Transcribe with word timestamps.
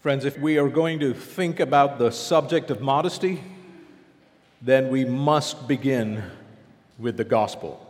Friends, 0.00 0.24
if 0.24 0.38
we 0.38 0.58
are 0.58 0.68
going 0.68 1.00
to 1.00 1.12
think 1.12 1.58
about 1.58 1.98
the 1.98 2.12
subject 2.12 2.70
of 2.70 2.80
modesty, 2.80 3.42
then 4.62 4.90
we 4.90 5.04
must 5.04 5.66
begin 5.66 6.22
with 7.00 7.16
the 7.16 7.24
gospel. 7.24 7.84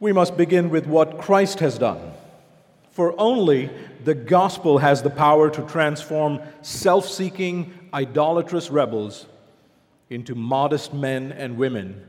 We 0.00 0.12
must 0.12 0.36
begin 0.36 0.68
with 0.68 0.86
what 0.86 1.16
Christ 1.16 1.60
has 1.60 1.78
done. 1.78 2.12
For 2.90 3.18
only 3.18 3.70
the 4.04 4.14
gospel 4.14 4.76
has 4.76 5.02
the 5.02 5.08
power 5.08 5.48
to 5.48 5.62
transform 5.62 6.40
self 6.60 7.08
seeking, 7.08 7.72
idolatrous 7.94 8.70
rebels 8.70 9.24
into 10.10 10.34
modest 10.34 10.92
men 10.92 11.32
and 11.32 11.56
women 11.56 12.06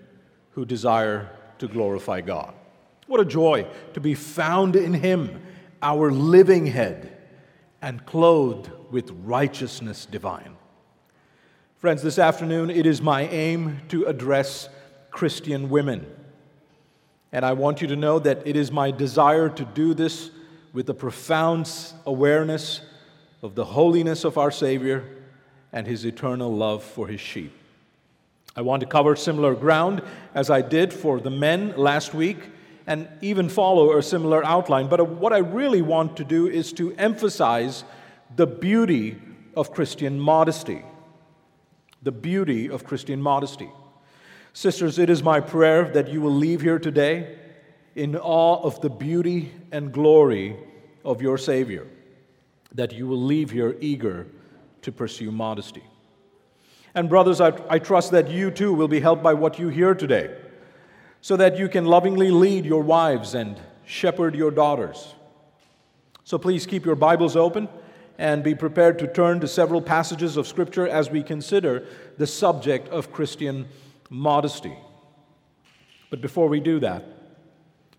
who 0.52 0.66
desire 0.66 1.30
to 1.60 1.70
glorify 1.70 2.20
God. 2.20 2.54
What 3.08 3.22
a 3.22 3.26
joy 3.26 3.66
to 3.94 4.02
be 4.02 4.14
found 4.14 4.76
in 4.76 4.94
Him, 4.94 5.42
our 5.82 6.12
living 6.12 6.66
head 6.66 7.18
and 7.82 8.06
clothed 8.06 8.70
with 8.92 9.10
righteousness 9.24 10.06
divine. 10.06 10.56
Friends, 11.78 12.04
this 12.04 12.20
afternoon 12.20 12.70
it 12.70 12.86
is 12.86 13.02
my 13.02 13.24
aim 13.28 13.82
to 13.90 14.06
address 14.06 14.70
Christian 15.10 15.70
women. 15.70 16.06
And 17.32 17.44
I 17.46 17.54
want 17.54 17.82
you 17.82 17.88
to 17.88 17.96
know 17.96 18.20
that 18.20 18.46
it 18.46 18.56
is 18.56 18.72
my 18.72 18.92
desire 18.92 19.50
to 19.50 19.66
do 19.66 19.94
this 19.94 20.30
with 20.74 20.90
a 20.90 20.94
profound 20.94 21.72
awareness 22.06 22.82
of 23.42 23.56
the 23.56 23.66
holiness 23.66 24.24
of 24.24 24.38
our 24.38 24.52
Savior 24.52 25.04
and 25.74 25.88
his 25.88 26.06
eternal 26.06 26.54
love 26.54 26.84
for 26.84 27.08
his 27.08 27.20
sheep. 27.20 27.54
I 28.56 28.62
want 28.62 28.82
to 28.82 28.86
cover 28.86 29.16
similar 29.16 29.56
ground 29.56 30.02
as 30.36 30.50
I 30.50 30.62
did 30.62 30.94
for 30.94 31.20
the 31.20 31.30
men 31.30 31.74
last 31.78 32.14
week 32.14 32.38
and 32.88 33.08
even 33.22 33.50
follow 33.50 33.98
a 33.98 34.04
similar 34.04 34.44
outline. 34.46 34.88
But 34.88 35.00
uh, 35.00 35.06
what 35.06 35.34
I 35.34 35.40
really 35.40 35.82
want 35.82 36.18
to 36.18 36.24
do 36.24 36.48
is 36.48 36.74
to 36.74 36.94
emphasize 36.96 37.84
the 38.36 38.48
beauty 38.48 39.18
of 39.56 39.74
Christian 39.74 40.20
modesty. 40.20 40.84
The 42.02 42.12
beauty 42.12 42.70
of 42.70 42.84
Christian 42.84 43.22
modesty. 43.22 43.70
Sisters, 44.54 45.00
it 45.00 45.10
is 45.10 45.24
my 45.24 45.40
prayer 45.40 45.86
that 45.90 46.10
you 46.10 46.20
will 46.22 46.34
leave 46.34 46.62
here 46.62 46.80
today 46.80 47.38
in 47.96 48.16
awe 48.16 48.62
of 48.64 48.82
the 48.82 48.90
beauty 48.90 49.52
and 49.72 49.92
glory 49.92 50.58
of 51.06 51.22
your 51.22 51.38
Savior, 51.38 51.88
that 52.74 52.92
you 52.94 53.08
will 53.08 53.22
leave 53.22 53.52
here 53.52 53.76
eager 53.80 54.28
to 54.82 54.92
pursue 54.92 55.32
modesty. 55.32 55.84
And, 56.96 57.08
brothers, 57.08 57.40
I, 57.40 57.54
I 57.70 57.80
trust 57.80 58.12
that 58.12 58.30
you 58.30 58.52
too 58.52 58.74
will 58.74 58.88
be 58.88 59.00
helped 59.00 59.24
by 59.24 59.34
what 59.34 59.60
you 59.60 59.70
hear 59.70 59.94
today 59.94 60.36
so 61.22 61.38
that 61.38 61.58
you 61.58 61.70
can 61.70 61.86
lovingly 61.86 62.32
lead 62.32 62.66
your 62.66 62.82
wives 62.82 63.36
and 63.36 63.60
shepherd 63.86 64.36
your 64.36 64.52
daughters. 64.52 65.14
So 66.24 66.38
please 66.38 66.66
keep 66.66 66.86
your 66.86 66.96
Bibles 66.96 67.36
open 67.36 67.70
and 68.18 68.44
be 68.44 68.56
prepared 68.56 69.00
to 69.00 69.08
turn 69.08 69.40
to 69.40 69.48
several 69.48 69.82
passages 69.82 70.38
of 70.38 70.48
Scripture 70.48 70.88
as 70.88 71.10
we 71.10 71.24
consider 71.24 71.86
the 72.18 72.28
subject 72.28 72.88
of 72.90 73.12
Christian 73.12 73.68
modesty. 74.10 74.76
But 76.10 76.22
before 76.22 76.48
we 76.48 76.60
do 76.60 76.80
that, 76.82 77.06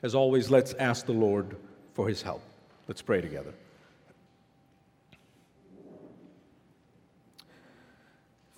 as 0.03 0.15
always, 0.15 0.51
let's 0.51 0.75
ask 0.75 1.07
the 1.07 1.13
Lord 1.13 1.57
for 1.95 2.09
his 2.09 2.23
help. 2.23 2.43
Let's 2.89 3.03
pray 3.03 3.21
together. 3.21 3.55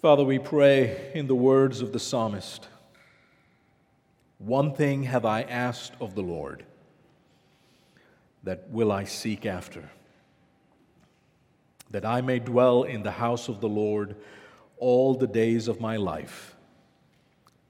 Father, 0.01 0.25
we 0.25 0.39
pray 0.39 1.13
in 1.15 1.27
the 1.27 1.35
words 1.35 1.81
of 1.81 1.93
the 1.93 2.01
psalmist. 2.01 2.69
One 4.45 4.75
thing 4.75 5.05
have 5.05 5.25
I 5.25 5.43
asked 5.43 5.95
of 6.01 6.15
the 6.15 6.23
Lord, 6.23 6.67
that 8.43 8.69
will 8.69 8.93
I 8.93 9.05
seek 9.05 9.47
after, 9.47 9.91
that 11.91 12.05
I 12.05 12.21
may 12.21 12.41
dwell 12.41 12.83
in 12.83 13.03
the 13.03 13.11
house 13.11 13.49
of 13.49 13.63
the 13.63 13.71
Lord 13.71 14.17
all 14.77 15.15
the 15.15 15.27
days 15.27 15.67
of 15.67 15.81
my 15.81 15.97
life, 15.97 16.57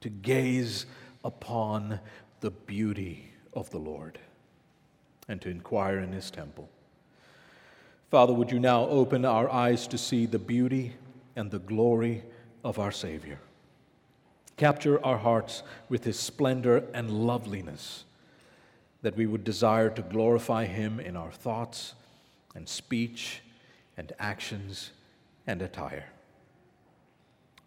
to 0.00 0.08
gaze 0.08 0.86
upon 1.25 2.00
the 2.40 2.51
beauty 2.51 3.30
of 3.52 3.70
the 3.70 3.79
Lord 3.79 4.18
and 5.29 5.41
to 5.42 5.51
inquire 5.51 6.01
in 6.01 6.11
his 6.11 6.29
temple. 6.29 6.68
Father, 8.11 8.33
would 8.33 8.51
you 8.51 8.58
now 8.58 8.89
open 8.89 9.24
our 9.24 9.48
eyes 9.48 9.86
to 9.86 9.96
see 9.96 10.27
the 10.27 10.41
beauty 10.41 10.95
and 11.36 11.52
the 11.52 11.61
glory 11.61 12.24
of 12.64 12.80
our 12.80 12.92
Savior? 12.92 13.39
Capture 14.57 15.05
our 15.05 15.19
hearts 15.19 15.63
with 15.89 16.05
his 16.05 16.19
splendor 16.19 16.85
and 16.95 17.11
loveliness, 17.11 18.05
that 19.03 19.17
we 19.17 19.27
would 19.27 19.45
desire 19.45 19.91
to 19.91 20.03
glorify 20.03 20.65
him 20.65 21.01
in 21.01 21.17
our 21.17 21.33
thoughts 21.33 21.95
and 22.55 22.69
speech 22.69 23.42
and 23.97 24.13
actions 24.19 24.91
and 25.47 25.61
attire. 25.61 26.07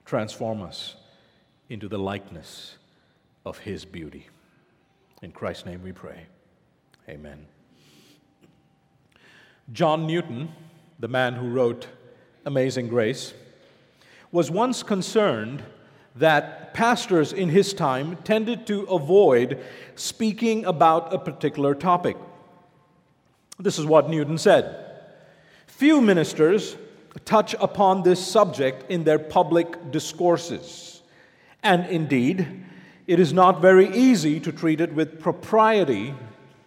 Transform 0.05 0.61
us 0.61 0.95
into 1.69 1.87
the 1.87 1.99
likeness 1.99 2.77
of 3.45 3.59
his 3.59 3.83
beauty. 3.85 4.27
In 5.21 5.31
Christ's 5.31 5.65
name 5.65 5.83
we 5.83 5.91
pray. 5.91 6.25
Amen. 7.09 7.45
John 9.73 10.07
Newton, 10.07 10.53
the 10.99 11.07
man 11.09 11.33
who 11.33 11.49
wrote 11.49 11.87
Amazing 12.45 12.87
Grace, 12.87 13.33
was 14.31 14.49
once 14.49 14.83
concerned 14.83 15.63
that 16.19 16.73
pastors 16.73 17.33
in 17.33 17.49
his 17.49 17.73
time 17.73 18.15
tended 18.17 18.67
to 18.67 18.83
avoid 18.83 19.59
speaking 19.95 20.65
about 20.65 21.13
a 21.13 21.19
particular 21.19 21.73
topic. 21.73 22.17
This 23.59 23.79
is 23.79 23.85
what 23.85 24.09
Newton 24.09 24.37
said 24.37 24.83
Few 25.67 26.01
ministers 26.01 26.75
touch 27.25 27.55
upon 27.59 28.03
this 28.03 28.25
subject 28.25 28.89
in 28.91 29.03
their 29.03 29.19
public 29.19 29.91
discourses, 29.91 31.01
and 31.63 31.85
indeed, 31.87 32.65
it 33.05 33.19
is 33.19 33.33
not 33.33 33.61
very 33.61 33.89
easy 33.95 34.39
to 34.39 34.51
treat 34.51 34.81
it 34.81 34.93
with 34.93 35.19
propriety 35.19 36.13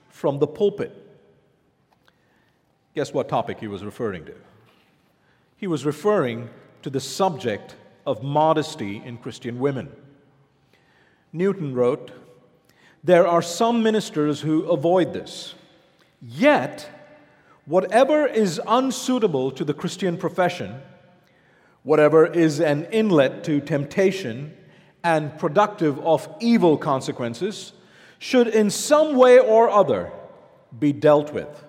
from 0.09 0.39
the 0.39 0.47
pulpit. 0.47 0.97
Guess 2.95 3.13
what 3.13 3.29
topic 3.29 3.61
he 3.61 3.69
was 3.69 3.85
referring 3.85 4.25
to? 4.25 4.35
He 5.57 5.67
was 5.67 5.85
referring 5.85 6.49
to 6.83 6.91
the 6.91 7.01
subject 7.01 7.77
of 8.07 8.23
modesty 8.23 9.03
in 9.05 9.19
Christian 9.19 9.59
women. 9.59 9.91
Newton 11.33 11.75
wrote, 11.75 12.11
There 13.05 13.27
are 13.27 13.43
some 13.43 13.83
ministers 13.83 14.41
who 14.41 14.65
avoid 14.65 15.13
this. 15.13 15.55
Yet, 16.21 16.89
whatever 17.65 18.27
is 18.27 18.61
unsuitable 18.67 19.51
to 19.53 19.65
the 19.65 19.75
Christian 19.75 20.17
profession, 20.17 20.81
whatever 21.83 22.27
is 22.27 22.61
an 22.61 22.85
inlet 22.87 23.45
to 23.45 23.61
temptation 23.61 24.57
and 25.03 25.37
productive 25.39 25.99
of 26.01 26.29
evil 26.41 26.77
consequences, 26.77 27.73
should 28.19 28.49
in 28.49 28.69
some 28.71 29.17
way 29.17 29.39
or 29.39 29.71
other 29.71 30.13
be 30.79 30.93
dealt 30.93 31.33
with 31.33 31.65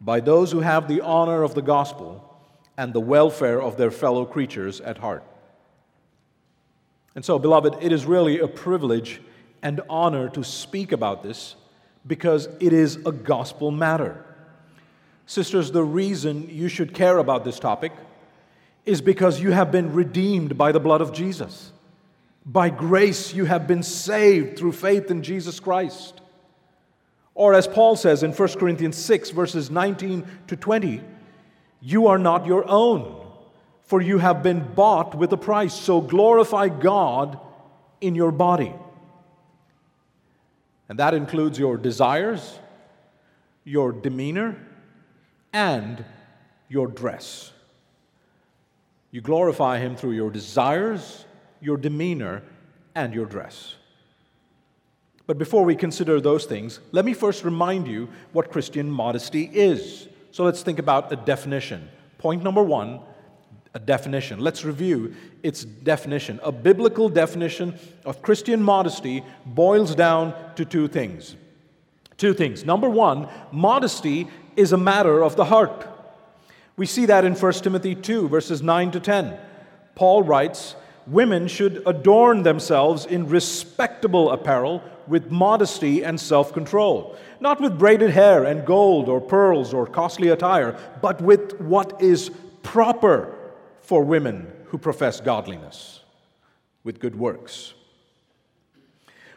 by 0.00 0.20
those 0.20 0.52
who 0.52 0.60
have 0.60 0.86
the 0.86 1.00
honor 1.00 1.42
of 1.42 1.54
the 1.54 1.62
gospel 1.62 2.35
and 2.76 2.92
the 2.92 3.00
welfare 3.00 3.60
of 3.60 3.76
their 3.76 3.90
fellow 3.90 4.24
creatures 4.24 4.80
at 4.80 4.98
heart. 4.98 5.24
And 7.14 7.24
so, 7.24 7.38
beloved, 7.38 7.76
it 7.80 7.92
is 7.92 8.04
really 8.04 8.38
a 8.38 8.48
privilege 8.48 9.20
and 9.62 9.80
honor 9.88 10.28
to 10.30 10.44
speak 10.44 10.92
about 10.92 11.22
this 11.22 11.56
because 12.06 12.48
it 12.60 12.72
is 12.72 12.96
a 13.06 13.12
gospel 13.12 13.70
matter. 13.70 14.22
Sisters, 15.24 15.72
the 15.72 15.82
reason 15.82 16.48
you 16.50 16.68
should 16.68 16.94
care 16.94 17.18
about 17.18 17.44
this 17.44 17.58
topic 17.58 17.92
is 18.84 19.00
because 19.00 19.40
you 19.40 19.50
have 19.50 19.72
been 19.72 19.92
redeemed 19.92 20.56
by 20.56 20.70
the 20.70 20.78
blood 20.78 21.00
of 21.00 21.12
Jesus. 21.12 21.72
By 22.44 22.70
grace, 22.70 23.34
you 23.34 23.46
have 23.46 23.66
been 23.66 23.82
saved 23.82 24.56
through 24.56 24.72
faith 24.72 25.10
in 25.10 25.22
Jesus 25.22 25.58
Christ. 25.58 26.20
Or, 27.34 27.54
as 27.54 27.66
Paul 27.66 27.96
says 27.96 28.22
in 28.22 28.32
1 28.32 28.48
Corinthians 28.50 28.96
6, 28.96 29.30
verses 29.30 29.70
19 29.70 30.24
to 30.46 30.56
20, 30.56 31.02
you 31.86 32.08
are 32.08 32.18
not 32.18 32.46
your 32.46 32.68
own, 32.68 33.24
for 33.84 34.00
you 34.00 34.18
have 34.18 34.42
been 34.42 34.74
bought 34.74 35.14
with 35.14 35.32
a 35.32 35.36
price. 35.36 35.72
So 35.72 36.00
glorify 36.00 36.68
God 36.68 37.38
in 38.00 38.16
your 38.16 38.32
body. 38.32 38.72
And 40.88 40.98
that 40.98 41.14
includes 41.14 41.60
your 41.60 41.76
desires, 41.76 42.58
your 43.62 43.92
demeanor, 43.92 44.56
and 45.52 46.04
your 46.68 46.88
dress. 46.88 47.52
You 49.12 49.20
glorify 49.20 49.78
Him 49.78 49.94
through 49.94 50.14
your 50.14 50.30
desires, 50.30 51.24
your 51.60 51.76
demeanor, 51.76 52.42
and 52.96 53.14
your 53.14 53.26
dress. 53.26 53.76
But 55.28 55.38
before 55.38 55.62
we 55.62 55.76
consider 55.76 56.20
those 56.20 56.46
things, 56.46 56.80
let 56.90 57.04
me 57.04 57.14
first 57.14 57.44
remind 57.44 57.86
you 57.86 58.08
what 58.32 58.50
Christian 58.50 58.90
modesty 58.90 59.44
is. 59.44 60.08
So 60.36 60.44
let's 60.44 60.60
think 60.60 60.78
about 60.78 61.10
a 61.10 61.16
definition. 61.16 61.88
Point 62.18 62.42
number 62.42 62.62
one 62.62 63.00
a 63.72 63.78
definition. 63.78 64.38
Let's 64.38 64.66
review 64.66 65.14
its 65.42 65.64
definition. 65.64 66.40
A 66.42 66.52
biblical 66.52 67.08
definition 67.08 67.78
of 68.04 68.20
Christian 68.20 68.62
modesty 68.62 69.24
boils 69.46 69.94
down 69.94 70.34
to 70.56 70.66
two 70.66 70.88
things. 70.88 71.36
Two 72.18 72.34
things. 72.34 72.66
Number 72.66 72.90
one, 72.90 73.28
modesty 73.50 74.28
is 74.56 74.74
a 74.74 74.76
matter 74.76 75.24
of 75.24 75.36
the 75.36 75.46
heart. 75.46 75.88
We 76.76 76.84
see 76.84 77.06
that 77.06 77.24
in 77.24 77.34
1 77.34 77.52
Timothy 77.54 77.94
2, 77.94 78.28
verses 78.28 78.60
9 78.60 78.90
to 78.90 79.00
10. 79.00 79.38
Paul 79.94 80.22
writes, 80.22 80.76
Women 81.06 81.48
should 81.48 81.82
adorn 81.86 82.42
themselves 82.42 83.06
in 83.06 83.30
respectable 83.30 84.30
apparel 84.30 84.82
with 85.06 85.30
modesty 85.30 86.04
and 86.04 86.20
self 86.20 86.52
control, 86.52 87.16
not 87.40 87.60
with 87.60 87.78
braided 87.78 88.10
hair 88.10 88.44
and 88.44 88.66
gold 88.66 89.08
or 89.08 89.20
pearls 89.20 89.74
or 89.74 89.86
costly 89.86 90.28
attire, 90.28 90.78
but 91.00 91.20
with 91.20 91.60
what 91.60 92.00
is 92.02 92.30
proper 92.62 93.34
for 93.80 94.02
women 94.02 94.52
who 94.66 94.78
profess 94.78 95.20
godliness, 95.20 96.00
with 96.84 96.98
good 96.98 97.16
works. 97.16 97.74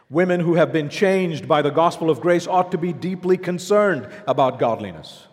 Women 0.08 0.40
who 0.40 0.54
have 0.54 0.72
been 0.72 0.88
changed 0.88 1.46
by 1.46 1.62
the 1.62 1.70
gospel 1.70 2.10
of 2.10 2.20
grace 2.20 2.46
ought 2.48 2.72
to 2.72 2.78
be 2.78 2.92
deeply 2.92 3.36
concerned 3.36 4.08
about 4.26 4.58
godliness. 4.58 5.28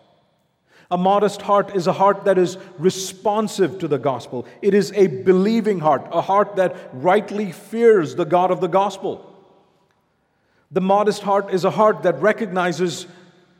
A 0.89 0.97
modest 0.97 1.41
heart 1.41 1.75
is 1.75 1.87
a 1.87 1.93
heart 1.93 2.25
that 2.25 2.37
is 2.37 2.57
responsive 2.77 3.79
to 3.79 3.87
the 3.87 3.97
gospel. 3.97 4.45
It 4.61 4.73
is 4.73 4.93
a 4.93 5.07
believing 5.07 5.79
heart, 5.79 6.07
a 6.11 6.21
heart 6.21 6.55
that 6.55 6.75
rightly 6.93 7.51
fears 7.51 8.15
the 8.15 8.23
God 8.23 8.51
of 8.51 8.61
the 8.61 8.67
gospel. 8.67 9.36
The 10.71 10.81
modest 10.81 11.21
heart 11.21 11.53
is 11.53 11.63
a 11.63 11.71
heart 11.71 12.03
that 12.03 12.21
recognizes 12.21 13.07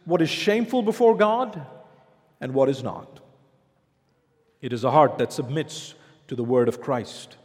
what 0.06 0.22
is 0.22 0.30
shameful 0.30 0.82
before 0.82 1.16
God 1.16 1.66
and 2.42 2.54
what 2.54 2.70
is 2.70 2.84
not. 2.84 3.20
It 4.62 4.74
is 4.74 4.84
a 4.84 4.92
heart 4.92 5.18
that 5.18 5.32
submits 5.32 5.94
to 6.28 6.36
the 6.36 6.44
word 6.44 6.68
of 6.68 6.82
Christ. 6.82 7.38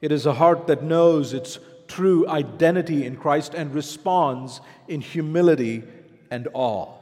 It 0.00 0.10
is 0.10 0.26
a 0.26 0.32
heart 0.32 0.66
that 0.66 0.82
knows 0.82 1.32
its 1.32 1.58
true 1.86 2.26
identity 2.28 3.04
in 3.04 3.16
Christ 3.16 3.54
and 3.54 3.74
responds 3.74 4.60
in 4.88 5.00
humility 5.00 5.82
and 6.30 6.48
awe. 6.54 6.94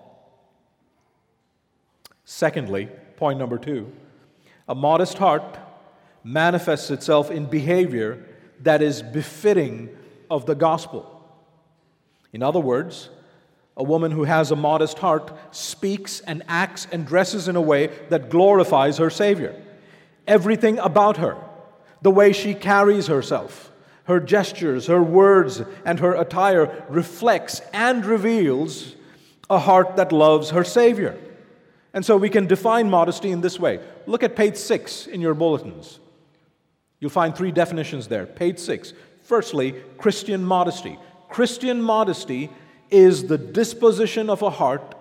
Secondly, 2.25 2.89
point 3.17 3.39
number 3.39 3.59
two, 3.59 3.93
a 4.69 4.75
modest 4.75 5.19
heart 5.19 5.59
manifests 6.25 6.91
itself 6.91 7.31
in 7.31 7.47
behavior 7.47 8.25
that 8.63 8.83
is 8.83 9.03
befitting 9.03 9.89
of 10.31 10.45
the 10.47 10.55
gospel. 10.55 11.18
In 12.33 12.43
other 12.43 12.61
words, 12.61 13.11
a 13.77 13.83
woman 13.83 14.11
who 14.11 14.25
has 14.25 14.51
a 14.51 14.57
modest 14.57 14.99
heart 14.99 15.33
speaks 15.55 16.21
and 16.21 16.43
acts 16.49 16.87
and 16.91 17.07
dresses 17.07 17.49
in 17.49 17.57
a 17.57 17.61
way 17.61 17.87
that 18.09 18.29
glorifies 18.29 18.99
her 18.99 19.09
Savior. 19.09 19.55
Everything 20.27 20.79
about 20.79 21.19
her, 21.19 21.37
the 22.03 22.11
way 22.11 22.33
she 22.33 22.55
carries 22.55 23.07
herself, 23.07 23.71
her 24.05 24.21
gestures, 24.21 24.87
her 24.89 25.03
words, 25.03 25.63
and 25.85 26.01
her 26.01 26.15
attire 26.15 26.85
reflects 26.89 27.61
and 27.73 28.05
reveals 28.05 28.95
a 29.49 29.59
heart 29.59 29.97
that 29.97 30.13
loves 30.13 30.51
her 30.51 30.65
Savior. 30.65 31.19
And 31.95 32.05
so 32.05 32.17
we 32.17 32.29
can 32.29 32.47
define 32.47 32.91
modesty 32.91 33.31
in 33.31 33.41
this 33.41 33.59
way. 33.59 33.81
Look 34.07 34.23
at 34.23 34.37
page 34.37 34.57
six 34.57 35.07
in 35.07 35.21
your 35.21 35.35
bulletins. 35.35 36.01
You'll 37.01 37.11
find 37.11 37.35
three 37.35 37.53
definitions 37.53 38.09
there. 38.09 38.27
Page 38.27 38.59
six. 38.59 38.93
Firstly, 39.23 39.75
Christian 39.99 40.45
modesty. 40.45 40.99
Christian 41.29 41.83
modesty 41.83 42.51
is 42.91 43.27
the 43.27 43.39
disposition 43.39 44.31
of 44.31 44.43
a 44.43 44.51
heart 44.51 44.95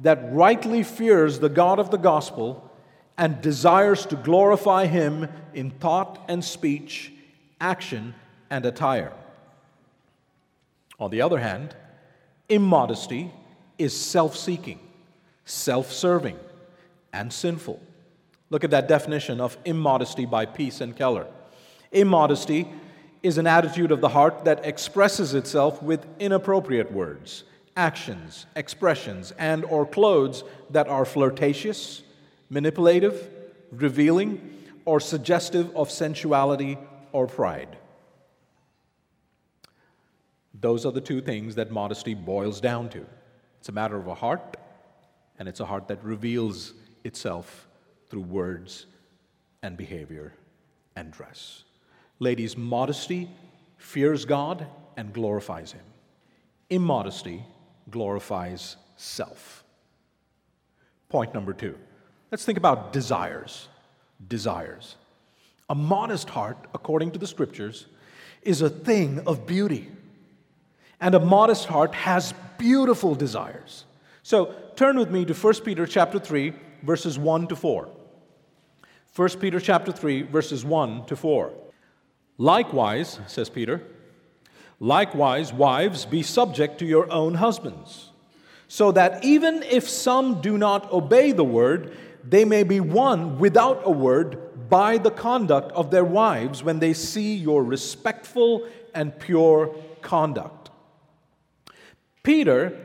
that 0.00 0.32
rightly 0.32 0.82
fears 0.82 1.38
the 1.38 1.48
God 1.48 1.78
of 1.78 1.90
the 1.90 1.98
gospel 1.98 2.70
and 3.16 3.40
desires 3.40 4.06
to 4.06 4.16
glorify 4.16 4.86
Him 4.86 5.28
in 5.54 5.70
thought 5.70 6.24
and 6.28 6.44
speech, 6.44 7.12
action 7.60 8.14
and 8.50 8.64
attire. 8.64 9.12
On 11.00 11.10
the 11.10 11.22
other 11.22 11.38
hand, 11.38 11.74
immodesty 12.48 13.32
is 13.78 13.98
self 13.98 14.36
seeking 14.36 14.80
self 15.48 15.92
serving, 15.92 16.38
and 17.12 17.32
sinful. 17.32 17.80
Look 18.50 18.64
at 18.64 18.70
that 18.70 18.86
definition 18.86 19.40
of 19.40 19.56
immodesty 19.64 20.26
by 20.26 20.46
Peace 20.46 20.80
and 20.80 20.94
Keller. 20.94 21.26
Immodesty 21.90 22.68
is 23.22 23.38
an 23.38 23.46
attitude 23.46 23.90
of 23.90 24.00
the 24.00 24.08
heart 24.08 24.44
that 24.44 24.64
expresses 24.64 25.34
itself 25.34 25.82
with 25.82 26.06
inappropriate 26.18 26.92
words, 26.92 27.44
actions, 27.76 28.46
expressions, 28.56 29.32
and 29.38 29.64
or 29.64 29.84
clothes 29.86 30.44
that 30.70 30.88
are 30.88 31.04
flirtatious, 31.04 32.02
manipulative, 32.50 33.28
revealing, 33.72 34.56
or 34.84 35.00
suggestive 35.00 35.74
of 35.76 35.90
sensuality 35.90 36.78
or 37.12 37.26
pride. 37.26 37.76
Those 40.60 40.86
are 40.86 40.92
the 40.92 41.00
two 41.00 41.20
things 41.20 41.54
that 41.56 41.70
modesty 41.70 42.14
boils 42.14 42.60
down 42.60 42.88
to. 42.90 43.04
It's 43.60 43.68
a 43.68 43.72
matter 43.72 43.96
of 43.96 44.06
a 44.06 44.14
heart 44.14 44.56
and 45.38 45.48
it's 45.48 45.60
a 45.60 45.66
heart 45.66 45.88
that 45.88 46.02
reveals 46.02 46.74
itself 47.04 47.68
through 48.08 48.22
words 48.22 48.86
and 49.62 49.76
behavior 49.76 50.32
and 50.96 51.12
dress. 51.12 51.64
Ladies, 52.20 52.56
modesty 52.56 53.30
fears 53.76 54.24
God 54.24 54.66
and 54.96 55.12
glorifies 55.12 55.72
Him. 55.72 55.84
Immodesty 56.70 57.44
glorifies 57.90 58.76
self. 58.96 59.64
Point 61.08 61.32
number 61.32 61.52
two. 61.52 61.78
Let's 62.30 62.44
think 62.44 62.58
about 62.58 62.92
desires. 62.92 63.68
Desires. 64.26 64.96
A 65.70 65.74
modest 65.74 66.28
heart, 66.28 66.58
according 66.74 67.12
to 67.12 67.18
the 67.18 67.26
scriptures, 67.26 67.86
is 68.42 68.62
a 68.62 68.70
thing 68.70 69.20
of 69.26 69.46
beauty. 69.46 69.88
And 71.00 71.14
a 71.14 71.20
modest 71.20 71.66
heart 71.66 71.94
has 71.94 72.34
beautiful 72.58 73.14
desires. 73.14 73.84
So 74.22 74.54
turn 74.76 74.98
with 74.98 75.10
me 75.10 75.24
to 75.24 75.34
1 75.34 75.54
Peter 75.64 75.86
chapter 75.86 76.18
3, 76.18 76.52
verses 76.82 77.18
1 77.18 77.48
to 77.48 77.56
4. 77.56 77.88
1 79.14 79.28
Peter 79.40 79.60
chapter 79.60 79.92
3, 79.92 80.22
verses 80.22 80.64
1 80.64 81.06
to 81.06 81.16
4. 81.16 81.52
Likewise, 82.38 83.18
says 83.26 83.50
Peter, 83.50 83.82
likewise, 84.78 85.52
wives, 85.52 86.06
be 86.06 86.22
subject 86.22 86.78
to 86.78 86.86
your 86.86 87.10
own 87.12 87.34
husbands, 87.34 88.10
so 88.68 88.92
that 88.92 89.24
even 89.24 89.62
if 89.64 89.88
some 89.88 90.40
do 90.40 90.56
not 90.56 90.90
obey 90.92 91.32
the 91.32 91.44
word, 91.44 91.96
they 92.22 92.44
may 92.44 92.62
be 92.62 92.78
won 92.78 93.38
without 93.38 93.82
a 93.84 93.90
word 93.90 94.68
by 94.68 94.98
the 94.98 95.10
conduct 95.10 95.72
of 95.72 95.90
their 95.90 96.04
wives 96.04 96.62
when 96.62 96.78
they 96.78 96.92
see 96.92 97.34
your 97.34 97.64
respectful 97.64 98.68
and 98.94 99.18
pure 99.18 99.74
conduct. 100.00 100.70
Peter 102.22 102.78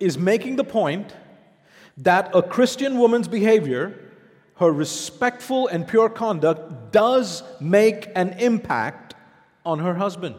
is 0.00 0.18
making 0.18 0.56
the 0.56 0.64
point 0.64 1.14
that 1.96 2.30
a 2.34 2.42
Christian 2.42 2.98
woman's 2.98 3.28
behavior, 3.28 3.98
her 4.58 4.72
respectful 4.72 5.68
and 5.68 5.86
pure 5.86 6.08
conduct, 6.08 6.92
does 6.92 7.42
make 7.60 8.08
an 8.14 8.30
impact 8.38 9.14
on 9.64 9.78
her 9.80 9.94
husband 9.94 10.36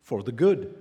for 0.00 0.22
the 0.22 0.32
good. 0.32 0.74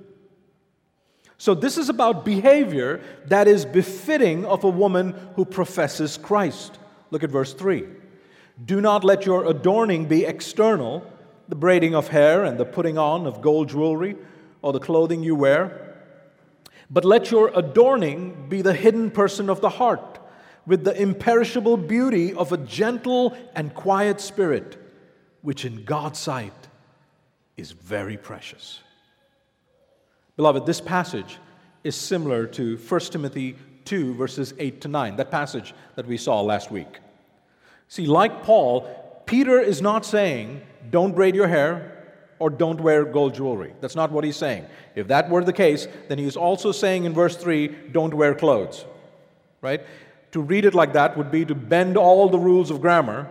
So, 1.37 1.55
this 1.55 1.77
is 1.77 1.89
about 1.89 2.23
behavior 2.23 3.01
that 3.25 3.47
is 3.47 3.65
befitting 3.65 4.45
of 4.45 4.63
a 4.63 4.69
woman 4.69 5.15
who 5.35 5.45
professes 5.45 6.17
Christ. 6.17 6.77
Look 7.09 7.23
at 7.23 7.31
verse 7.31 7.53
3. 7.53 7.85
Do 8.63 8.79
not 8.79 9.03
let 9.03 9.25
your 9.25 9.45
adorning 9.45 10.05
be 10.05 10.25
external, 10.25 11.03
the 11.49 11.55
braiding 11.55 11.95
of 11.95 12.09
hair 12.09 12.43
and 12.43 12.59
the 12.59 12.65
putting 12.65 12.97
on 12.97 13.25
of 13.25 13.41
gold 13.41 13.69
jewelry, 13.69 14.15
or 14.61 14.71
the 14.71 14.79
clothing 14.79 15.23
you 15.23 15.35
wear 15.35 15.91
but 16.91 17.05
let 17.05 17.31
your 17.31 17.49
adorning 17.55 18.49
be 18.49 18.61
the 18.61 18.73
hidden 18.73 19.09
person 19.11 19.49
of 19.49 19.61
the 19.61 19.69
heart, 19.69 20.19
with 20.65 20.83
the 20.83 20.99
imperishable 20.99 21.77
beauty 21.77 22.33
of 22.33 22.51
a 22.51 22.57
gentle 22.57 23.35
and 23.55 23.73
quiet 23.73 24.21
spirit, 24.21 24.77
which 25.41 25.65
in 25.65 25.83
God's 25.83 26.19
sight 26.19 26.53
is 27.57 27.71
very 27.71 28.17
precious. 28.17 28.79
Beloved, 30.37 30.65
this 30.65 30.81
passage 30.81 31.37
is 31.83 31.95
similar 31.95 32.45
to 32.47 32.77
1 32.77 32.99
Timothy 33.01 33.55
2, 33.85 34.13
verses 34.15 34.53
8 34.59 34.81
to 34.81 34.87
9, 34.87 35.15
that 35.15 35.31
passage 35.31 35.73
that 35.95 36.05
we 36.05 36.17
saw 36.17 36.41
last 36.41 36.71
week. 36.71 36.99
See, 37.87 38.05
like 38.05 38.43
Paul, 38.43 39.23
Peter 39.25 39.59
is 39.59 39.81
not 39.81 40.05
saying, 40.05 40.61
don't 40.89 41.13
braid 41.13 41.35
your 41.35 41.47
hair, 41.47 41.97
or 42.39 42.49
don't 42.49 42.81
wear 42.81 43.05
gold 43.05 43.35
jewelry. 43.35 43.73
That's 43.81 43.95
not 43.95 44.11
what 44.11 44.23
he's 44.23 44.35
saying. 44.35 44.65
If 44.95 45.07
that 45.09 45.29
were 45.29 45.43
the 45.43 45.53
case, 45.53 45.87
then 46.07 46.17
he's 46.17 46.35
also 46.35 46.71
saying 46.71 47.03
in 47.03 47.13
verse 47.13 47.35
3, 47.35 47.67
don't 47.91 48.13
wear 48.13 48.33
clothes. 48.33 48.85
Right? 49.61 49.81
To 50.31 50.41
read 50.41 50.65
it 50.65 50.73
like 50.73 50.93
that 50.93 51.17
would 51.17 51.31
be 51.31 51.45
to 51.45 51.55
bend 51.55 51.97
all 51.97 52.29
the 52.29 52.39
rules 52.39 52.71
of 52.71 52.81
grammar 52.81 53.29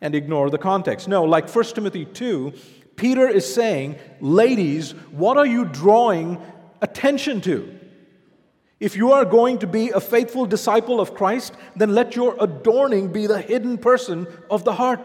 and 0.00 0.14
ignore 0.14 0.50
the 0.50 0.58
context. 0.58 1.08
No, 1.08 1.24
like 1.24 1.48
1 1.48 1.64
Timothy 1.66 2.04
2, 2.04 2.52
Peter 2.96 3.28
is 3.28 3.52
saying, 3.52 3.98
ladies, 4.20 4.92
what 5.10 5.36
are 5.36 5.46
you 5.46 5.64
drawing 5.64 6.40
attention 6.82 7.40
to? 7.42 7.76
If 8.78 8.96
you 8.96 9.12
are 9.12 9.26
going 9.26 9.58
to 9.58 9.66
be 9.66 9.90
a 9.90 10.00
faithful 10.00 10.46
disciple 10.46 11.00
of 11.00 11.14
Christ, 11.14 11.54
then 11.76 11.94
let 11.94 12.16
your 12.16 12.36
adorning 12.40 13.12
be 13.12 13.26
the 13.26 13.40
hidden 13.40 13.76
person 13.76 14.26
of 14.50 14.64
the 14.64 14.72
heart. 14.72 15.00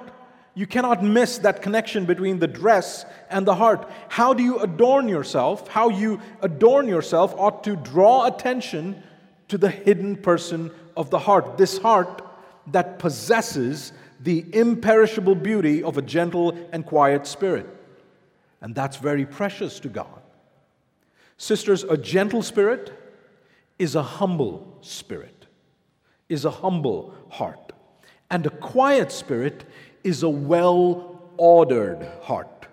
You 0.54 0.66
cannot 0.66 1.04
miss 1.04 1.40
that 1.40 1.62
connection 1.62 2.06
between 2.06 2.40
the 2.40 2.48
dress 2.48 3.06
and 3.30 3.46
the 3.46 3.56
heart. 3.56 3.90
How 4.08 4.34
do 4.34 4.42
you 4.42 4.60
adorn 4.60 5.10
yourself? 5.10 5.68
How 5.68 5.90
you 5.90 6.22
adorn 6.42 6.88
yourself 6.88 7.36
ought 7.38 7.66
to 7.66 7.76
draw 7.76 8.26
attention 8.26 9.04
to 9.48 9.58
the 9.58 9.70
hidden 9.70 10.16
person 10.16 10.72
of 10.98 11.10
the 11.10 11.20
heart. 11.20 11.58
This 11.58 11.78
heart 11.78 12.22
that 12.68 13.00
possesses 13.00 13.94
the 14.20 14.46
imperishable 14.54 15.36
beauty 15.36 15.84
of 15.84 15.98
a 15.98 16.02
gentle 16.02 16.58
and 16.72 16.86
quiet 16.86 17.28
spirit. 17.28 17.68
And 18.62 18.74
that's 18.74 18.98
very 18.98 19.26
precious 19.26 19.80
to 19.82 19.90
God. 19.90 20.22
Sisters, 21.38 21.84
a 21.84 21.98
gentle 21.98 22.42
spirit 22.42 22.94
is 23.78 23.96
a 23.96 24.04
humble 24.04 24.78
spirit, 24.82 25.48
is 26.30 26.46
a 26.46 26.52
humble 26.52 27.14
heart. 27.30 27.74
And 28.32 28.46
a 28.46 28.50
quiet 28.50 29.12
spirit 29.12 29.66
is 30.04 30.24
a 30.24 30.30
well 30.30 31.22
ordered 31.38 32.10
heart, 32.22 32.68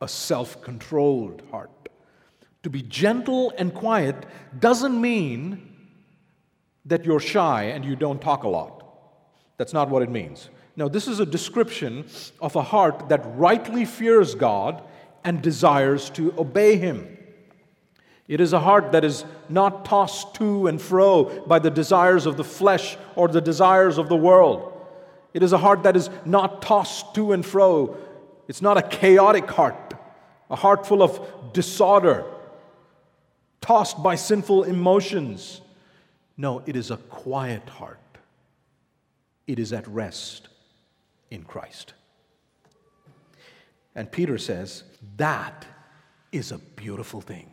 a 0.00 0.08
self 0.08 0.60
controlled 0.62 1.42
heart. 1.50 1.70
To 2.62 2.70
be 2.70 2.82
gentle 2.82 3.52
and 3.56 3.72
quiet 3.72 4.16
doesn't 4.58 4.98
mean 5.00 5.67
that 6.88 7.04
you're 7.04 7.20
shy 7.20 7.64
and 7.64 7.84
you 7.84 7.96
don't 7.96 8.20
talk 8.20 8.42
a 8.42 8.48
lot. 8.48 8.84
That's 9.56 9.72
not 9.72 9.90
what 9.90 10.02
it 10.02 10.10
means. 10.10 10.50
No, 10.76 10.88
this 10.88 11.08
is 11.08 11.20
a 11.20 11.26
description 11.26 12.06
of 12.40 12.54
a 12.54 12.62
heart 12.62 13.08
that 13.08 13.22
rightly 13.36 13.84
fears 13.84 14.34
God 14.34 14.82
and 15.24 15.42
desires 15.42 16.10
to 16.10 16.32
obey 16.38 16.76
Him. 16.76 17.16
It 18.28 18.40
is 18.40 18.52
a 18.52 18.60
heart 18.60 18.92
that 18.92 19.04
is 19.04 19.24
not 19.48 19.84
tossed 19.84 20.34
to 20.34 20.66
and 20.66 20.80
fro 20.80 21.24
by 21.46 21.58
the 21.58 21.70
desires 21.70 22.26
of 22.26 22.36
the 22.36 22.44
flesh 22.44 22.96
or 23.16 23.26
the 23.26 23.40
desires 23.40 23.98
of 23.98 24.08
the 24.08 24.16
world. 24.16 24.72
It 25.34 25.42
is 25.42 25.52
a 25.52 25.58
heart 25.58 25.82
that 25.82 25.96
is 25.96 26.10
not 26.24 26.62
tossed 26.62 27.14
to 27.14 27.32
and 27.32 27.44
fro. 27.44 27.96
It's 28.46 28.62
not 28.62 28.78
a 28.78 28.82
chaotic 28.82 29.50
heart, 29.50 29.94
a 30.50 30.56
heart 30.56 30.86
full 30.86 31.02
of 31.02 31.52
disorder, 31.52 32.24
tossed 33.60 34.02
by 34.02 34.14
sinful 34.14 34.64
emotions. 34.64 35.60
No, 36.40 36.62
it 36.64 36.76
is 36.76 36.92
a 36.92 36.96
quiet 36.96 37.68
heart. 37.68 37.98
It 39.48 39.58
is 39.58 39.72
at 39.72 39.86
rest 39.88 40.48
in 41.30 41.42
Christ. 41.42 41.94
And 43.94 44.10
Peter 44.10 44.38
says, 44.38 44.84
that 45.16 45.66
is 46.30 46.52
a 46.52 46.58
beautiful 46.58 47.20
thing. 47.20 47.50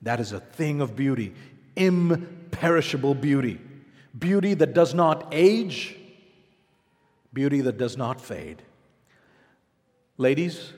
That 0.00 0.18
is 0.18 0.32
a 0.32 0.40
thing 0.40 0.80
of 0.80 0.96
beauty, 0.96 1.34
imperishable 1.76 3.14
beauty, 3.14 3.60
beauty 4.18 4.54
that 4.54 4.72
does 4.72 4.94
not 4.94 5.28
age, 5.32 5.96
beauty 7.34 7.60
that 7.62 7.76
does 7.76 7.96
not 7.96 8.20
fade. 8.20 8.62
Ladies, 10.16 10.72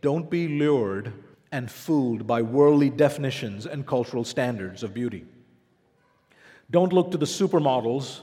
don't 0.00 0.30
be 0.30 0.46
lured 0.46 1.12
and 1.50 1.70
fooled 1.70 2.26
by 2.26 2.42
worldly 2.42 2.90
definitions 2.90 3.66
and 3.66 3.86
cultural 3.86 4.24
standards 4.24 4.82
of 4.82 4.94
beauty. 4.94 5.26
Don't 6.72 6.92
look 6.92 7.10
to 7.12 7.18
the 7.18 7.26
supermodels, 7.26 8.20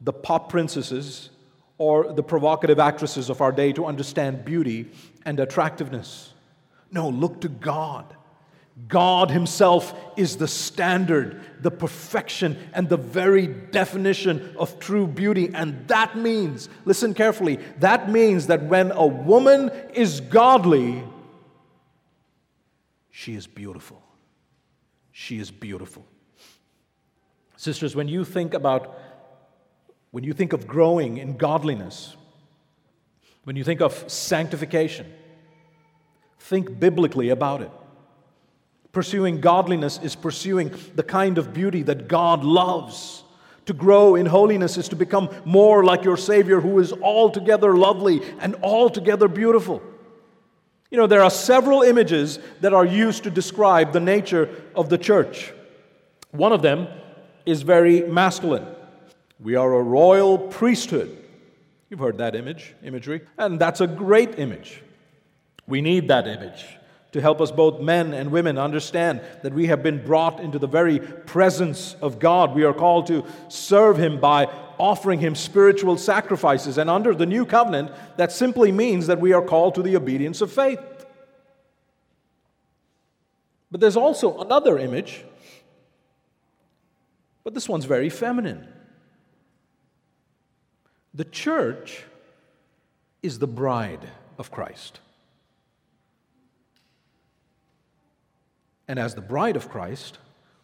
the 0.00 0.12
pop 0.12 0.50
princesses, 0.50 1.30
or 1.78 2.12
the 2.12 2.22
provocative 2.22 2.78
actresses 2.78 3.30
of 3.30 3.40
our 3.40 3.52
day 3.52 3.72
to 3.72 3.86
understand 3.86 4.44
beauty 4.44 4.90
and 5.24 5.38
attractiveness. 5.38 6.32
No, 6.90 7.08
look 7.08 7.40
to 7.42 7.48
God. 7.48 8.14
God 8.88 9.30
Himself 9.30 9.94
is 10.16 10.36
the 10.36 10.48
standard, 10.48 11.40
the 11.62 11.70
perfection, 11.70 12.58
and 12.74 12.88
the 12.88 12.96
very 12.96 13.46
definition 13.46 14.54
of 14.58 14.78
true 14.80 15.06
beauty. 15.06 15.50
And 15.54 15.86
that 15.88 16.18
means, 16.18 16.68
listen 16.84 17.14
carefully, 17.14 17.60
that 17.78 18.10
means 18.10 18.48
that 18.48 18.64
when 18.64 18.90
a 18.90 19.06
woman 19.06 19.70
is 19.94 20.20
godly, 20.20 21.04
she 23.10 23.34
is 23.34 23.46
beautiful. 23.46 24.02
She 25.12 25.38
is 25.38 25.50
beautiful. 25.50 26.04
Sisters, 27.56 27.96
when 27.96 28.08
you 28.08 28.24
think 28.24 28.54
about, 28.54 28.98
when 30.10 30.24
you 30.24 30.32
think 30.32 30.52
of 30.52 30.66
growing 30.66 31.16
in 31.16 31.36
godliness, 31.36 32.16
when 33.44 33.56
you 33.56 33.64
think 33.64 33.80
of 33.80 34.04
sanctification, 34.10 35.06
think 36.38 36.78
biblically 36.78 37.30
about 37.30 37.62
it. 37.62 37.70
Pursuing 38.92 39.40
godliness 39.40 39.98
is 40.02 40.14
pursuing 40.14 40.74
the 40.94 41.02
kind 41.02 41.38
of 41.38 41.52
beauty 41.52 41.82
that 41.82 42.08
God 42.08 42.44
loves. 42.44 43.24
To 43.66 43.72
grow 43.72 44.14
in 44.14 44.26
holiness 44.26 44.76
is 44.76 44.88
to 44.90 44.96
become 44.96 45.28
more 45.44 45.84
like 45.84 46.04
your 46.04 46.16
Savior, 46.16 46.60
who 46.60 46.78
is 46.78 46.92
altogether 46.92 47.76
lovely 47.76 48.20
and 48.38 48.54
altogether 48.62 49.28
beautiful. 49.28 49.82
You 50.90 50.98
know, 50.98 51.06
there 51.06 51.22
are 51.22 51.30
several 51.30 51.82
images 51.82 52.38
that 52.60 52.72
are 52.72 52.86
used 52.86 53.24
to 53.24 53.30
describe 53.30 53.92
the 53.92 54.00
nature 54.00 54.48
of 54.74 54.88
the 54.88 54.98
church. 54.98 55.52
One 56.30 56.52
of 56.52 56.62
them 56.62 56.86
is 57.46 57.62
very 57.62 58.02
masculine. 58.02 58.66
We 59.40 59.54
are 59.54 59.72
a 59.72 59.82
royal 59.82 60.36
priesthood. 60.36 61.16
You've 61.88 62.00
heard 62.00 62.18
that 62.18 62.34
image, 62.34 62.74
imagery, 62.82 63.22
and 63.38 63.60
that's 63.60 63.80
a 63.80 63.86
great 63.86 64.38
image. 64.38 64.82
We 65.66 65.80
need 65.80 66.08
that 66.08 66.26
image 66.26 66.64
to 67.12 67.20
help 67.20 67.40
us 67.40 67.50
both 67.50 67.80
men 67.80 68.12
and 68.12 68.30
women 68.30 68.58
understand 68.58 69.20
that 69.42 69.54
we 69.54 69.66
have 69.68 69.82
been 69.82 70.04
brought 70.04 70.40
into 70.40 70.58
the 70.58 70.66
very 70.66 70.98
presence 70.98 71.94
of 72.02 72.18
God. 72.18 72.54
We 72.54 72.64
are 72.64 72.74
called 72.74 73.06
to 73.06 73.24
serve 73.48 73.96
Him 73.96 74.20
by 74.20 74.46
offering 74.78 75.20
Him 75.20 75.34
spiritual 75.34 75.96
sacrifices. 75.96 76.76
And 76.76 76.90
under 76.90 77.14
the 77.14 77.24
new 77.24 77.46
covenant, 77.46 77.90
that 78.16 78.32
simply 78.32 78.72
means 78.72 79.06
that 79.06 79.20
we 79.20 79.32
are 79.32 79.40
called 79.40 79.76
to 79.76 79.82
the 79.82 79.96
obedience 79.96 80.40
of 80.40 80.52
faith. 80.52 80.80
But 83.70 83.80
there's 83.80 83.96
also 83.96 84.38
another 84.40 84.78
image 84.78 85.24
but 87.46 87.54
this 87.54 87.68
one's 87.68 87.84
very 87.84 88.08
feminine. 88.08 88.66
The 91.14 91.24
church 91.24 92.02
is 93.22 93.38
the 93.38 93.46
bride 93.46 94.04
of 94.36 94.50
Christ. 94.50 94.98
And 98.88 98.98
as 98.98 99.14
the 99.14 99.20
bride 99.20 99.54
of 99.54 99.68
Christ, 99.68 100.18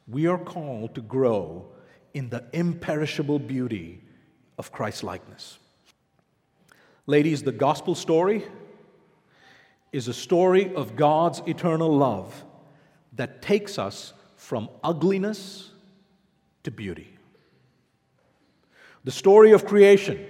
we 0.09 0.27
are 0.27 0.37
called 0.37 0.97
to 0.97 1.01
grow 1.01 1.67
in 2.15 2.31
the 2.31 2.47
imperishable 2.53 3.39
beauty 3.39 4.01
of 4.59 4.73
Christ 4.73 5.05
likeness. 5.05 5.61
Ladies, 7.07 7.45
the 7.45 7.53
gospel 7.53 7.95
story 7.95 8.43
is 9.93 10.09
a 10.09 10.15
story 10.15 10.75
of 10.75 10.97
God's 10.97 11.43
eternal 11.47 11.97
love 11.97 12.45
that 13.13 13.41
takes 13.41 13.79
us 13.79 14.15
from 14.35 14.69
ugliness 14.83 15.69
to 16.65 16.71
beauty. 16.71 17.09
The 19.05 19.11
story 19.11 19.53
of 19.53 19.67
creation 19.67 20.25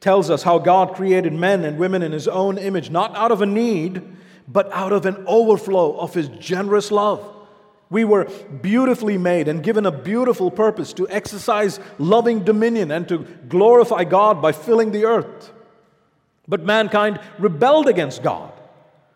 tells 0.00 0.30
us 0.30 0.42
how 0.42 0.58
God 0.58 0.94
created 0.94 1.32
men 1.32 1.64
and 1.64 1.78
women 1.78 2.02
in 2.02 2.12
His 2.12 2.28
own 2.28 2.58
image, 2.58 2.90
not 2.90 3.16
out 3.16 3.32
of 3.32 3.42
a 3.42 3.46
need, 3.46 4.02
but 4.46 4.70
out 4.72 4.92
of 4.92 5.06
an 5.06 5.24
overflow 5.26 5.96
of 5.98 6.14
His 6.14 6.28
generous 6.28 6.90
love. 6.90 7.32
We 7.88 8.04
were 8.04 8.24
beautifully 8.62 9.16
made 9.16 9.48
and 9.48 9.62
given 9.62 9.86
a 9.86 9.92
beautiful 9.92 10.50
purpose 10.50 10.92
to 10.94 11.08
exercise 11.08 11.78
loving 11.98 12.44
dominion 12.44 12.90
and 12.90 13.08
to 13.08 13.18
glorify 13.48 14.04
God 14.04 14.42
by 14.42 14.52
filling 14.52 14.92
the 14.92 15.04
earth. 15.04 15.52
But 16.48 16.62
mankind 16.62 17.20
rebelled 17.38 17.88
against 17.88 18.22
God. 18.22 18.52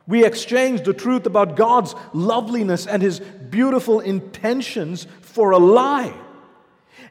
We 0.07 0.25
exchanged 0.25 0.85
the 0.85 0.95
truth 0.95 1.27
about 1.27 1.57
God's 1.57 1.95
loveliness 2.13 2.87
and 2.87 3.03
His 3.03 3.21
beautiful 3.21 4.01
intentions 4.01 5.07
for 5.21 5.53
a 5.53 5.59
lie. 5.59 6.13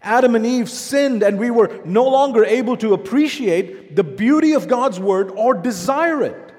Adam 0.01 0.36
and 0.36 0.46
Eve 0.46 0.70
sinned, 0.70 1.24
and 1.24 1.38
we 1.38 1.51
were 1.51 1.82
no 1.84 2.08
longer 2.08 2.46
able 2.46 2.77
to 2.77 2.94
appreciate 2.94 3.96
the 3.96 4.03
beauty 4.03 4.53
of 4.53 4.68
God's 4.68 5.00
word 5.00 5.32
or 5.32 5.53
desire 5.53 6.24
it. 6.24 6.53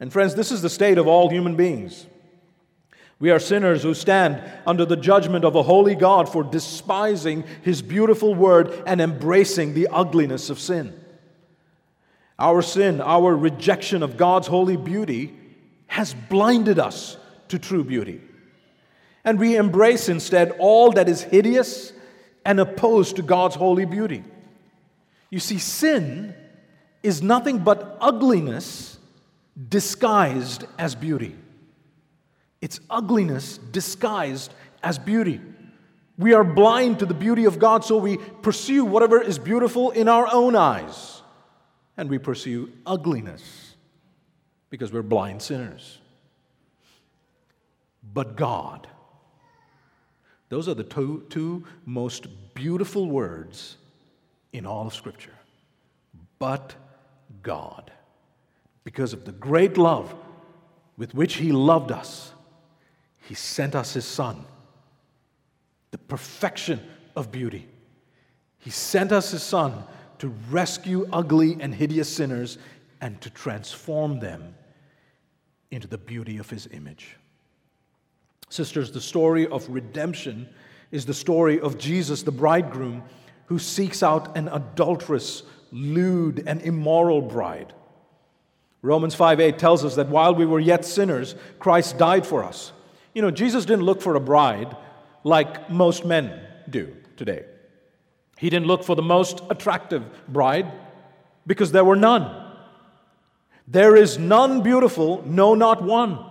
And, 0.00 0.12
friends, 0.12 0.34
this 0.34 0.52
is 0.52 0.62
the 0.62 0.70
state 0.70 0.98
of 0.98 1.06
all 1.06 1.28
human 1.28 1.56
beings. 1.56 2.06
We 3.18 3.30
are 3.30 3.38
sinners 3.38 3.82
who 3.82 3.94
stand 3.94 4.42
under 4.66 4.84
the 4.84 4.96
judgment 4.96 5.44
of 5.44 5.54
a 5.54 5.62
holy 5.62 5.94
God 5.94 6.30
for 6.30 6.44
despising 6.44 7.44
his 7.62 7.80
beautiful 7.80 8.34
word 8.34 8.82
and 8.86 9.00
embracing 9.00 9.72
the 9.72 9.88
ugliness 9.88 10.50
of 10.50 10.58
sin. 10.58 10.98
Our 12.38 12.60
sin, 12.60 13.00
our 13.00 13.34
rejection 13.34 14.02
of 14.02 14.18
God's 14.18 14.46
holy 14.46 14.76
beauty, 14.76 15.34
has 15.86 16.12
blinded 16.12 16.78
us 16.78 17.16
to 17.48 17.58
true 17.58 17.84
beauty 17.84 18.20
and 19.26 19.40
we 19.40 19.56
embrace 19.56 20.08
instead 20.08 20.52
all 20.60 20.92
that 20.92 21.08
is 21.08 21.20
hideous 21.20 21.92
and 22.44 22.60
opposed 22.60 23.16
to 23.16 23.22
God's 23.22 23.56
holy 23.56 23.84
beauty. 23.84 24.22
You 25.30 25.40
see, 25.40 25.58
sin 25.58 26.32
is 27.02 27.22
nothing 27.22 27.58
but 27.58 27.98
ugliness 28.00 28.98
disguised 29.68 30.64
as 30.78 30.94
beauty. 30.94 31.34
It's 32.60 32.78
ugliness 32.88 33.58
disguised 33.58 34.54
as 34.82 34.96
beauty. 34.98 35.40
We 36.16 36.32
are 36.32 36.44
blind 36.44 37.00
to 37.00 37.06
the 37.06 37.12
beauty 37.12 37.46
of 37.46 37.58
God, 37.58 37.84
so 37.84 37.98
we 37.98 38.18
pursue 38.18 38.84
whatever 38.84 39.20
is 39.20 39.40
beautiful 39.40 39.90
in 39.90 40.08
our 40.08 40.28
own 40.32 40.54
eyes. 40.54 41.20
And 41.96 42.08
we 42.08 42.18
pursue 42.18 42.70
ugliness 42.86 43.74
because 44.70 44.92
we're 44.92 45.02
blind 45.02 45.42
sinners. 45.42 45.98
But 48.14 48.36
God, 48.36 48.86
Those 50.56 50.68
are 50.68 50.74
the 50.74 50.84
two, 50.84 51.22
two 51.28 51.64
most 51.84 52.28
beautiful 52.54 53.10
words 53.10 53.76
in 54.54 54.64
all 54.64 54.86
of 54.86 54.94
Scripture. 54.94 55.36
But 56.38 56.74
God. 57.42 57.92
Because 58.82 59.12
of 59.12 59.26
the 59.26 59.32
great 59.32 59.76
love 59.76 60.14
with 60.96 61.12
which 61.12 61.34
He 61.34 61.52
loved 61.52 61.92
us, 61.92 62.32
He 63.28 63.34
sent 63.34 63.74
us 63.74 63.92
His 63.92 64.06
Son, 64.06 64.46
the 65.90 65.98
perfection 65.98 66.80
of 67.14 67.30
beauty. 67.30 67.68
He 68.58 68.70
sent 68.70 69.12
us 69.12 69.32
His 69.32 69.42
Son 69.42 69.84
to 70.20 70.28
rescue 70.50 71.06
ugly 71.12 71.58
and 71.60 71.74
hideous 71.74 72.08
sinners 72.08 72.56
and 73.02 73.20
to 73.20 73.28
transform 73.28 74.20
them 74.20 74.54
into 75.70 75.86
the 75.86 75.98
beauty 75.98 76.38
of 76.38 76.48
His 76.48 76.66
image. 76.72 77.18
Sisters, 78.48 78.92
the 78.92 79.00
story 79.00 79.46
of 79.46 79.68
redemption 79.68 80.48
is 80.90 81.06
the 81.06 81.14
story 81.14 81.60
of 81.60 81.78
Jesus, 81.78 82.22
the 82.22 82.32
bridegroom, 82.32 83.02
who 83.46 83.58
seeks 83.58 84.02
out 84.02 84.36
an 84.36 84.48
adulterous, 84.48 85.42
lewd, 85.72 86.44
and 86.46 86.62
immoral 86.62 87.20
bride. 87.20 87.72
Romans 88.82 89.14
5 89.14 89.40
8 89.40 89.58
tells 89.58 89.84
us 89.84 89.96
that 89.96 90.08
while 90.08 90.34
we 90.34 90.46
were 90.46 90.60
yet 90.60 90.84
sinners, 90.84 91.34
Christ 91.58 91.98
died 91.98 92.26
for 92.26 92.44
us. 92.44 92.72
You 93.14 93.22
know, 93.22 93.30
Jesus 93.30 93.64
didn't 93.64 93.84
look 93.84 94.00
for 94.00 94.14
a 94.14 94.20
bride 94.20 94.76
like 95.24 95.70
most 95.70 96.04
men 96.04 96.40
do 96.70 96.94
today. 97.16 97.44
He 98.38 98.50
didn't 98.50 98.66
look 98.66 98.84
for 98.84 98.94
the 98.94 99.02
most 99.02 99.40
attractive 99.50 100.04
bride 100.28 100.70
because 101.46 101.72
there 101.72 101.84
were 101.84 101.96
none. 101.96 102.44
There 103.66 103.96
is 103.96 104.18
none 104.18 104.62
beautiful, 104.62 105.24
no, 105.26 105.54
not 105.54 105.82
one. 105.82 106.24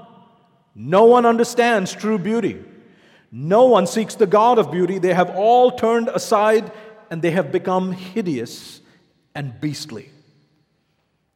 No 0.75 1.05
one 1.05 1.25
understands 1.25 1.94
true 1.94 2.20
beauty. 2.20 2.62
No 3.32 3.65
one 3.65 3.88
seeks 3.88 4.15
the 4.15 4.27
God 4.27 4.60
of 4.60 4.72
beauty. 4.72 5.00
They 5.00 5.13
have 5.13 5.29
all 5.32 5.72
turned 5.72 6.10
aside 6.10 6.72
and 7.10 7.22
they 7.22 7.32
have 7.32 7.51
become 7.51 7.94
hideous 7.94 8.82
and 9.34 9.60
beastly. 9.60 10.10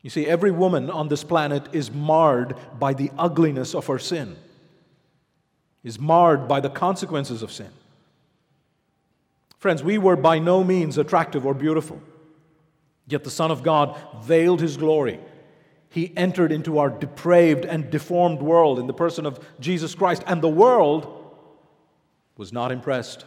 You 0.02 0.10
see, 0.10 0.26
every 0.26 0.52
woman 0.52 0.90
on 0.90 1.10
this 1.10 1.24
planet 1.24 1.68
is 1.74 1.92
marred 1.92 2.56
by 2.80 2.94
the 2.94 3.12
ugliness 3.18 3.76
of 3.76 3.88
her 3.88 4.00
sin, 4.00 4.38
is 5.84 6.00
marred 6.00 6.48
by 6.48 6.62
the 6.62 6.70
consequences 6.70 7.44
of 7.44 7.52
sin. 7.52 7.70
Friends, 9.58 9.84
we 9.84 9.98
were 9.98 10.16
by 10.16 10.40
no 10.40 10.64
means 10.64 10.98
attractive 10.98 11.46
or 11.46 11.54
beautiful, 11.54 12.02
yet 13.08 13.26
the 13.26 13.30
Son 13.30 13.52
of 13.52 13.62
God 13.62 14.00
veiled 14.24 14.62
his 14.62 14.78
glory. 14.78 15.20
He 15.90 16.16
entered 16.16 16.52
into 16.52 16.78
our 16.78 16.90
depraved 16.90 17.66
and 17.66 17.90
deformed 17.90 18.42
world 18.42 18.80
in 18.80 18.88
the 18.88 18.94
person 18.94 19.26
of 19.26 19.40
Jesus 19.60 19.96
Christ, 19.96 20.24
and 20.28 20.42
the 20.42 20.50
world 20.50 21.36
was 22.38 22.54
not 22.54 22.72
impressed. 22.72 23.26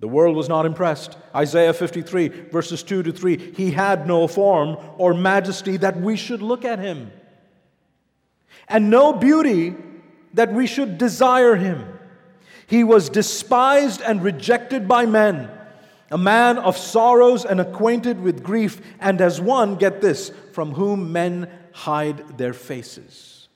The 0.00 0.08
world 0.08 0.36
was 0.36 0.48
not 0.48 0.64
impressed. 0.64 1.18
Isaiah 1.34 1.72
53, 1.72 2.28
verses 2.50 2.82
2 2.82 3.02
to 3.02 3.12
3 3.12 3.52
He 3.52 3.72
had 3.72 4.06
no 4.06 4.26
form 4.26 4.78
or 4.96 5.12
majesty 5.12 5.76
that 5.78 6.00
we 6.00 6.16
should 6.16 6.40
look 6.40 6.64
at 6.64 6.78
him, 6.78 7.10
and 8.68 8.90
no 8.90 9.12
beauty 9.12 9.74
that 10.34 10.52
we 10.52 10.66
should 10.66 10.98
desire 10.98 11.56
him. 11.56 11.98
He 12.66 12.84
was 12.84 13.08
despised 13.08 14.00
and 14.02 14.22
rejected 14.22 14.86
by 14.86 15.06
men, 15.06 15.50
a 16.10 16.18
man 16.18 16.58
of 16.58 16.76
sorrows 16.76 17.44
and 17.44 17.60
acquainted 17.60 18.20
with 18.20 18.42
grief, 18.42 18.80
and 19.00 19.20
as 19.20 19.40
one, 19.40 19.76
get 19.76 20.00
this, 20.00 20.30
from 20.52 20.72
whom 20.72 21.12
men 21.12 21.50
hide 21.72 22.38
their 22.38 22.52
faces. 22.52 23.48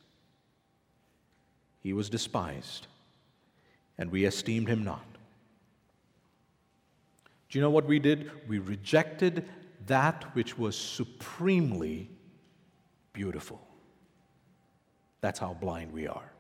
He 1.81 1.93
was 1.93 2.11
despised, 2.11 2.87
and 3.99 4.11
we 4.11 4.25
esteemed 4.25 4.69
him 4.69 4.85
not. 4.85 5.05
Do 7.49 7.59
you 7.59 7.63
know 7.63 7.71
what 7.71 7.87
we 7.87 7.99
did? 7.99 8.31
We 8.49 8.59
rejected 8.59 9.49
that 9.87 10.25
which 10.35 10.57
was 10.57 10.77
supremely 10.77 12.09
beautiful. 13.13 13.61
That's 15.21 15.39
how 15.39 15.55
blind 15.55 15.93
we 15.93 16.07
are. 16.07 16.32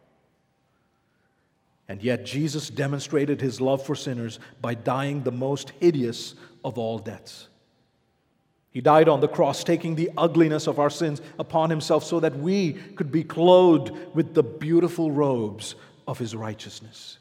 And 1.89 2.03
yet, 2.03 2.25
Jesus 2.25 2.71
demonstrated 2.71 3.41
his 3.41 3.61
love 3.61 3.85
for 3.85 3.95
sinners 3.95 4.39
by 4.61 4.75
dying 4.75 5.23
the 5.23 5.33
most 5.33 5.71
hideous 5.81 6.35
of 6.65 6.79
all 6.79 6.99
deaths. 6.99 7.49
He 8.71 8.81
died 8.81 9.09
on 9.09 9.21
the 9.21 9.29
cross, 9.29 9.63
taking 9.63 9.95
the 9.95 10.11
ugliness 10.17 10.67
of 10.67 10.79
our 10.79 10.89
sins 10.89 11.21
upon 11.39 11.69
himself 11.69 12.05
so 12.05 12.21
that 12.21 12.39
we 12.39 12.73
could 12.73 13.13
be 13.13 13.23
clothed 13.23 13.91
with 14.15 14.33
the 14.33 14.43
beautiful 14.43 15.11
robes 15.11 15.75
of 16.09 16.19
his 16.19 16.35
righteousness. 16.35 17.19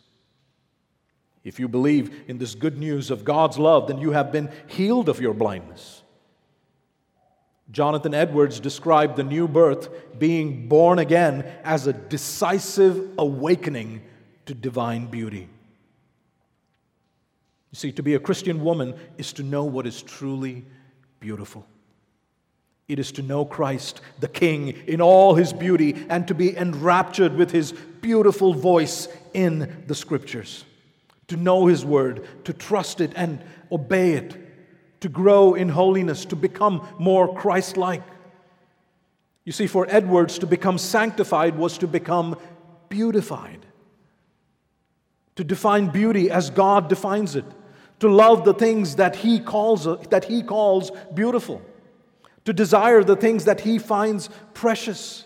If 1.44 1.60
you 1.60 1.68
believe 1.68 2.24
in 2.28 2.38
this 2.38 2.56
good 2.56 2.78
news 2.78 3.12
of 3.12 3.26
God's 3.26 3.60
love, 3.60 3.88
then 3.88 3.98
you 3.98 4.12
have 4.12 4.32
been 4.32 4.50
healed 4.68 5.10
of 5.10 5.20
your 5.20 5.34
blindness. 5.34 6.04
Jonathan 7.72 8.14
Edwards 8.14 8.60
described 8.60 9.16
the 9.16 9.24
new 9.24 9.48
birth, 9.48 9.90
being 10.20 10.68
born 10.68 11.00
again, 11.00 11.44
as 11.64 11.88
a 11.88 11.94
decisive 11.94 13.10
awakening 13.18 14.02
to 14.46 14.54
divine 14.54 15.08
beauty. 15.08 15.48
You 17.72 17.76
see, 17.76 17.92
to 17.94 18.04
be 18.04 18.16
a 18.16 18.20
Christian 18.20 18.64
woman 18.64 18.96
is 19.18 19.34
to 19.34 19.44
know 19.44 19.64
what 19.64 19.88
is 19.88 20.02
truly 20.02 20.66
beautiful. 21.20 21.66
It 22.88 23.00
is 23.00 23.12
to 23.14 23.22
know 23.22 23.46
Christ, 23.46 24.02
the 24.20 24.28
King, 24.28 24.70
in 24.88 25.00
all 25.00 25.36
his 25.36 25.54
beauty, 25.54 26.06
and 26.10 26.28
to 26.28 26.34
be 26.34 26.58
enraptured 26.58 27.36
with 27.36 27.52
his 27.52 27.72
beautiful 27.72 28.54
voice 28.54 29.08
in 29.34 29.84
the 29.88 29.96
Scriptures 29.96 30.66
to 31.32 31.38
know 31.38 31.66
His 31.66 31.86
Word, 31.86 32.28
to 32.44 32.52
trust 32.52 33.00
it 33.00 33.14
and 33.16 33.42
obey 33.72 34.16
it, 34.16 34.36
to 35.00 35.08
grow 35.08 35.54
in 35.54 35.70
holiness, 35.70 36.26
to 36.26 36.36
become 36.36 36.86
more 37.00 37.34
Christ 37.34 37.78
like. 37.78 38.04
You 39.46 39.54
see, 39.54 39.66
for 39.66 39.88
Edwards, 39.90 40.40
to 40.40 40.46
become 40.46 40.78
sanctified 40.78 41.58
was 41.58 41.78
to 41.78 41.88
become 41.88 42.38
beautified, 42.90 43.66
to 45.42 45.46
define 45.46 45.88
beauty 45.88 46.30
as 46.30 46.52
God 46.52 46.88
defines 46.88 47.36
it, 47.36 47.46
to 48.00 48.08
love 48.08 48.46
the 48.46 48.54
things 48.54 48.98
that 48.98 49.16
He 49.16 49.40
calls, 49.40 49.86
that 50.10 50.26
he 50.26 50.44
calls 50.44 50.92
beautiful, 51.16 51.64
to 52.46 52.54
desire 52.54 53.04
the 53.04 53.16
things 53.16 53.46
that 53.46 53.62
He 53.62 53.80
finds 53.80 54.30
precious. 54.54 55.26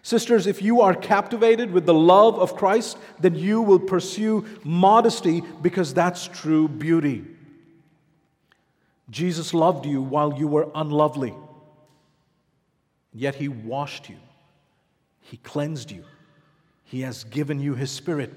Sisters, 0.00 0.46
if 0.46 0.62
you 0.62 0.80
are 0.80 0.94
captivated 0.94 1.72
with 1.72 1.84
the 1.84 1.92
love 1.92 2.38
of 2.38 2.56
Christ, 2.56 2.96
then 3.20 3.34
you 3.34 3.60
will 3.60 3.78
pursue 3.78 4.46
modesty 4.64 5.42
because 5.60 5.92
that's 5.92 6.26
true 6.26 6.66
beauty. 6.66 7.26
Jesus 9.10 9.52
loved 9.52 9.84
you 9.84 10.00
while 10.00 10.38
you 10.38 10.48
were 10.48 10.70
unlovely, 10.74 11.34
yet 13.12 13.34
He 13.34 13.48
washed 13.48 14.08
you, 14.08 14.16
He 15.20 15.36
cleansed 15.36 15.90
you, 15.90 16.02
He 16.84 17.02
has 17.02 17.24
given 17.24 17.60
you 17.60 17.74
His 17.74 17.90
Spirit. 17.90 18.32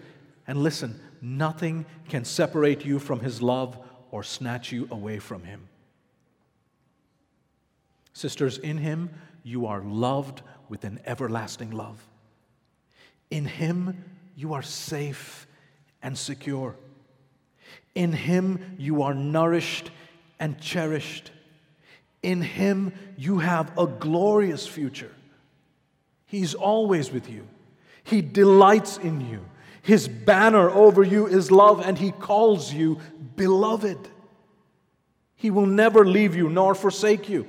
And 0.47 0.61
listen, 0.61 0.99
nothing 1.21 1.85
can 2.07 2.25
separate 2.25 2.85
you 2.85 2.99
from 2.99 3.19
His 3.19 3.41
love 3.41 3.77
or 4.11 4.23
snatch 4.23 4.71
you 4.71 4.87
away 4.91 5.19
from 5.19 5.43
Him. 5.43 5.67
Sisters, 8.13 8.57
in 8.57 8.77
Him, 8.77 9.09
you 9.43 9.65
are 9.65 9.81
loved 9.81 10.41
with 10.69 10.83
an 10.83 10.99
everlasting 11.05 11.71
love. 11.71 12.01
In 13.29 13.45
Him, 13.45 14.03
you 14.35 14.53
are 14.53 14.61
safe 14.61 15.47
and 16.01 16.17
secure. 16.17 16.75
In 17.95 18.13
Him, 18.13 18.75
you 18.77 19.01
are 19.01 19.13
nourished 19.13 19.91
and 20.39 20.59
cherished. 20.61 21.31
In 22.21 22.41
Him, 22.41 22.93
you 23.17 23.39
have 23.39 23.77
a 23.77 23.87
glorious 23.87 24.67
future. 24.67 25.11
He's 26.25 26.53
always 26.53 27.11
with 27.11 27.29
you, 27.29 27.47
He 28.03 28.21
delights 28.21 28.97
in 28.97 29.21
you. 29.29 29.45
His 29.85 30.07
banner 30.07 30.67
over 30.67 31.03
you 31.03 31.27
is 31.27 31.51
love, 31.51 31.79
and 31.79 31.95
He 31.95 32.11
calls 32.11 32.73
you 32.73 32.97
beloved. 33.35 34.09
He 35.35 35.51
will 35.51 35.67
never 35.67 36.03
leave 36.03 36.35
you 36.35 36.49
nor 36.49 36.73
forsake 36.73 37.29
you, 37.29 37.45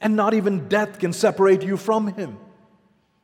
and 0.00 0.14
not 0.14 0.32
even 0.32 0.68
death 0.68 1.00
can 1.00 1.12
separate 1.12 1.62
you 1.62 1.76
from 1.76 2.14
Him. 2.14 2.38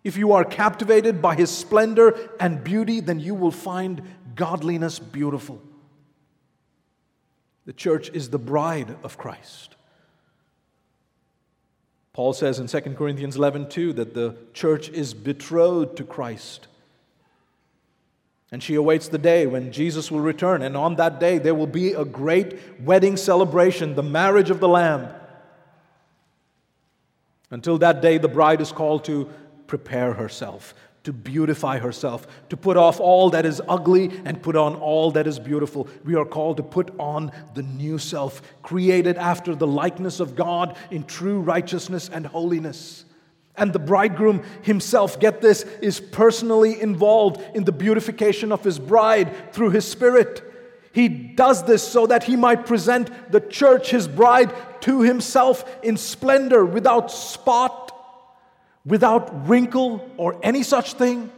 If 0.03 0.17
you 0.17 0.33
are 0.33 0.45
captivated 0.45 1.21
by 1.21 1.35
his 1.35 1.51
splendor 1.51 2.31
and 2.41 2.65
beauty, 2.65 3.01
then 3.01 3.21
you 3.21 3.35
will 3.35 3.51
find 3.51 4.03
godliness 4.35 4.99
beautiful. 4.99 5.61
The 7.67 7.73
church 7.73 8.11
is 8.15 8.31
the 8.31 8.39
bride 8.39 8.97
of 9.03 9.19
Christ. 9.19 9.77
Paul 12.13 12.33
says 12.33 12.59
in 12.59 12.69
2 12.69 12.95
Corinthians 12.95 13.37
11 13.37 13.69
2 13.69 13.93
that 13.95 14.15
the 14.15 14.37
church 14.53 14.89
is 14.89 15.15
betrothed 15.15 15.97
to 15.99 16.05
Christ. 16.05 16.68
And 18.51 18.63
she 18.63 18.77
awaits 18.77 19.09
the 19.09 19.19
day 19.19 19.47
when 19.47 19.73
Jesus 19.73 20.11
will 20.11 20.21
return. 20.21 20.63
And 20.63 20.77
on 20.77 20.97
that 20.97 21.21
day, 21.21 21.39
there 21.39 21.55
will 21.55 21.67
be 21.67 21.93
a 21.93 22.05
great 22.05 22.81
wedding 22.81 23.17
celebration, 23.17 23.95
the 23.95 24.03
marriage 24.03 24.49
of 24.51 24.61
the 24.61 24.69
Lamb. 24.69 25.09
Until 27.51 27.79
that 27.79 28.01
day, 28.01 28.19
the 28.19 28.29
bride 28.29 28.61
is 28.61 28.73
called 28.73 29.05
to 29.05 29.29
prepare 29.67 30.15
herself, 30.15 30.75
to 31.05 31.13
beautify 31.13 31.79
herself, 31.79 32.27
to 32.49 32.57
put 32.57 32.79
off 32.79 33.01
all 33.01 33.31
that 33.31 33.45
is 33.45 33.61
ugly 33.69 34.11
and 34.25 34.43
put 34.43 34.57
on 34.57 34.75
all 34.77 35.11
that 35.11 35.27
is 35.27 35.39
beautiful. 35.39 35.87
We 36.05 36.15
are 36.15 36.25
called 36.25 36.57
to 36.57 36.63
put 36.63 36.91
on 36.99 37.33
the 37.55 37.63
new 37.63 37.99
self, 37.99 38.41
created 38.63 39.17
after 39.19 39.55
the 39.55 39.67
likeness 39.67 40.21
of 40.21 40.37
God 40.37 40.77
in 40.91 41.05
true 41.05 41.41
righteousness 41.41 42.09
and 42.13 42.27
holiness. 42.27 43.05
And 43.59 43.73
the 43.73 43.79
bridegroom 43.79 44.43
himself, 44.63 45.19
get 45.19 45.41
this, 45.41 45.65
is 45.83 46.01
personally 46.01 46.81
involved 46.81 47.43
in 47.55 47.65
the 47.65 47.73
beautification 47.73 48.53
of 48.53 48.63
his 48.65 48.79
bride 48.79 49.53
through 49.53 49.71
his 49.71 49.85
spirit. 49.85 50.43
He 50.93 51.09
does 51.09 51.65
this 51.65 51.87
so 51.87 52.07
that 52.07 52.25
he 52.25 52.37
might 52.37 52.67
present 52.67 53.11
the 53.31 53.41
church, 53.41 53.91
his 53.91 54.09
bride, 54.09 54.53
to 54.83 55.03
himself 55.03 55.65
in 55.83 55.97
splendor, 55.97 56.65
without 56.65 57.11
spot, 57.11 57.95
without 58.85 59.49
wrinkle 59.49 60.09
or 60.17 60.41
any 60.43 60.63
such 60.63 60.95
thing, 60.95 61.31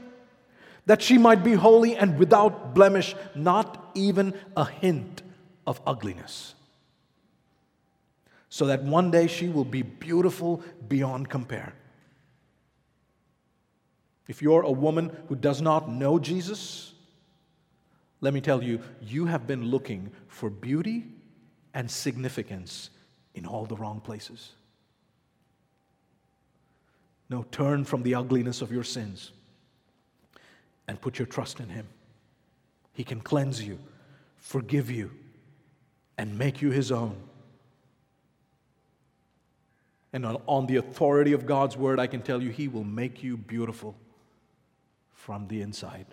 that 0.86 1.02
she 1.02 1.18
might 1.18 1.42
be 1.44 1.54
holy 1.54 1.96
and 1.96 2.18
without 2.18 2.74
blemish, 2.74 3.14
not 3.34 3.90
even 3.94 4.34
a 4.56 4.64
hint 4.64 5.22
of 5.66 5.80
ugliness. 5.86 6.54
So 8.48 8.66
that 8.66 8.82
one 8.82 9.10
day 9.10 9.26
she 9.26 9.48
will 9.48 9.64
be 9.64 9.82
beautiful 9.82 10.62
beyond 10.88 11.28
compare. 11.28 11.74
If 14.30 14.40
you're 14.40 14.62
a 14.62 14.70
woman 14.70 15.10
who 15.28 15.34
does 15.34 15.60
not 15.60 15.90
know 15.90 16.20
Jesus, 16.20 16.92
let 18.20 18.32
me 18.32 18.40
tell 18.40 18.62
you, 18.62 18.80
you 19.02 19.26
have 19.26 19.44
been 19.44 19.64
looking 19.64 20.12
for 20.28 20.48
beauty 20.48 21.04
and 21.74 21.90
significance 21.90 22.90
in 23.34 23.44
all 23.44 23.64
the 23.66 23.74
wrong 23.74 24.00
places. 24.00 24.52
No, 27.28 27.44
turn 27.50 27.84
from 27.84 28.04
the 28.04 28.14
ugliness 28.14 28.62
of 28.62 28.70
your 28.70 28.84
sins 28.84 29.32
and 30.86 31.00
put 31.00 31.18
your 31.18 31.26
trust 31.26 31.58
in 31.58 31.68
Him. 31.68 31.88
He 32.92 33.02
can 33.02 33.20
cleanse 33.20 33.60
you, 33.60 33.80
forgive 34.36 34.92
you, 34.92 35.10
and 36.16 36.38
make 36.38 36.62
you 36.62 36.70
His 36.70 36.92
own. 36.92 37.16
And 40.12 40.24
on 40.24 40.66
the 40.66 40.76
authority 40.76 41.32
of 41.32 41.46
God's 41.46 41.76
word, 41.76 41.98
I 41.98 42.06
can 42.06 42.22
tell 42.22 42.40
you, 42.40 42.50
He 42.50 42.68
will 42.68 42.84
make 42.84 43.24
you 43.24 43.36
beautiful 43.36 43.96
from 45.24 45.46
the 45.48 45.60
inside. 45.60 46.06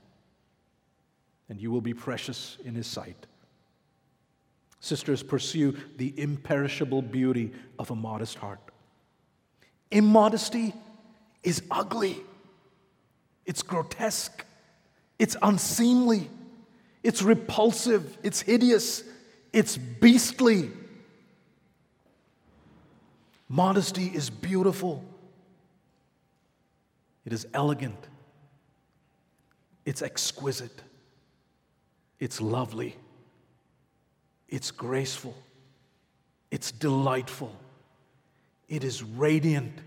And 1.49 1.61
you 1.61 1.71
will 1.71 1.81
be 1.81 1.93
precious 1.93 2.57
in 2.65 2.75
His 2.75 2.87
sight. 2.87 3.25
Sisters, 4.79 5.23
pursue 5.23 5.77
the 5.95 6.13
imperishable 6.17 7.01
beauty 7.01 7.53
of 7.79 7.89
a 7.89 7.95
modest 7.95 8.37
heart. 8.37 8.59
Immodesty 9.91 10.73
is 11.41 11.63
ugly, 11.71 12.17
it's 13.45 13.63
grotesque, 13.63 14.45
it's 15.17 15.37
unseemly, 15.41 16.29
it's 17.01 17.23
repulsive, 17.23 18.17
it's 18.23 18.41
hideous, 18.41 19.03
it's 19.53 19.77
beastly. 19.77 20.69
Modesty 23.47 24.07
is 24.07 24.29
beautiful. 24.29 25.05
It 27.25 27.31
is 27.31 27.47
elegant. 27.53 28.07
It's 29.87 30.01
exquisite. 30.01 30.81
It's 32.19 32.41
lovely. 32.41 32.97
It's 34.49 34.69
graceful. 34.69 35.33
It's 36.51 36.73
delightful. 36.73 37.55
It 38.67 38.83
is 38.83 39.01
radiant. 39.01 39.79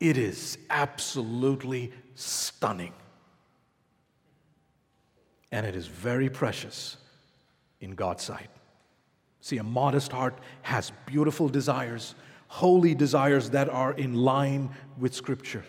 It 0.00 0.18
is 0.18 0.58
absolutely 0.68 1.92
stunning. 2.16 2.92
And 5.52 5.64
it 5.64 5.76
is 5.76 5.86
very 5.86 6.28
precious 6.28 6.96
in 7.80 7.92
God's 7.92 8.24
sight. 8.24 8.50
See, 9.42 9.58
a 9.58 9.62
modest 9.62 10.10
heart 10.10 10.40
has 10.62 10.90
beautiful 11.06 11.48
desires, 11.48 12.16
holy 12.48 12.96
desires 12.96 13.50
that 13.50 13.68
are 13.68 13.92
in 13.92 14.14
line 14.14 14.70
with 14.98 15.14
Scripture. 15.14 15.62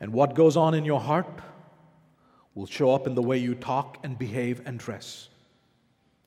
And 0.00 0.12
what 0.12 0.34
goes 0.34 0.56
on 0.56 0.74
in 0.74 0.84
your 0.84 1.00
heart 1.00 1.40
will 2.54 2.66
show 2.66 2.94
up 2.94 3.06
in 3.06 3.14
the 3.14 3.22
way 3.22 3.38
you 3.38 3.54
talk 3.54 3.98
and 4.02 4.18
behave 4.18 4.62
and 4.64 4.78
dress. 4.78 5.28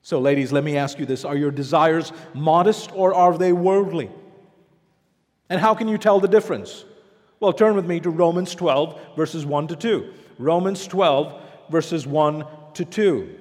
So, 0.02 0.20
ladies, 0.20 0.52
let 0.52 0.64
me 0.64 0.76
ask 0.76 0.98
you 0.98 1.06
this 1.06 1.24
Are 1.24 1.36
your 1.36 1.50
desires 1.50 2.12
modest 2.34 2.90
or 2.94 3.14
are 3.14 3.36
they 3.36 3.52
worldly? 3.52 4.10
And 5.48 5.60
how 5.60 5.74
can 5.74 5.88
you 5.88 5.98
tell 5.98 6.20
the 6.20 6.28
difference? 6.28 6.84
Well, 7.40 7.52
turn 7.52 7.74
with 7.74 7.86
me 7.86 8.00
to 8.00 8.10
Romans 8.10 8.54
12, 8.54 9.16
verses 9.16 9.44
1 9.44 9.68
to 9.68 9.76
2. 9.76 10.12
Romans 10.38 10.86
12, 10.86 11.42
verses 11.70 12.06
1 12.06 12.46
to 12.74 12.84
2. 12.84 13.38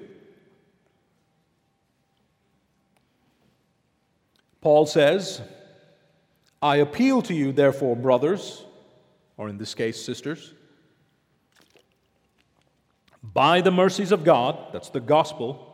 Paul 4.61 4.85
says, 4.85 5.41
I 6.61 6.77
appeal 6.77 7.21
to 7.23 7.33
you, 7.33 7.51
therefore, 7.51 7.95
brothers, 7.95 8.63
or 9.37 9.49
in 9.49 9.57
this 9.57 9.73
case, 9.73 10.03
sisters, 10.03 10.53
by 13.21 13.61
the 13.61 13.71
mercies 13.71 14.11
of 14.11 14.23
God, 14.23 14.57
that's 14.71 14.89
the 14.89 14.99
gospel 14.99 15.73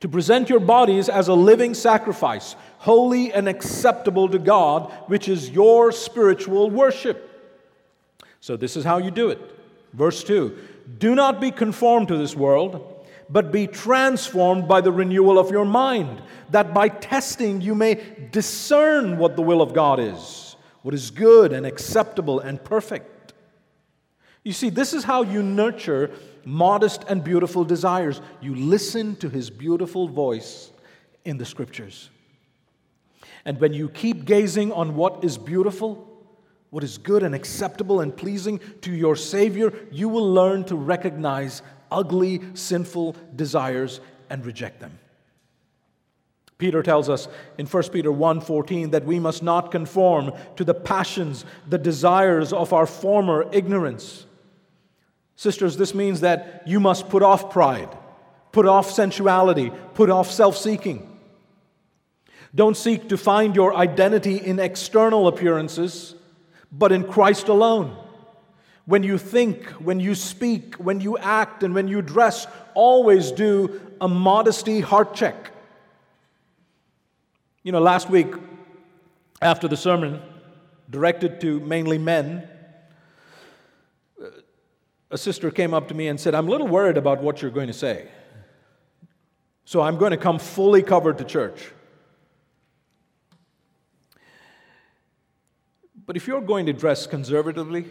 to 0.00 0.08
present 0.08 0.48
your 0.48 0.60
bodies 0.60 1.08
as 1.08 1.28
a 1.28 1.34
living 1.34 1.74
sacrifice, 1.74 2.54
holy 2.78 3.32
and 3.32 3.48
acceptable 3.48 4.28
to 4.28 4.38
God, 4.38 4.92
which 5.06 5.28
is 5.28 5.50
your 5.50 5.90
spiritual 5.90 6.70
worship. 6.70 7.24
So, 8.40 8.56
this 8.56 8.76
is 8.76 8.84
how 8.84 8.98
you 8.98 9.10
do 9.10 9.30
it. 9.30 9.40
Verse 9.92 10.22
2 10.22 10.56
Do 10.98 11.14
not 11.14 11.40
be 11.40 11.50
conformed 11.50 12.08
to 12.08 12.16
this 12.16 12.36
world, 12.36 13.06
but 13.28 13.50
be 13.50 13.66
transformed 13.66 14.68
by 14.68 14.80
the 14.80 14.92
renewal 14.92 15.38
of 15.38 15.50
your 15.50 15.64
mind, 15.64 16.22
that 16.50 16.72
by 16.72 16.88
testing 16.88 17.60
you 17.60 17.74
may 17.74 18.00
discern 18.30 19.18
what 19.18 19.34
the 19.34 19.42
will 19.42 19.60
of 19.60 19.74
God 19.74 19.98
is, 19.98 20.47
what 20.82 20.94
is 20.94 21.10
good 21.10 21.52
and 21.52 21.66
acceptable 21.66 22.40
and 22.40 22.62
perfect. 22.62 23.32
You 24.44 24.52
see, 24.52 24.70
this 24.70 24.94
is 24.94 25.04
how 25.04 25.22
you 25.22 25.42
nurture 25.42 26.10
modest 26.44 27.04
and 27.08 27.22
beautiful 27.22 27.64
desires. 27.64 28.20
You 28.40 28.54
listen 28.54 29.16
to 29.16 29.28
his 29.28 29.50
beautiful 29.50 30.08
voice 30.08 30.70
in 31.24 31.36
the 31.36 31.44
scriptures. 31.44 32.08
And 33.44 33.60
when 33.60 33.72
you 33.72 33.88
keep 33.88 34.24
gazing 34.24 34.72
on 34.72 34.94
what 34.94 35.24
is 35.24 35.36
beautiful, 35.36 36.06
what 36.70 36.84
is 36.84 36.98
good 36.98 37.22
and 37.22 37.34
acceptable 37.34 38.00
and 38.00 38.16
pleasing 38.16 38.60
to 38.82 38.92
your 38.92 39.16
Savior, 39.16 39.72
you 39.90 40.08
will 40.08 40.32
learn 40.32 40.64
to 40.64 40.76
recognize 40.76 41.62
ugly, 41.90 42.40
sinful 42.54 43.16
desires 43.36 44.00
and 44.30 44.44
reject 44.44 44.80
them. 44.80 44.98
Peter 46.58 46.82
tells 46.82 47.08
us 47.08 47.28
in 47.56 47.66
1 47.66 47.92
Peter 47.92 48.10
1:14 48.10 48.90
that 48.90 49.04
we 49.04 49.20
must 49.20 49.42
not 49.42 49.70
conform 49.70 50.32
to 50.56 50.64
the 50.64 50.74
passions, 50.74 51.44
the 51.68 51.78
desires 51.78 52.52
of 52.52 52.72
our 52.72 52.86
former 52.86 53.46
ignorance. 53.52 54.26
Sisters, 55.36 55.76
this 55.76 55.94
means 55.94 56.20
that 56.20 56.64
you 56.66 56.80
must 56.80 57.08
put 57.08 57.22
off 57.22 57.50
pride, 57.50 57.88
put 58.50 58.66
off 58.66 58.90
sensuality, 58.90 59.70
put 59.94 60.10
off 60.10 60.30
self 60.32 60.56
seeking. 60.56 61.04
Don't 62.52 62.76
seek 62.76 63.08
to 63.10 63.16
find 63.16 63.54
your 63.54 63.76
identity 63.76 64.36
in 64.36 64.58
external 64.58 65.28
appearances, 65.28 66.16
but 66.72 66.90
in 66.90 67.04
Christ 67.04 67.46
alone. 67.46 67.96
When 68.84 69.04
you 69.04 69.16
think, 69.16 69.66
when 69.72 70.00
you 70.00 70.16
speak, 70.16 70.74
when 70.76 71.00
you 71.00 71.18
act, 71.18 71.62
and 71.62 71.72
when 71.72 71.86
you 71.86 72.02
dress, 72.02 72.48
always 72.74 73.30
do 73.30 73.80
a 74.00 74.08
modesty 74.08 74.80
heart 74.80 75.14
check. 75.14 75.52
You 77.68 77.72
know, 77.72 77.82
last 77.82 78.08
week, 78.08 78.32
after 79.42 79.68
the 79.68 79.76
sermon, 79.76 80.22
directed 80.88 81.38
to 81.42 81.60
mainly 81.60 81.98
men, 81.98 82.48
a 85.10 85.18
sister 85.18 85.50
came 85.50 85.74
up 85.74 85.88
to 85.88 85.94
me 85.94 86.08
and 86.08 86.18
said, 86.18 86.34
I'm 86.34 86.48
a 86.48 86.50
little 86.50 86.66
worried 86.66 86.96
about 86.96 87.22
what 87.22 87.42
you're 87.42 87.50
going 87.50 87.66
to 87.66 87.74
say. 87.74 88.08
So 89.66 89.82
I'm 89.82 89.98
going 89.98 90.12
to 90.12 90.16
come 90.16 90.38
fully 90.38 90.82
covered 90.82 91.18
to 91.18 91.24
church. 91.24 91.70
But 96.06 96.16
if 96.16 96.26
you're 96.26 96.40
going 96.40 96.64
to 96.64 96.72
dress 96.72 97.06
conservatively 97.06 97.84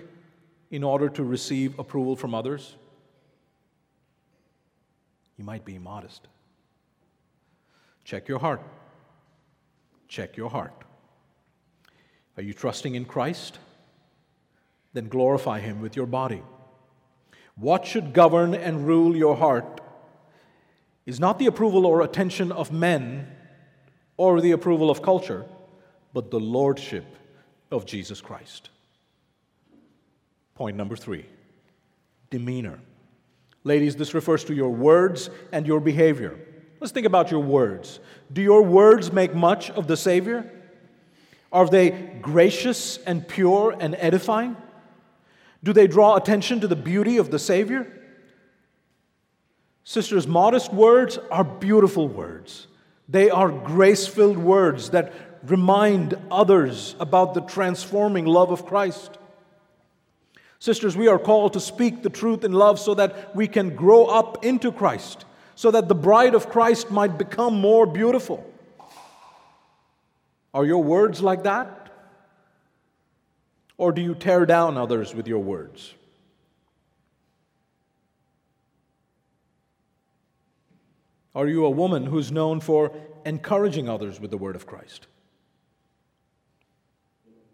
in 0.72 0.84
order 0.84 1.08
to 1.08 1.24
receive 1.24 1.78
approval 1.78 2.16
from 2.16 2.34
others, 2.34 2.76
you 5.38 5.44
might 5.44 5.66
be 5.66 5.78
modest. 5.78 6.28
Check 8.06 8.28
your 8.28 8.40
heart. 8.40 8.64
Check 10.08 10.38
your 10.38 10.50
heart. 10.50 10.74
Are 12.38 12.44
you 12.44 12.54
trusting 12.54 12.96
in 12.96 13.06
Christ? 13.06 13.60
Then 14.94 15.10
glorify 15.10 15.60
Him 15.60 15.82
with 15.82 15.96
your 15.96 16.06
body. 16.06 16.44
What 17.56 17.86
should 17.86 18.14
govern 18.14 18.54
and 18.54 18.88
rule 18.88 19.16
your 19.16 19.36
heart 19.36 19.82
is 21.06 21.20
not 21.20 21.40
the 21.40 21.48
approval 21.48 21.86
or 21.86 22.02
attention 22.02 22.52
of 22.52 22.72
men 22.72 23.28
or 24.18 24.42
the 24.42 24.52
approval 24.52 24.90
of 24.90 25.02
culture, 25.02 25.46
but 26.14 26.32
the 26.32 26.40
lordship 26.40 27.06
of 27.72 27.86
Jesus 27.86 28.22
Christ. 28.22 28.70
Point 30.56 30.78
number 30.78 30.96
three 30.96 31.26
demeanor. 32.30 32.80
Ladies, 33.64 33.96
this 33.96 34.14
refers 34.14 34.44
to 34.46 34.54
your 34.54 34.70
words 34.70 35.30
and 35.52 35.66
your 35.66 35.80
behavior. 35.80 36.38
Let's 36.80 36.94
think 36.94 37.08
about 37.08 37.32
your 37.32 37.42
words. 37.42 38.00
Do 38.32 38.42
your 38.42 38.62
words 38.62 39.12
make 39.12 39.34
much 39.34 39.70
of 39.72 39.88
the 39.88 39.98
Savior? 39.98 40.52
Are 41.52 41.68
they 41.68 41.92
gracious 42.22 42.98
and 42.98 43.28
pure 43.28 43.76
and 43.80 43.96
edifying? 43.96 44.58
Do 45.64 45.74
they 45.74 45.88
draw 45.88 46.16
attention 46.16 46.60
to 46.62 46.68
the 46.68 46.76
beauty 46.76 47.18
of 47.18 47.32
the 47.32 47.40
Savior? 47.40 47.92
Sisters, 49.84 50.28
modest 50.28 50.74
words 50.74 51.18
are 51.32 51.44
beautiful 51.44 52.08
words. 52.08 52.68
They 53.10 53.30
are 53.30 53.50
grace 53.50 54.06
filled 54.06 54.38
words 54.38 54.90
that 54.90 55.14
remind 55.44 56.18
others 56.30 56.96
about 57.00 57.34
the 57.34 57.42
transforming 57.42 58.26
love 58.26 58.52
of 58.52 58.66
Christ. 58.66 59.18
Sisters, 60.60 60.98
we 60.98 61.08
are 61.08 61.20
called 61.20 61.54
to 61.54 61.60
speak 61.60 62.04
the 62.04 62.10
truth 62.10 62.44
in 62.44 62.52
love 62.52 62.80
so 62.80 62.96
that 62.96 63.36
we 63.36 63.48
can 63.48 63.76
grow 63.76 64.06
up 64.06 64.44
into 64.44 64.72
Christ, 64.72 65.26
so 65.58 65.72
that 65.72 65.88
the 65.88 65.96
bride 65.96 66.36
of 66.36 66.50
Christ 66.50 66.92
might 66.92 67.18
become 67.18 67.60
more 67.60 67.88
beautiful. 67.88 68.46
Are 70.54 70.64
your 70.64 70.84
words 70.84 71.20
like 71.20 71.46
that? 71.46 71.92
Or 73.76 73.92
do 73.92 74.00
you 74.00 74.14
tear 74.14 74.46
down 74.46 74.78
others 74.78 75.16
with 75.16 75.28
your 75.28 75.40
words? 75.40 75.96
Are 81.34 81.48
you 81.48 81.66
a 81.66 81.72
woman 81.72 82.06
who's 82.06 82.32
known 82.32 82.60
for 82.60 82.92
encouraging 83.26 83.90
others 83.90 84.20
with 84.20 84.30
the 84.30 84.38
word 84.38 84.56
of 84.56 84.68
Christ? 84.68 85.08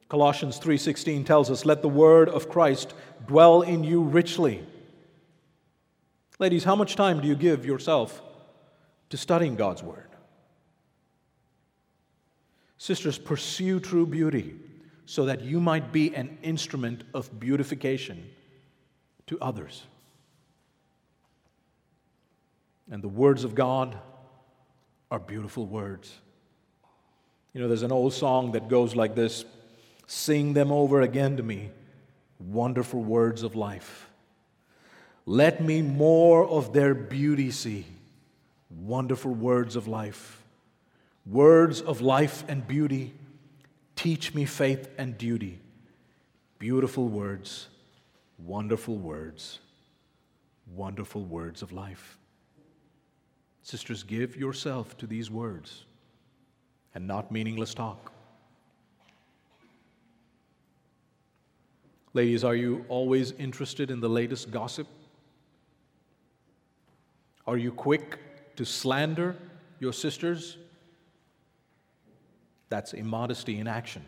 Colossians 0.09 0.57
3:16 0.57 1.23
tells 1.23 1.49
us, 1.49 1.65
"Let 1.65 1.81
the 1.81 1.87
word 1.87 2.27
of 2.27 2.49
Christ 2.49 2.93
dwell 3.27 3.61
in 3.61 3.85
you 3.85 4.01
richly." 4.01 4.67
Ladies, 6.39 6.63
how 6.63 6.75
much 6.75 6.95
time 6.95 7.21
do 7.21 7.27
you 7.27 7.35
give 7.35 7.65
yourself 7.65 8.21
to 9.09 9.17
studying 9.17 9.55
God's 9.55 9.83
word? 9.83 10.09
Sisters, 12.77 13.17
pursue 13.17 13.79
true 13.79 14.05
beauty 14.05 14.55
so 15.05 15.25
that 15.25 15.41
you 15.41 15.59
might 15.59 15.91
be 15.91 16.13
an 16.15 16.37
instrument 16.41 17.03
of 17.13 17.39
beautification 17.39 18.29
to 19.27 19.39
others. 19.39 19.83
And 22.91 23.01
the 23.01 23.07
words 23.07 23.43
of 23.43 23.55
God 23.55 23.97
are 25.11 25.19
beautiful 25.19 25.65
words. 25.65 26.13
You 27.53 27.61
know, 27.61 27.67
there's 27.67 27.83
an 27.83 27.91
old 27.91 28.13
song 28.13 28.53
that 28.53 28.67
goes 28.67 28.95
like 28.95 29.15
this 29.15 29.45
Sing 30.07 30.53
them 30.53 30.71
over 30.71 31.01
again 31.01 31.37
to 31.37 31.43
me, 31.43 31.71
wonderful 32.39 33.03
words 33.03 33.43
of 33.43 33.55
life. 33.55 34.09
Let 35.25 35.63
me 35.63 35.81
more 35.81 36.45
of 36.45 36.73
their 36.73 36.93
beauty 36.93 37.51
see, 37.51 37.85
wonderful 38.69 39.33
words 39.33 39.75
of 39.75 39.87
life. 39.87 40.41
Words 41.25 41.79
of 41.79 42.01
life 42.01 42.43
and 42.49 42.67
beauty, 42.67 43.13
teach 43.95 44.33
me 44.33 44.43
faith 44.43 44.89
and 44.97 45.17
duty. 45.17 45.59
Beautiful 46.59 47.07
words, 47.07 47.67
wonderful 48.37 48.97
words, 48.97 49.59
wonderful 50.75 51.23
words 51.23 51.61
of 51.61 51.71
life. 51.71 52.17
Sisters, 53.61 54.03
give 54.03 54.35
yourself 54.35 54.97
to 54.97 55.07
these 55.07 55.31
words 55.31 55.85
and 56.93 57.07
not 57.07 57.31
meaningless 57.31 57.73
talk. 57.73 58.11
Ladies, 62.13 62.43
are 62.43 62.55
you 62.55 62.85
always 62.89 63.31
interested 63.31 63.89
in 63.89 64.01
the 64.01 64.09
latest 64.09 64.51
gossip? 64.51 64.87
Are 67.45 67.57
you 67.57 67.71
quick 67.71 68.55
to 68.55 68.65
slander 68.65 69.35
your 69.79 69.93
sisters? 69.93 70.57
That's 72.69 72.93
immodesty 72.93 73.59
in 73.59 73.67
action. 73.67 74.05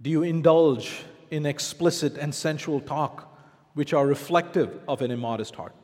Do 0.00 0.10
you 0.10 0.24
indulge 0.24 1.04
in 1.30 1.46
explicit 1.46 2.18
and 2.18 2.34
sensual 2.34 2.80
talk 2.80 3.28
which 3.74 3.94
are 3.94 4.06
reflective 4.06 4.80
of 4.88 5.00
an 5.00 5.10
immodest 5.10 5.54
heart? 5.54 5.74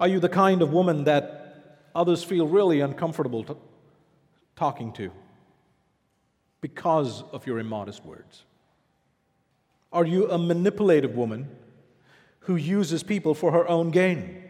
Are 0.00 0.08
you 0.08 0.20
the 0.20 0.28
kind 0.28 0.60
of 0.60 0.72
woman 0.72 1.04
that 1.04 1.88
others 1.94 2.22
feel 2.22 2.46
really 2.46 2.80
uncomfortable 2.80 3.58
talking 4.56 4.92
to 4.94 5.10
because 6.60 7.22
of 7.32 7.46
your 7.46 7.58
immodest 7.58 8.04
words? 8.04 8.44
Are 9.92 10.04
you 10.04 10.30
a 10.30 10.38
manipulative 10.38 11.16
woman 11.16 11.48
who 12.48 12.56
uses 12.56 13.02
people 13.02 13.34
for 13.34 13.52
her 13.52 13.68
own 13.68 13.90
gain? 13.90 14.42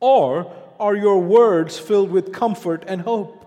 Or 0.00 0.52
are 0.80 0.96
your 0.96 1.20
words 1.20 1.78
filled 1.78 2.10
with 2.10 2.32
comfort 2.32 2.82
and 2.88 3.02
hope? 3.02 3.46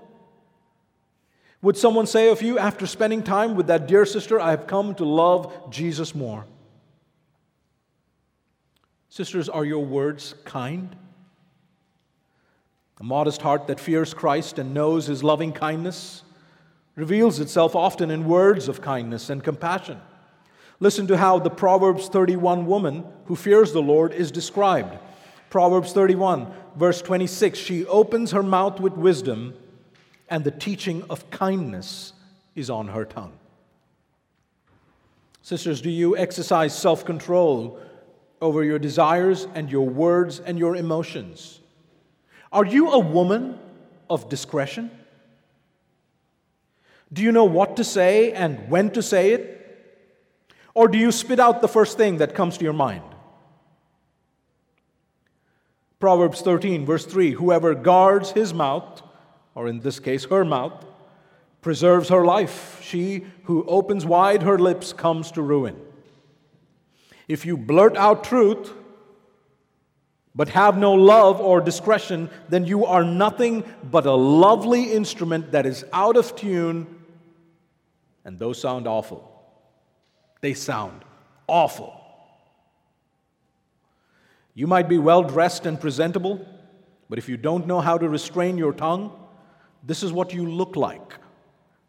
Would 1.61 1.75
someone 1.75 2.07
say 2.07 2.29
of 2.29 2.41
you, 2.41 2.57
after 2.57 2.87
spending 2.87 3.23
time 3.23 3.55
with 3.55 3.67
that 3.67 3.87
dear 3.87 4.05
sister, 4.05 4.39
I 4.39 4.51
have 4.51 4.67
come 4.67 4.95
to 4.95 5.03
love 5.03 5.69
Jesus 5.69 6.15
more? 6.15 6.45
Sisters, 9.09 9.49
are 9.49 9.65
your 9.65 9.85
words 9.85 10.33
kind? 10.45 10.95
A 13.01 13.03
modest 13.03 13.41
heart 13.41 13.67
that 13.67 13.81
fears 13.81 14.13
Christ 14.13 14.59
and 14.59 14.73
knows 14.73 15.07
his 15.07 15.25
loving 15.25 15.51
kindness 15.51 16.23
reveals 16.95 17.41
itself 17.41 17.75
often 17.75 18.09
in 18.09 18.23
words 18.23 18.69
of 18.69 18.79
kindness 18.79 19.29
and 19.29 19.43
compassion. 19.43 19.99
Listen 20.79 21.07
to 21.07 21.17
how 21.17 21.39
the 21.39 21.49
Proverbs 21.49 22.07
31 22.07 22.65
woman 22.65 23.03
who 23.25 23.35
fears 23.35 23.73
the 23.73 23.81
Lord 23.81 24.13
is 24.13 24.31
described. 24.31 24.97
Proverbs 25.49 25.91
31, 25.91 26.51
verse 26.75 27.01
26 27.01 27.59
She 27.59 27.85
opens 27.85 28.31
her 28.31 28.43
mouth 28.43 28.79
with 28.79 28.93
wisdom, 28.93 29.55
and 30.29 30.43
the 30.43 30.51
teaching 30.51 31.03
of 31.09 31.29
kindness 31.31 32.13
is 32.55 32.69
on 32.69 32.89
her 32.89 33.03
tongue. 33.03 33.33
Sisters, 35.41 35.81
do 35.81 35.89
you 35.89 36.15
exercise 36.15 36.77
self 36.77 37.03
control 37.03 37.79
over 38.41 38.63
your 38.63 38.79
desires 38.79 39.47
and 39.55 39.69
your 39.69 39.87
words 39.87 40.39
and 40.39 40.57
your 40.57 40.75
emotions? 40.75 41.59
Are 42.51 42.65
you 42.65 42.91
a 42.91 42.99
woman 42.99 43.59
of 44.09 44.29
discretion? 44.29 44.91
Do 47.11 47.21
you 47.21 47.31
know 47.31 47.45
what 47.45 47.77
to 47.77 47.83
say 47.83 48.31
and 48.31 48.69
when 48.69 48.91
to 48.91 49.01
say 49.01 49.31
it? 49.33 49.58
Or 50.79 50.87
do 50.87 50.97
you 50.97 51.11
spit 51.11 51.41
out 51.41 51.59
the 51.59 51.67
first 51.67 51.97
thing 51.97 52.19
that 52.19 52.33
comes 52.33 52.57
to 52.57 52.63
your 52.63 52.71
mind? 52.71 53.03
Proverbs 55.99 56.39
13, 56.39 56.85
verse 56.85 57.05
3 57.05 57.31
Whoever 57.31 57.75
guards 57.75 58.31
his 58.31 58.53
mouth, 58.53 59.01
or 59.55 59.67
in 59.67 59.81
this 59.81 59.99
case 59.99 60.23
her 60.23 60.45
mouth, 60.45 60.85
preserves 61.59 62.07
her 62.07 62.23
life. 62.23 62.79
She 62.81 63.25
who 63.43 63.65
opens 63.65 64.05
wide 64.05 64.43
her 64.43 64.57
lips 64.57 64.93
comes 64.93 65.31
to 65.31 65.41
ruin. 65.41 65.75
If 67.27 67.45
you 67.45 67.57
blurt 67.57 67.97
out 67.97 68.23
truth, 68.23 68.71
but 70.33 70.47
have 70.47 70.77
no 70.77 70.93
love 70.93 71.41
or 71.41 71.59
discretion, 71.59 72.29
then 72.47 72.63
you 72.63 72.85
are 72.85 73.03
nothing 73.03 73.65
but 73.83 74.05
a 74.05 74.13
lovely 74.13 74.93
instrument 74.93 75.51
that 75.51 75.65
is 75.65 75.83
out 75.91 76.15
of 76.15 76.37
tune, 76.37 76.87
and 78.23 78.39
those 78.39 78.61
sound 78.61 78.87
awful. 78.87 79.38
They 80.41 80.53
sound 80.53 81.03
awful. 81.47 81.95
You 84.53 84.67
might 84.67 84.89
be 84.89 84.97
well 84.97 85.23
dressed 85.23 85.65
and 85.65 85.79
presentable, 85.79 86.45
but 87.09 87.17
if 87.17 87.29
you 87.29 87.37
don't 87.37 87.67
know 87.67 87.79
how 87.81 87.97
to 87.97 88.09
restrain 88.09 88.57
your 88.57 88.73
tongue, 88.73 89.11
this 89.83 90.03
is 90.03 90.11
what 90.11 90.33
you 90.33 90.45
look 90.45 90.75
like. 90.75 91.13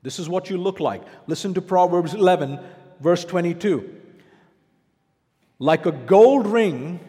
This 0.02 0.18
is 0.18 0.28
what 0.28 0.48
you 0.48 0.56
look 0.56 0.80
like. 0.80 1.02
Listen 1.26 1.52
to 1.54 1.60
Proverbs 1.60 2.14
11, 2.14 2.58
verse 3.00 3.24
22. 3.24 3.96
Like 5.58 5.84
a 5.86 5.92
gold 5.92 6.46
ring 6.46 7.00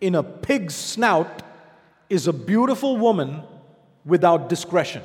in 0.00 0.14
a 0.14 0.22
pig's 0.22 0.74
snout 0.74 1.42
is 2.08 2.26
a 2.26 2.32
beautiful 2.32 2.96
woman 2.96 3.42
without 4.04 4.48
discretion. 4.48 5.02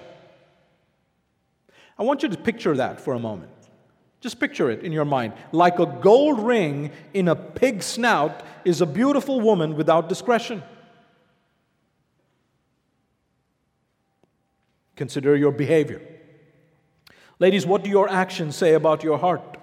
I 1.97 2.03
want 2.03 2.23
you 2.23 2.29
to 2.29 2.37
picture 2.37 2.75
that 2.77 3.01
for 3.01 3.13
a 3.13 3.19
moment. 3.19 3.51
Just 4.23 4.39
picture 4.39 4.71
it 4.71 4.83
in 4.85 4.93
your 4.93 5.03
mind. 5.03 5.33
Like 5.51 5.79
a 5.79 5.85
gold 5.85 6.39
ring 6.39 6.91
in 7.13 7.27
a 7.27 7.35
pig's 7.35 7.85
snout 7.85 8.41
is 8.63 8.79
a 8.79 8.85
beautiful 8.85 9.41
woman 9.41 9.75
without 9.75 10.07
discretion. 10.07 10.63
Consider 14.95 15.35
your 15.35 15.51
behavior. 15.51 16.01
Ladies, 17.37 17.65
what 17.65 17.83
do 17.83 17.89
your 17.89 18.07
actions 18.07 18.55
say 18.55 18.75
about 18.75 19.03
your 19.03 19.17
heart? 19.17 19.57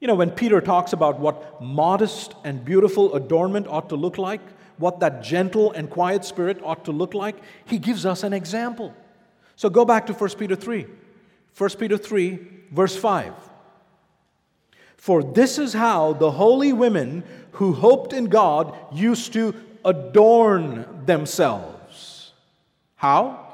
You 0.00 0.08
know, 0.08 0.16
when 0.16 0.32
Peter 0.32 0.60
talks 0.60 0.92
about 0.92 1.20
what 1.20 1.62
modest 1.62 2.34
and 2.42 2.64
beautiful 2.64 3.14
adornment 3.14 3.68
ought 3.68 3.88
to 3.90 3.94
look 3.94 4.18
like, 4.18 4.40
what 4.78 4.98
that 4.98 5.22
gentle 5.22 5.70
and 5.70 5.88
quiet 5.88 6.24
spirit 6.24 6.60
ought 6.64 6.84
to 6.86 6.90
look 6.90 7.14
like, 7.14 7.36
he 7.66 7.78
gives 7.78 8.04
us 8.04 8.24
an 8.24 8.32
example. 8.32 8.92
So 9.54 9.70
go 9.70 9.84
back 9.84 10.06
to 10.06 10.12
1 10.12 10.30
Peter 10.30 10.56
3. 10.56 10.86
1 11.56 11.70
Peter 11.78 11.96
3, 11.96 12.57
verse 12.70 12.96
5. 12.96 13.34
For 14.96 15.22
this 15.22 15.58
is 15.58 15.72
how 15.72 16.12
the 16.12 16.32
holy 16.32 16.72
women 16.72 17.24
who 17.52 17.72
hoped 17.72 18.12
in 18.12 18.26
God 18.26 18.76
used 18.92 19.32
to 19.32 19.54
adorn 19.84 21.04
themselves. 21.06 22.32
How? 22.96 23.46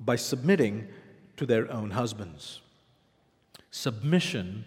By 0.00 0.16
submitting 0.16 0.88
to 1.36 1.46
their 1.46 1.70
own 1.70 1.90
husbands. 1.90 2.60
Submission 3.70 4.64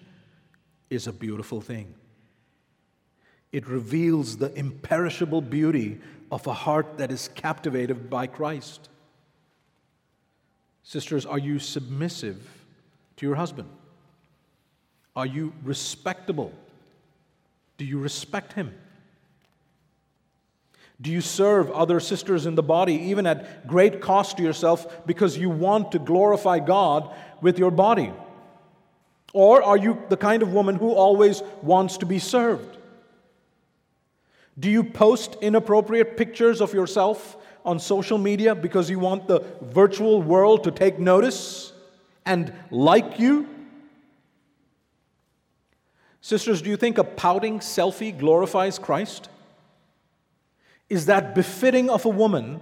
is 0.89 1.07
a 1.07 1.13
beautiful 1.13 1.61
thing. 1.61 1.93
It 3.51 3.67
reveals 3.67 4.37
the 4.37 4.53
imperishable 4.53 5.41
beauty 5.41 5.99
of 6.31 6.45
a 6.45 6.53
heart 6.53 6.97
that 6.97 7.11
is 7.11 7.29
captivated 7.29 8.09
by 8.09 8.27
Christ. 8.27 8.89
Sisters, 10.83 11.25
are 11.25 11.39
you 11.39 11.57
submissive 11.57 12.54
to 13.17 13.25
your 13.25 13.35
husband? 13.35 13.69
Are 15.15 15.25
you 15.25 15.53
respectable? 15.63 16.51
Do 17.77 17.85
you 17.85 17.99
respect 17.99 18.53
him? 18.53 18.73
Do 21.01 21.11
you 21.11 21.21
serve 21.21 21.69
other 21.71 21.99
sisters 21.99 22.45
in 22.45 22.55
the 22.55 22.63
body, 22.63 22.93
even 22.93 23.25
at 23.25 23.67
great 23.67 24.01
cost 24.01 24.37
to 24.37 24.43
yourself, 24.43 25.05
because 25.05 25.37
you 25.37 25.49
want 25.49 25.91
to 25.91 25.99
glorify 25.99 26.59
God 26.59 27.13
with 27.41 27.59
your 27.59 27.71
body? 27.71 28.13
Or 29.33 29.61
are 29.61 29.75
you 29.75 30.01
the 30.07 30.15
kind 30.15 30.41
of 30.41 30.53
woman 30.53 30.75
who 30.75 30.91
always 30.91 31.41
wants 31.61 31.97
to 31.97 32.05
be 32.05 32.19
served? 32.19 32.77
Do 34.57 34.69
you 34.69 34.85
post 34.85 35.35
inappropriate 35.41 36.15
pictures 36.15 36.61
of 36.61 36.73
yourself 36.73 37.35
on 37.65 37.79
social 37.79 38.17
media 38.17 38.55
because 38.55 38.89
you 38.89 38.99
want 38.99 39.27
the 39.27 39.43
virtual 39.61 40.21
world 40.21 40.63
to 40.63 40.71
take 40.71 40.97
notice 40.97 41.73
and 42.25 42.53
like 42.71 43.19
you? 43.19 43.47
Sisters, 46.21 46.61
do 46.61 46.69
you 46.69 46.77
think 46.77 46.97
a 46.97 47.03
pouting 47.03 47.59
selfie 47.59 48.17
glorifies 48.17 48.79
Christ? 48.79 49.29
Is 50.89 51.05
that 51.07 51.35
befitting 51.35 51.89
of 51.89 52.05
a 52.05 52.09
woman 52.09 52.61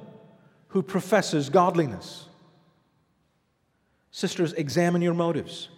who 0.70 0.82
professes 0.82 1.50
godliness? 1.50 2.28
Sisters, 4.12 4.54
examine 4.54 5.02
your 5.02 5.14
motives. 5.14 5.70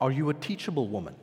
Are 0.00 0.10
you 0.10 0.30
a 0.30 0.34
teachable 0.34 0.88
woman? 0.88 1.14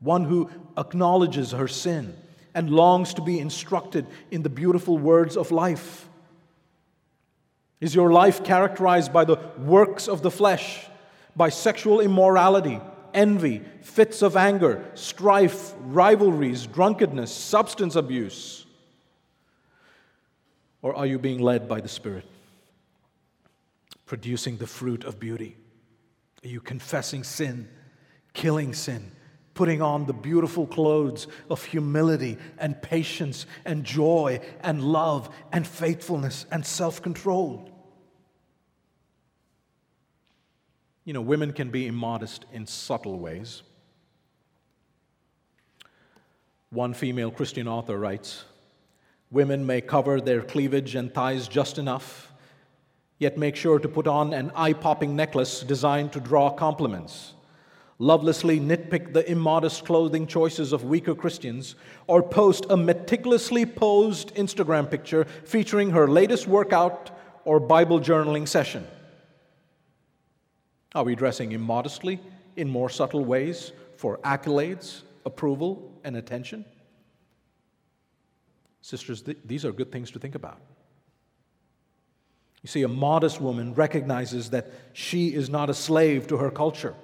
One 0.00 0.24
who 0.24 0.50
acknowledges 0.76 1.52
her 1.52 1.68
sin 1.68 2.16
and 2.54 2.70
longs 2.70 3.14
to 3.14 3.22
be 3.22 3.38
instructed 3.38 4.06
in 4.30 4.42
the 4.42 4.48
beautiful 4.48 4.96
words 4.96 5.36
of 5.36 5.50
life? 5.50 6.07
Is 7.80 7.94
your 7.94 8.12
life 8.12 8.42
characterized 8.42 9.12
by 9.12 9.24
the 9.24 9.38
works 9.58 10.08
of 10.08 10.22
the 10.22 10.30
flesh, 10.30 10.86
by 11.36 11.48
sexual 11.48 12.00
immorality, 12.00 12.80
envy, 13.14 13.62
fits 13.82 14.22
of 14.22 14.36
anger, 14.36 14.84
strife, 14.94 15.74
rivalries, 15.80 16.66
drunkenness, 16.66 17.32
substance 17.32 17.94
abuse? 17.94 18.66
Or 20.82 20.94
are 20.94 21.06
you 21.06 21.18
being 21.18 21.40
led 21.40 21.68
by 21.68 21.80
the 21.80 21.88
Spirit, 21.88 22.24
producing 24.06 24.56
the 24.56 24.66
fruit 24.66 25.04
of 25.04 25.20
beauty? 25.20 25.56
Are 26.44 26.48
you 26.48 26.60
confessing 26.60 27.24
sin, 27.24 27.68
killing 28.32 28.74
sin, 28.74 29.12
putting 29.58 29.82
on 29.82 30.06
the 30.06 30.12
beautiful 30.12 30.68
clothes 30.68 31.26
of 31.50 31.64
humility 31.64 32.38
and 32.58 32.80
patience 32.80 33.44
and 33.64 33.82
joy 33.82 34.38
and 34.60 34.84
love 34.84 35.28
and 35.50 35.66
faithfulness 35.66 36.46
and 36.52 36.64
self 36.64 37.02
control? 37.02 37.68
You 41.04 41.12
know, 41.12 41.20
women 41.20 41.52
can 41.52 41.70
be 41.70 41.88
immodest 41.88 42.44
in 42.52 42.66
subtle 42.66 43.18
ways. 43.18 43.62
One 46.70 46.94
female 46.94 47.32
Christian 47.32 47.66
author 47.66 47.98
writes 47.98 48.44
Women 49.32 49.66
may 49.66 49.80
cover 49.80 50.20
their 50.20 50.42
cleavage 50.42 50.94
and 50.94 51.12
thighs 51.12 51.48
just 51.48 51.78
enough, 51.78 52.32
yet 53.18 53.36
make 53.36 53.56
sure 53.56 53.80
to 53.80 53.88
put 53.88 54.06
on 54.06 54.32
an 54.32 54.52
eye 54.54 54.72
popping 54.72 55.16
necklace 55.16 55.62
designed 55.62 56.12
to 56.12 56.20
draw 56.20 56.48
compliments, 56.48 57.34
lovelessly 57.98 58.60
nitpick 58.60 59.12
the 59.12 59.28
immodest 59.30 59.84
clothing 59.84 60.26
choices 60.26 60.72
of 60.72 60.84
weaker 60.84 61.14
Christians, 61.14 61.74
or 62.06 62.22
post 62.22 62.66
a 62.70 62.76
meticulously 62.76 63.66
posed 63.66 64.34
Instagram 64.36 64.90
picture 64.90 65.24
featuring 65.44 65.90
her 65.90 66.06
latest 66.06 66.46
workout 66.46 67.10
or 67.44 67.58
Bible 67.58 67.98
journaling 67.98 68.46
session. 68.46 68.86
Are 70.94 71.04
we 71.04 71.14
dressing 71.14 71.52
immodestly 71.52 72.20
in 72.56 72.68
more 72.68 72.88
subtle 72.88 73.24
ways 73.24 73.72
for 73.96 74.18
accolades, 74.18 75.02
approval, 75.26 75.92
and 76.04 76.16
attention? 76.16 76.64
Sisters, 78.80 79.22
th- 79.22 79.38
these 79.44 79.64
are 79.64 79.72
good 79.72 79.92
things 79.92 80.12
to 80.12 80.18
think 80.18 80.34
about. 80.34 80.60
You 82.62 82.68
see, 82.68 82.82
a 82.82 82.88
modest 82.88 83.40
woman 83.40 83.74
recognizes 83.74 84.50
that 84.50 84.72
she 84.92 85.28
is 85.28 85.48
not 85.48 85.68
a 85.68 85.74
slave 85.74 86.26
to 86.28 86.38
her 86.38 86.50
culture. 86.50 86.94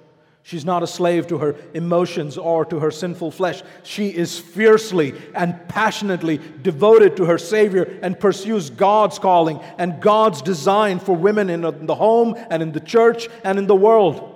She's 0.45 0.63
not 0.63 0.83
a 0.83 0.87
slave 0.87 1.25
to 1.29 1.39
her 1.39 1.55
emotions 1.73 2.37
or 2.37 2.65
to 2.65 2.79
her 2.79 2.91
sinful 2.91 3.31
flesh. 3.31 3.63
She 3.81 4.09
is 4.09 4.37
fiercely 4.37 5.15
and 5.33 5.67
passionately 5.67 6.39
devoted 6.61 7.17
to 7.17 7.25
her 7.25 7.39
Savior 7.39 7.97
and 8.03 8.19
pursues 8.19 8.69
God's 8.69 9.17
calling 9.17 9.59
and 9.79 9.99
God's 9.99 10.43
design 10.43 10.99
for 10.99 11.15
women 11.15 11.49
in 11.49 11.87
the 11.87 11.95
home 11.95 12.35
and 12.51 12.61
in 12.61 12.73
the 12.73 12.79
church 12.79 13.27
and 13.43 13.57
in 13.57 13.65
the 13.65 13.75
world. 13.75 14.33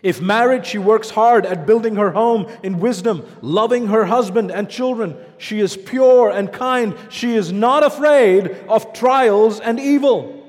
If 0.00 0.20
married, 0.20 0.64
she 0.64 0.78
works 0.78 1.10
hard 1.10 1.44
at 1.44 1.66
building 1.66 1.96
her 1.96 2.12
home 2.12 2.46
in 2.62 2.78
wisdom, 2.78 3.26
loving 3.42 3.88
her 3.88 4.04
husband 4.04 4.52
and 4.52 4.70
children. 4.70 5.16
She 5.38 5.58
is 5.58 5.76
pure 5.76 6.30
and 6.30 6.52
kind. 6.52 6.96
She 7.08 7.34
is 7.34 7.50
not 7.50 7.82
afraid 7.82 8.46
of 8.68 8.92
trials 8.92 9.58
and 9.58 9.80
evil. 9.80 10.39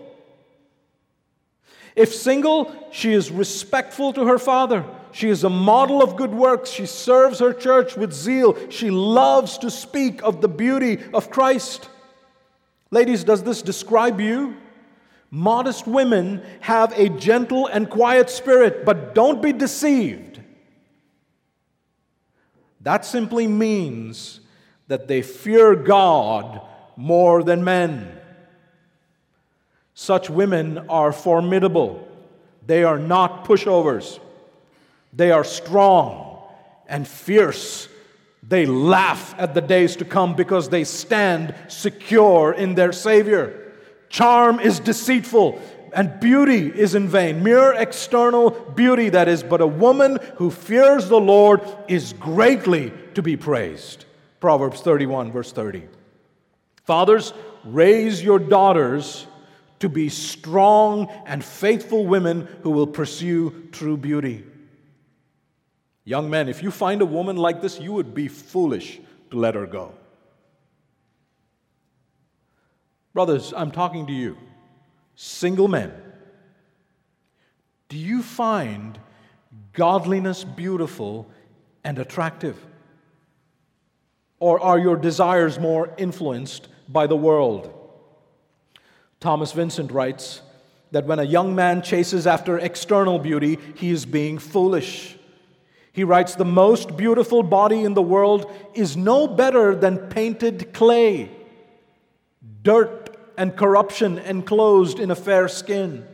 If 1.96 2.14
single, 2.14 2.74
she 2.92 3.14
is 3.14 3.32
respectful 3.32 4.14
to 4.14 4.26
her 4.26 4.40
father. 4.40 4.86
She 5.12 5.30
is 5.30 5.44
a 5.44 5.50
model 5.50 6.02
of 6.02 6.16
good 6.16 6.34
works. 6.34 6.70
She 6.70 6.86
serves 6.86 7.40
her 7.40 7.54
church 7.54 7.98
with 7.98 8.14
zeal. 8.14 8.58
She 8.70 8.90
loves 8.90 9.58
to 9.60 9.70
speak 9.70 10.24
of 10.24 10.42
the 10.42 10.48
beauty 10.48 11.00
of 11.14 11.30
Christ. 11.30 11.90
Ladies, 12.92 13.24
does 13.24 13.44
this 13.44 13.62
describe 13.62 14.22
you? 14.22 14.58
Modest 15.30 15.88
women 15.88 16.44
have 16.62 16.98
a 16.98 17.10
gentle 17.10 17.68
and 17.68 17.90
quiet 17.90 18.30
spirit, 18.30 18.84
but 18.86 19.16
don't 19.16 19.42
be 19.42 19.54
deceived. 19.54 20.42
That 22.82 23.06
simply 23.06 23.48
means 23.48 24.42
that 24.88 25.08
they 25.08 25.22
fear 25.22 25.76
God 25.76 26.62
more 26.98 27.44
than 27.44 27.64
men. 27.64 28.21
Such 30.02 30.32
women 30.32 30.80
are 30.90 31.14
formidable. 31.14 32.08
They 32.66 32.84
are 32.84 32.98
not 32.98 33.46
pushovers. 33.46 34.20
They 35.14 35.30
are 35.30 35.44
strong 35.44 36.42
and 36.88 37.08
fierce. 37.08 37.88
They 38.42 38.66
laugh 38.66 39.36
at 39.38 39.54
the 39.54 39.62
days 39.62 39.98
to 39.98 40.06
come 40.06 40.36
because 40.36 40.70
they 40.70 40.86
stand 40.86 41.54
secure 41.68 42.52
in 42.52 42.74
their 42.74 42.92
Savior. 42.92 43.74
Charm 44.10 44.60
is 44.60 44.80
deceitful 44.80 45.62
and 45.94 46.20
beauty 46.20 46.66
is 46.66 46.96
in 46.96 47.08
vain. 47.08 47.44
Mere 47.44 47.74
external 47.74 48.50
beauty, 48.50 49.10
that 49.10 49.28
is, 49.28 49.44
but 49.44 49.62
a 49.62 49.68
woman 49.68 50.18
who 50.38 50.50
fears 50.50 51.10
the 51.10 51.22
Lord 51.22 51.62
is 51.88 52.14
greatly 52.14 52.92
to 53.14 53.22
be 53.22 53.38
praised. 53.38 54.06
Proverbs 54.40 54.82
31, 54.82 55.32
verse 55.32 55.52
30. 55.52 55.84
Fathers, 56.86 57.34
raise 57.64 58.24
your 58.24 58.40
daughters 58.40 59.28
to 59.82 59.90
be 59.90 60.10
strong 60.10 61.10
and 61.26 61.44
faithful 61.44 62.06
women 62.06 62.48
who 62.64 62.72
will 62.72 62.88
pursue 62.88 63.68
true 63.72 63.98
beauty. 63.98 64.44
Young 66.04 66.30
men, 66.30 66.50
if 66.50 66.64
you 66.64 66.72
find 66.72 67.02
a 67.02 67.06
woman 67.06 67.36
like 67.36 67.62
this, 67.62 67.80
you 67.80 67.94
would 67.94 68.14
be 68.14 68.28
foolish 68.28 69.00
to 69.30 69.38
let 69.38 69.56
her 69.56 69.68
go. 69.68 69.94
Brothers, 73.14 73.54
I'm 73.56 73.72
talking 73.72 74.08
to 74.08 74.14
you, 74.14 74.38
single 75.16 75.68
men. 75.68 75.92
Do 77.90 77.98
you 77.98 78.24
find 78.24 78.98
godliness 79.74 80.44
beautiful 80.44 81.30
and 81.84 82.00
attractive? 82.00 82.58
Or 84.40 84.60
are 84.60 84.80
your 84.80 84.96
desires 84.96 85.60
more 85.60 85.94
influenced 85.98 86.68
by 86.88 87.06
the 87.06 87.18
world? 87.18 87.81
Thomas 89.22 89.52
Vincent 89.52 89.92
writes 89.92 90.42
that 90.90 91.06
when 91.06 91.20
a 91.20 91.24
young 91.24 91.54
man 91.56 91.84
chases 91.84 92.26
after 92.26 92.58
external 92.58 93.20
beauty, 93.20 93.60
he 93.76 93.92
is 93.92 94.06
being 94.06 94.40
foolish. 94.40 95.16
He 95.94 96.04
writes, 96.04 96.34
The 96.34 96.44
most 96.44 96.98
beautiful 96.98 97.44
body 97.44 97.84
in 97.84 97.94
the 97.94 98.02
world 98.02 98.52
is 98.74 98.98
no 98.98 99.28
better 99.28 99.76
than 99.76 100.10
painted 100.10 100.74
clay, 100.74 101.30
dirt 102.64 103.16
and 103.38 103.56
corruption 103.56 104.18
enclosed 104.18 105.00
in 105.00 105.12
a 105.12 105.16
fair 105.16 105.48
skin, 105.48 106.08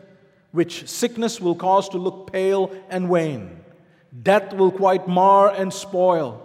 which 0.52 0.90
sickness 0.90 1.40
will 1.40 1.56
cause 1.56 1.88
to 1.90 1.98
look 1.98 2.32
pale 2.32 2.72
and 2.90 3.10
wane. 3.10 3.62
Death 4.22 4.54
will 4.54 4.72
quite 4.72 5.08
mar 5.08 5.50
and 5.50 5.74
spoil. 5.74 6.44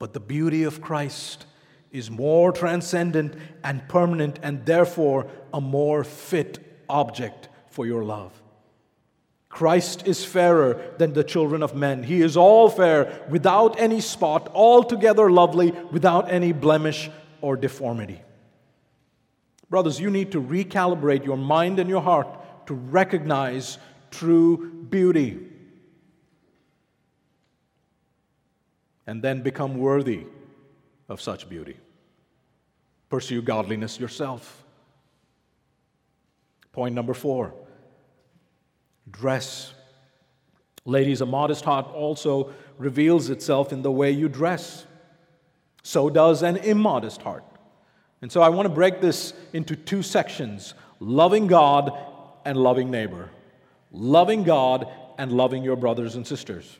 But 0.00 0.14
the 0.14 0.20
beauty 0.20 0.64
of 0.64 0.80
Christ 0.80 1.46
is 1.90 2.10
more 2.10 2.52
transcendent 2.52 3.34
and 3.64 3.86
permanent, 3.88 4.38
and 4.42 4.64
therefore 4.66 5.26
a 5.52 5.60
more 5.60 6.04
fit 6.04 6.58
object 6.88 7.48
for 7.70 7.86
your 7.86 8.04
love. 8.04 8.32
Christ 9.48 10.06
is 10.06 10.24
fairer 10.24 10.94
than 10.98 11.14
the 11.14 11.24
children 11.24 11.62
of 11.62 11.74
men. 11.74 12.02
He 12.02 12.20
is 12.20 12.36
all 12.36 12.68
fair, 12.68 13.24
without 13.30 13.80
any 13.80 14.00
spot, 14.00 14.50
altogether 14.54 15.30
lovely, 15.30 15.70
without 15.90 16.30
any 16.30 16.52
blemish 16.52 17.10
or 17.40 17.56
deformity. 17.56 18.20
Brothers, 19.70 20.00
you 20.00 20.10
need 20.10 20.32
to 20.32 20.40
recalibrate 20.40 21.24
your 21.24 21.36
mind 21.36 21.78
and 21.78 21.88
your 21.88 22.02
heart 22.02 22.66
to 22.66 22.74
recognize 22.74 23.78
true 24.10 24.70
beauty 24.90 25.38
and 29.06 29.22
then 29.22 29.42
become 29.42 29.78
worthy 29.78 30.24
of 31.08 31.20
such 31.20 31.48
beauty. 31.48 31.76
Pursue 33.08 33.42
godliness 33.42 33.98
yourself. 33.98 34.64
Point 36.72 36.94
number 36.94 37.14
four 37.14 37.54
dress. 39.10 39.72
Ladies, 40.84 41.20
a 41.20 41.26
modest 41.26 41.64
heart 41.64 41.86
also 41.94 42.52
reveals 42.76 43.30
itself 43.30 43.72
in 43.72 43.82
the 43.82 43.90
way 43.90 44.10
you 44.10 44.28
dress. 44.28 44.86
So 45.82 46.10
does 46.10 46.42
an 46.42 46.56
immodest 46.56 47.22
heart. 47.22 47.44
And 48.20 48.30
so 48.30 48.42
I 48.42 48.48
want 48.48 48.66
to 48.66 48.74
break 48.74 49.00
this 49.00 49.32
into 49.52 49.76
two 49.76 50.02
sections 50.02 50.74
loving 51.00 51.46
God 51.46 51.96
and 52.44 52.56
loving 52.58 52.90
neighbor. 52.90 53.30
Loving 53.92 54.42
God 54.42 54.88
and 55.16 55.32
loving 55.32 55.62
your 55.64 55.76
brothers 55.76 56.14
and 56.14 56.26
sisters. 56.26 56.78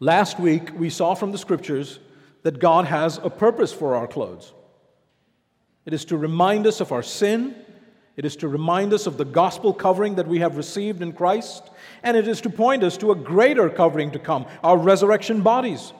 Last 0.00 0.38
week, 0.38 0.70
we 0.78 0.90
saw 0.90 1.14
from 1.14 1.32
the 1.32 1.38
scriptures 1.38 1.98
that 2.46 2.60
God 2.60 2.84
has 2.84 3.18
a 3.24 3.28
purpose 3.28 3.72
for 3.72 3.96
our 3.96 4.06
clothes. 4.06 4.52
It 5.84 5.92
is 5.92 6.04
to 6.04 6.16
remind 6.16 6.64
us 6.68 6.80
of 6.80 6.92
our 6.92 7.02
sin, 7.02 7.56
it 8.14 8.24
is 8.24 8.36
to 8.36 8.46
remind 8.46 8.92
us 8.92 9.08
of 9.08 9.16
the 9.16 9.24
gospel 9.24 9.74
covering 9.74 10.14
that 10.14 10.28
we 10.28 10.38
have 10.38 10.56
received 10.56 11.02
in 11.02 11.12
Christ, 11.12 11.68
and 12.04 12.16
it 12.16 12.28
is 12.28 12.40
to 12.42 12.48
point 12.48 12.84
us 12.84 12.96
to 12.98 13.10
a 13.10 13.16
greater 13.16 13.68
covering 13.68 14.12
to 14.12 14.20
come, 14.20 14.46
our 14.62 14.78
resurrection 14.78 15.40
bodies. 15.40 15.92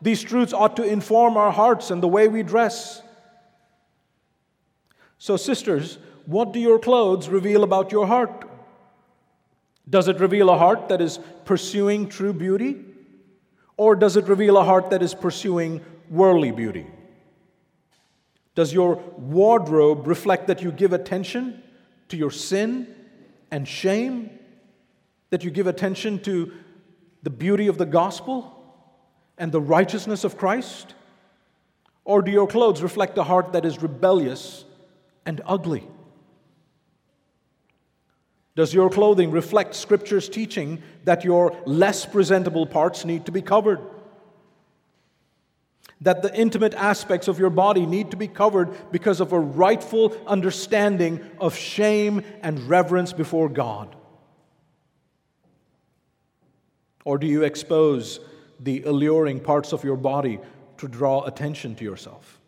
These 0.00 0.22
truths 0.22 0.52
ought 0.52 0.74
to 0.74 0.82
inform 0.82 1.36
our 1.36 1.52
hearts 1.52 1.92
and 1.92 2.02
the 2.02 2.08
way 2.08 2.26
we 2.26 2.42
dress. 2.42 3.00
So, 5.18 5.36
sisters, 5.36 5.98
what 6.26 6.52
do 6.52 6.58
your 6.58 6.80
clothes 6.80 7.28
reveal 7.28 7.62
about 7.62 7.92
your 7.92 8.08
heart? 8.08 8.50
Does 9.88 10.08
it 10.08 10.18
reveal 10.18 10.50
a 10.50 10.58
heart 10.58 10.88
that 10.88 11.00
is 11.00 11.20
pursuing 11.44 12.08
true 12.08 12.32
beauty? 12.32 12.86
Or 13.76 13.96
does 13.96 14.16
it 14.16 14.28
reveal 14.28 14.58
a 14.58 14.64
heart 14.64 14.90
that 14.90 15.02
is 15.02 15.14
pursuing 15.14 15.80
worldly 16.12 16.52
beauty? 16.52 16.86
Does 18.54 18.72
your 18.72 18.96
wardrobe 19.16 20.06
reflect 20.06 20.46
that 20.48 20.62
you 20.62 20.70
give 20.70 20.92
attention 20.92 21.62
to 22.08 22.16
your 22.16 22.30
sin 22.30 22.94
and 23.50 23.66
shame? 23.66 24.30
That 25.30 25.42
you 25.42 25.50
give 25.50 25.66
attention 25.66 26.20
to 26.20 26.52
the 27.22 27.30
beauty 27.30 27.66
of 27.66 27.78
the 27.78 27.86
gospel 27.86 28.54
and 29.38 29.50
the 29.50 29.60
righteousness 29.60 30.22
of 30.22 30.36
Christ? 30.36 30.94
Or 32.04 32.20
do 32.20 32.30
your 32.30 32.46
clothes 32.46 32.82
reflect 32.82 33.16
a 33.16 33.22
heart 33.22 33.54
that 33.54 33.64
is 33.64 33.80
rebellious 33.80 34.66
and 35.24 35.40
ugly? 35.46 35.88
Does 38.54 38.74
your 38.74 38.90
clothing 38.90 39.30
reflect 39.30 39.74
Scripture's 39.74 40.28
teaching 40.28 40.82
that 41.04 41.24
your 41.24 41.56
less 41.64 42.04
presentable 42.04 42.66
parts 42.66 43.06
need 43.06 43.24
to 43.24 43.32
be 43.32 43.40
covered? 43.40 43.80
That 46.02 46.22
the 46.22 46.34
intimate 46.34 46.74
aspects 46.74 47.28
of 47.28 47.38
your 47.38 47.50
body 47.50 47.86
need 47.86 48.10
to 48.10 48.16
be 48.16 48.28
covered 48.28 48.92
because 48.92 49.20
of 49.20 49.32
a 49.32 49.38
rightful 49.38 50.16
understanding 50.26 51.20
of 51.40 51.56
shame 51.56 52.22
and 52.42 52.68
reverence 52.68 53.12
before 53.12 53.48
God? 53.48 53.94
Or 57.04 57.18
do 57.18 57.26
you 57.26 57.42
expose 57.42 58.20
the 58.60 58.82
alluring 58.82 59.40
parts 59.40 59.72
of 59.72 59.84
your 59.84 59.96
body 59.96 60.38
to 60.78 60.88
draw 60.88 61.24
attention 61.24 61.74
to 61.76 61.84
yourself? 61.84 62.40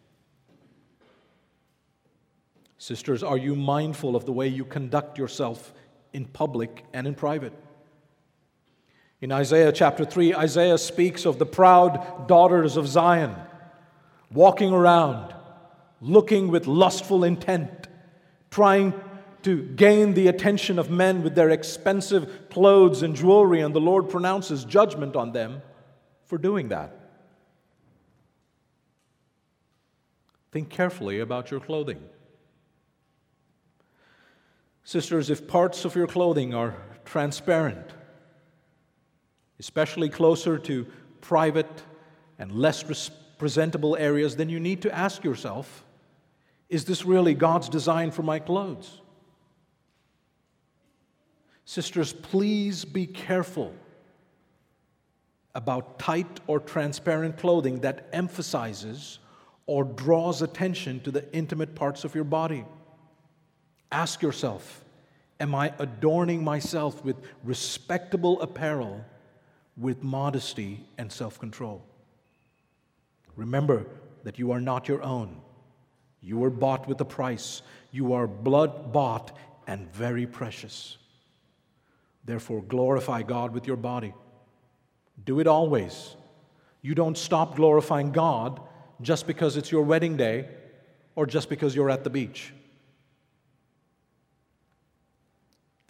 Sisters, 2.78 3.22
are 3.22 3.38
you 3.38 3.56
mindful 3.56 4.14
of 4.14 4.26
the 4.26 4.32
way 4.32 4.48
you 4.48 4.64
conduct 4.64 5.16
yourself 5.16 5.72
in 6.12 6.24
public 6.26 6.84
and 6.92 7.06
in 7.06 7.14
private? 7.14 7.52
In 9.24 9.32
Isaiah 9.32 9.72
chapter 9.72 10.04
3, 10.04 10.34
Isaiah 10.34 10.76
speaks 10.76 11.24
of 11.24 11.38
the 11.38 11.46
proud 11.46 12.28
daughters 12.28 12.76
of 12.76 12.86
Zion 12.86 13.34
walking 14.30 14.70
around, 14.70 15.34
looking 16.02 16.48
with 16.48 16.66
lustful 16.66 17.24
intent, 17.24 17.88
trying 18.50 18.92
to 19.40 19.62
gain 19.62 20.12
the 20.12 20.26
attention 20.28 20.78
of 20.78 20.90
men 20.90 21.22
with 21.22 21.34
their 21.34 21.48
expensive 21.48 22.50
clothes 22.50 23.00
and 23.02 23.16
jewelry, 23.16 23.62
and 23.62 23.74
the 23.74 23.80
Lord 23.80 24.10
pronounces 24.10 24.62
judgment 24.62 25.16
on 25.16 25.32
them 25.32 25.62
for 26.26 26.36
doing 26.36 26.68
that. 26.68 26.94
Think 30.52 30.68
carefully 30.68 31.20
about 31.20 31.50
your 31.50 31.60
clothing. 31.60 32.02
Sisters, 34.82 35.30
if 35.30 35.48
parts 35.48 35.86
of 35.86 35.96
your 35.96 36.08
clothing 36.08 36.52
are 36.52 36.76
transparent, 37.06 37.94
especially 39.58 40.08
closer 40.08 40.58
to 40.58 40.86
private 41.20 41.82
and 42.38 42.52
less 42.52 43.10
presentable 43.38 43.96
areas, 43.96 44.36
then 44.36 44.48
you 44.48 44.60
need 44.60 44.82
to 44.82 44.94
ask 44.94 45.24
yourself 45.24 45.84
is 46.68 46.86
this 46.86 47.04
really 47.04 47.34
God's 47.34 47.68
design 47.68 48.10
for 48.10 48.22
my 48.22 48.38
clothes? 48.38 49.00
Sisters, 51.64 52.12
please 52.12 52.84
be 52.84 53.06
careful 53.06 53.74
about 55.54 55.98
tight 55.98 56.40
or 56.46 56.58
transparent 56.58 57.38
clothing 57.38 57.80
that 57.80 58.08
emphasizes 58.12 59.18
or 59.66 59.84
draws 59.84 60.42
attention 60.42 61.00
to 61.00 61.10
the 61.10 61.32
intimate 61.32 61.74
parts 61.74 62.04
of 62.04 62.14
your 62.14 62.24
body. 62.24 62.64
Ask 63.92 64.20
yourself 64.22 64.84
Am 65.40 65.54
I 65.54 65.72
adorning 65.78 66.44
myself 66.44 67.04
with 67.04 67.16
respectable 67.42 68.40
apparel 68.40 69.04
with 69.76 70.02
modesty 70.02 70.84
and 70.98 71.10
self 71.10 71.38
control? 71.38 71.84
Remember 73.36 73.86
that 74.22 74.38
you 74.38 74.52
are 74.52 74.60
not 74.60 74.88
your 74.88 75.02
own. 75.02 75.40
You 76.20 76.38
were 76.38 76.50
bought 76.50 76.88
with 76.88 77.00
a 77.00 77.04
price. 77.04 77.62
You 77.90 78.14
are 78.14 78.26
blood 78.26 78.92
bought 78.92 79.36
and 79.66 79.92
very 79.92 80.26
precious. 80.26 80.96
Therefore, 82.24 82.62
glorify 82.62 83.22
God 83.22 83.52
with 83.52 83.66
your 83.66 83.76
body. 83.76 84.14
Do 85.24 85.40
it 85.40 85.46
always. 85.46 86.16
You 86.80 86.94
don't 86.94 87.18
stop 87.18 87.56
glorifying 87.56 88.12
God 88.12 88.60
just 89.02 89.26
because 89.26 89.56
it's 89.56 89.70
your 89.70 89.82
wedding 89.82 90.16
day 90.16 90.48
or 91.14 91.26
just 91.26 91.48
because 91.48 91.74
you're 91.74 91.90
at 91.90 92.04
the 92.04 92.10
beach. 92.10 92.52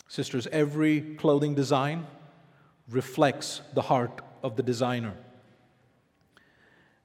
Sisters, 0.08 0.46
every 0.52 1.00
clothing 1.16 1.54
design 1.54 2.06
reflects 2.88 3.60
the 3.74 3.82
heart 3.82 4.20
of 4.42 4.56
the 4.56 4.62
designer. 4.62 5.14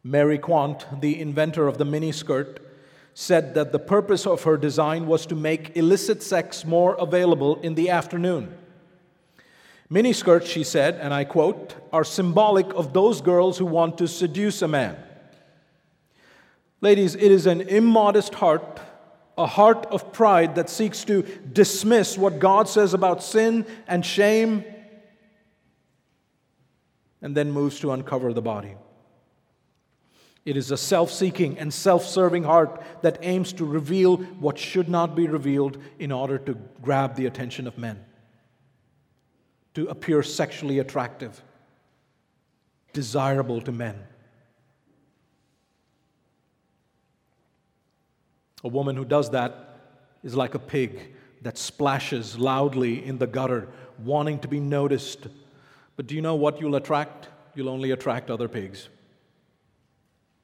Mary 0.04 0.38
Quant, 0.38 0.86
the 1.02 1.20
inventor 1.20 1.68
of 1.68 1.78
the 1.78 1.86
miniskirt, 1.86 2.58
said 3.14 3.54
that 3.54 3.72
the 3.72 3.80
purpose 3.80 4.26
of 4.26 4.44
her 4.44 4.58
design 4.58 5.08
was 5.08 5.26
to 5.26 5.36
make 5.36 5.76
illicit 5.76 6.24
sex 6.24 6.64
more 6.64 6.96
available 6.96 7.60
in 7.62 7.76
the 7.76 7.90
afternoon. 7.90 8.54
Miniskirts, 9.92 10.46
she 10.46 10.64
said, 10.64 10.96
and 10.96 11.14
I 11.14 11.24
quote, 11.24 11.76
are 11.92 12.04
symbolic 12.04 12.68
of 12.76 12.94
those 12.94 13.22
girls 13.22 13.58
who 13.58 13.66
want 13.66 13.98
to 13.98 14.08
seduce 14.08 14.62
a 14.62 14.68
man. 14.68 14.96
Ladies, 16.82 17.16
it 17.16 17.32
is 17.32 17.46
an 17.46 17.62
immodest 17.62 18.36
heart 18.36 18.80
a 19.40 19.48
heart 19.48 19.86
of 19.86 20.12
pride 20.12 20.56
that 20.56 20.70
seeks 20.70 21.06
to 21.06 21.22
dismiss 21.54 22.18
what 22.18 22.40
God 22.40 22.68
says 22.68 22.94
about 22.94 23.24
sin 23.24 23.66
and 23.88 24.06
shame 24.06 24.66
and 27.22 27.36
then 27.36 27.52
moves 27.52 27.80
to 27.80 27.92
uncover 27.92 28.34
the 28.34 28.42
body. 28.42 28.76
It 30.46 30.58
is 30.58 30.72
a 30.72 30.78
self 30.78 31.12
seeking 31.12 31.60
and 31.60 31.74
self 31.74 32.06
serving 32.06 32.44
heart 32.44 32.82
that 33.02 33.20
aims 33.22 33.54
to 33.54 33.66
reveal 33.66 34.18
what 34.18 34.58
should 34.58 34.90
not 34.90 35.16
be 35.16 35.28
revealed 35.28 35.78
in 36.00 36.12
order 36.12 36.38
to 36.40 36.58
grab 36.82 37.16
the 37.16 37.26
attention 37.26 37.68
of 37.68 37.78
men, 37.78 38.04
to 39.74 39.88
appear 39.88 40.24
sexually 40.24 40.80
attractive, 40.80 41.42
desirable 42.94 43.62
to 43.62 43.72
men. 43.72 44.02
A 48.64 48.68
woman 48.68 48.96
who 48.96 49.06
does 49.06 49.30
that 49.32 49.78
is 50.24 50.36
like 50.36 50.56
a 50.56 50.60
pig 50.60 51.16
that 51.42 51.58
splashes 51.58 52.38
loudly 52.38 53.06
in 53.06 53.18
the 53.18 53.28
gutter, 53.28 53.70
wanting 54.04 54.40
to 54.40 54.48
be 54.48 54.60
noticed. 54.60 55.28
But 56.00 56.08
do 56.08 56.16
you 56.16 56.22
know 56.22 56.36
what 56.36 56.62
you'll 56.62 56.76
attract? 56.76 57.28
You'll 57.56 57.68
only 57.68 57.92
attract 57.92 58.32
other 58.32 58.48
pigs, 58.48 58.88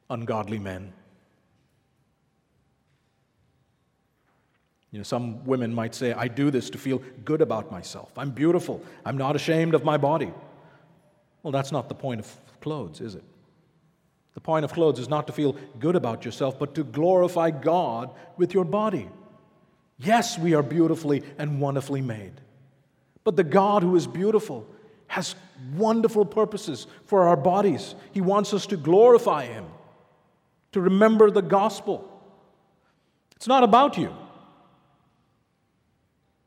ungodly 0.09 0.59
men. 0.59 0.91
You 4.91 4.99
know, 4.99 5.03
some 5.03 5.45
women 5.45 5.73
might 5.73 5.95
say, 5.95 6.11
I 6.11 6.27
do 6.27 6.51
this 6.51 6.69
to 6.71 6.77
feel 6.77 7.01
good 7.23 7.39
about 7.39 7.71
myself. 7.71 8.11
I'm 8.17 8.31
beautiful. 8.31 8.83
I'm 9.05 9.15
not 9.15 9.37
ashamed 9.37 9.75
of 9.75 9.85
my 9.85 9.95
body. 9.95 10.33
Well, 11.41 11.53
that's 11.53 11.71
not 11.71 11.87
the 11.87 11.95
point 11.95 12.19
of 12.19 12.59
clothes, 12.59 12.99
is 12.99 13.15
it? 13.15 13.23
The 14.33 14.41
point 14.41 14.65
of 14.65 14.73
clothes 14.73 14.99
is 14.99 15.07
not 15.07 15.25
to 15.27 15.31
feel 15.31 15.55
good 15.79 15.95
about 15.95 16.25
yourself, 16.25 16.59
but 16.59 16.75
to 16.75 16.83
glorify 16.83 17.51
God 17.51 18.13
with 18.35 18.53
your 18.53 18.65
body. 18.65 19.07
Yes, 19.99 20.37
we 20.37 20.53
are 20.53 20.63
beautifully 20.63 21.23
and 21.37 21.61
wonderfully 21.61 22.01
made. 22.01 22.41
But 23.23 23.37
the 23.37 23.45
God 23.45 23.83
who 23.83 23.95
is 23.95 24.05
beautiful 24.05 24.67
has 25.07 25.35
wonderful 25.73 26.25
purposes 26.25 26.87
for 27.05 27.27
our 27.27 27.37
bodies. 27.37 27.95
He 28.11 28.21
wants 28.21 28.53
us 28.53 28.65
to 28.67 28.77
glorify 28.77 29.45
Him, 29.45 29.65
to 30.71 30.81
remember 30.81 31.31
the 31.31 31.41
gospel. 31.41 32.11
It's 33.35 33.47
not 33.47 33.63
about 33.63 33.97
you. 33.97 34.13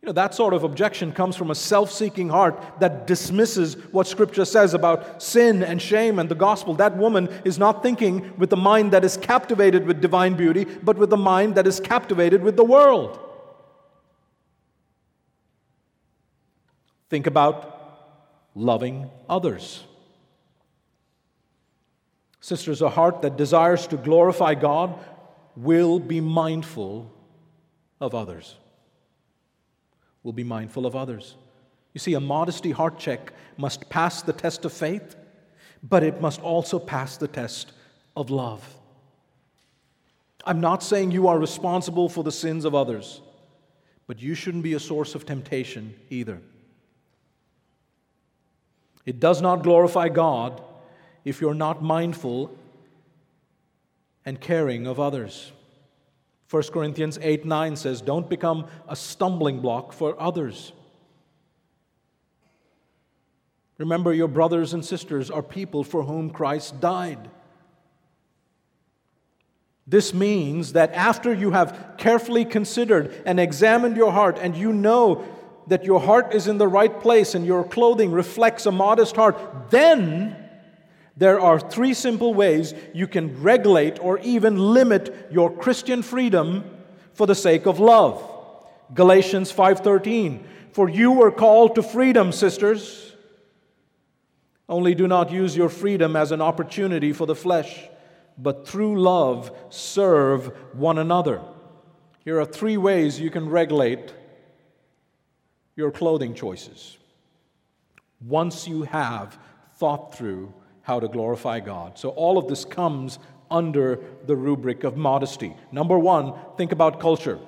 You 0.01 0.07
know, 0.07 0.13
that 0.13 0.33
sort 0.33 0.55
of 0.55 0.63
objection 0.63 1.13
comes 1.13 1.35
from 1.35 1.51
a 1.51 1.55
self 1.57 1.91
seeking 1.91 2.29
heart 2.29 2.63
that 2.79 3.07
dismisses 3.07 3.75
what 3.91 4.07
Scripture 4.07 4.45
says 4.45 4.73
about 4.73 5.23
sin 5.23 5.63
and 5.63 5.83
shame 5.83 6.21
and 6.21 6.29
the 6.29 6.37
gospel. 6.37 6.75
That 6.75 6.97
woman 6.97 7.29
is 7.45 7.59
not 7.59 7.83
thinking 7.83 8.33
with 8.39 8.51
the 8.51 8.57
mind 8.57 8.93
that 8.93 9.05
is 9.05 9.17
captivated 9.17 9.87
with 9.87 10.01
divine 10.01 10.35
beauty, 10.35 10.65
but 10.65 10.97
with 10.97 11.11
the 11.11 11.17
mind 11.17 11.57
that 11.57 11.67
is 11.67 11.81
captivated 11.81 12.43
with 12.43 12.57
the 12.57 12.65
world. 12.65 13.19
Think 17.11 17.27
about 17.27 17.78
loving 18.59 19.11
others. 19.29 19.85
Sisters, 22.41 22.83
a 22.83 22.89
heart 22.89 23.23
that 23.23 23.37
desires 23.37 23.87
to 23.89 23.97
glorify 23.97 24.55
God 24.55 24.99
will 25.57 25.99
be 25.99 26.21
mindful 26.21 27.11
of 28.01 28.15
others 28.15 28.57
will 30.23 30.33
be 30.35 30.45
mindful 30.45 30.85
of 30.85 30.95
others. 30.95 31.37
You 31.95 32.01
see, 32.01 32.13
a 32.13 32.21
modesty 32.21 32.71
heart 32.71 32.99
check 32.99 33.33
must 33.57 33.89
pass 33.89 34.21
the 34.21 34.33
test 34.33 34.67
of 34.67 34.73
faith, 34.75 35.17
but 35.83 36.03
it 36.03 36.21
must 36.21 36.43
also 36.43 36.79
pass 36.79 37.17
the 37.17 37.29
test 37.29 37.73
of 38.15 38.29
love. 38.29 38.77
I'm 40.45 40.61
not 40.61 40.83
saying 40.83 41.13
you 41.13 41.29
are 41.29 41.39
responsible 41.39 42.11
for 42.11 42.23
the 42.23 42.31
sins 42.31 42.65
of 42.65 42.75
others, 42.75 43.23
but 44.07 44.21
you 44.21 44.35
shouldn't 44.35 44.65
be 44.65 44.75
a 44.75 44.81
source 44.81 45.15
of 45.15 45.27
temptation 45.27 45.95
either. 46.11 46.41
It 49.09 49.21
does 49.21 49.41
not 49.41 49.63
glorify 49.63 50.11
God 50.11 50.63
if 51.25 51.41
you're 51.41 51.55
not 51.55 51.83
mindful 51.83 52.55
and 54.27 54.39
caring 54.39 54.87
of 54.87 55.01
others. 55.01 55.51
1 56.51 56.65
Corinthians 56.65 57.19
8 57.23 57.47
9 57.47 57.77
says, 57.77 58.03
Don't 58.03 58.29
become 58.29 58.67
a 58.87 58.95
stumbling 58.95 59.61
block 59.61 59.95
for 59.95 60.15
others. 60.21 60.75
Remember, 63.79 64.13
your 64.13 64.29
brothers 64.29 64.75
and 64.75 64.85
sisters 64.85 65.31
are 65.31 65.43
people 65.43 65.85
for 65.85 66.03
whom 66.03 66.29
Christ 66.29 66.79
died. 66.79 67.31
This 69.87 70.13
means 70.13 70.75
that 70.75 70.93
after 70.93 71.33
you 71.33 71.53
have 71.53 71.95
carefully 71.97 72.45
considered 72.45 73.23
and 73.25 73.41
examined 73.41 73.97
your 73.97 74.13
heart, 74.13 74.39
and 74.39 74.55
you 74.55 74.71
know 74.71 75.25
that 75.69 75.85
your 75.85 76.01
heart 76.01 76.35
is 76.35 76.49
in 76.49 76.59
the 76.59 76.69
right 76.69 77.01
place 77.01 77.35
and 77.35 77.47
your 77.47 77.65
clothing 77.65 78.11
reflects 78.11 78.67
a 78.67 78.73
modest 78.73 79.17
heart, 79.17 79.71
then 79.71 80.37
there 81.17 81.41
are 81.41 81.59
three 81.59 81.95
simple 81.95 82.33
ways 82.33 82.75
you 82.95 83.07
can 83.07 83.43
regulate 83.43 83.99
or 84.01 84.19
even 84.21 84.57
limit 84.57 85.29
your 85.31 85.51
Christian 85.51 86.03
freedom 86.03 86.65
for 87.13 87.27
the 87.27 87.35
sake 87.35 87.67
of 87.67 87.81
love. 87.81 88.23
Galatians 88.95 89.53
5:13 89.53 90.45
For 90.73 90.89
you 90.89 91.13
were 91.13 91.33
called 91.33 91.75
to 91.75 91.83
freedom, 91.83 92.33
sisters. 92.33 93.17
Only 94.69 94.95
do 94.95 95.09
not 95.09 95.33
use 95.33 95.57
your 95.57 95.71
freedom 95.71 96.15
as 96.15 96.31
an 96.31 96.41
opportunity 96.41 97.13
for 97.13 97.27
the 97.27 97.35
flesh, 97.35 97.89
but 98.37 98.69
through 98.69 99.01
love 99.01 99.51
serve 99.71 100.53
one 100.73 100.99
another. 100.99 101.41
Here 102.25 102.39
are 102.39 102.45
three 102.45 102.77
ways 102.77 103.19
you 103.19 103.31
can 103.31 103.49
regulate 103.49 104.13
your 105.79 105.93
clothing 105.93 106.35
choices. 106.35 106.99
Once 108.27 108.67
you 108.67 108.83
have 108.83 109.39
thought 109.77 110.13
through 110.13 110.53
how 110.83 110.99
to 110.99 111.07
glorify 111.07 111.61
God. 111.61 111.97
So 111.97 112.09
all 112.11 112.37
of 112.37 112.49
this 112.49 112.65
comes 112.65 113.21
under 113.49 114.01
the 114.27 114.35
rubric 114.35 114.83
of 114.83 114.97
modesty. 114.97 115.55
Number 115.71 115.97
one, 115.97 116.35
think 116.57 116.73
about 116.73 116.99
culture. 116.99 117.39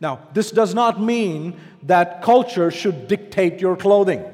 Now, 0.00 0.20
this 0.32 0.52
does 0.52 0.74
not 0.74 1.02
mean 1.02 1.58
that 1.82 2.22
culture 2.22 2.70
should 2.70 3.08
dictate 3.08 3.60
your 3.60 3.76
clothing. 3.76 4.24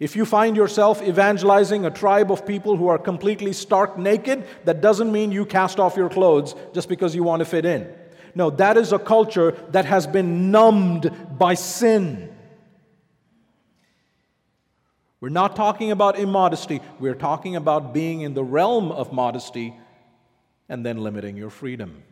If 0.00 0.16
you 0.16 0.24
find 0.24 0.56
yourself 0.56 1.00
evangelizing 1.02 1.84
a 1.84 1.90
tribe 1.90 2.32
of 2.32 2.44
people 2.44 2.76
who 2.76 2.88
are 2.88 2.98
completely 2.98 3.52
stark 3.52 3.96
naked, 3.96 4.44
that 4.64 4.80
doesn't 4.80 5.12
mean 5.12 5.30
you 5.30 5.46
cast 5.46 5.78
off 5.78 5.96
your 5.96 6.08
clothes 6.08 6.56
just 6.74 6.88
because 6.88 7.14
you 7.14 7.22
want 7.22 7.40
to 7.40 7.44
fit 7.44 7.64
in. 7.64 7.92
No, 8.34 8.50
that 8.50 8.76
is 8.76 8.92
a 8.92 8.98
culture 8.98 9.52
that 9.70 9.84
has 9.84 10.08
been 10.08 10.50
numbed 10.50 11.38
by 11.38 11.54
sin. 11.54 12.26
We're 15.20 15.28
not 15.28 15.54
talking 15.54 15.90
about 15.90 16.18
immodesty, 16.18 16.80
we're 16.98 17.14
talking 17.14 17.54
about 17.54 17.92
being 17.92 18.22
in 18.22 18.32
the 18.34 18.42
realm 18.42 18.90
of 18.90 19.12
modesty 19.12 19.74
and 20.68 20.84
then 20.84 20.98
limiting 20.98 21.36
your 21.36 21.50
freedom. 21.50 22.02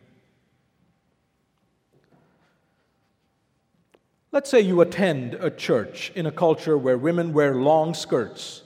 Let's 4.31 4.49
say 4.49 4.61
you 4.61 4.81
attend 4.81 5.33
a 5.33 5.49
church 5.49 6.11
in 6.13 6.27
a 6.27 6.31
culture 6.31 6.77
where 6.77 6.99
women 6.99 7.33
wear 7.33 7.55
long 7.55 7.95
skirts 7.95 8.61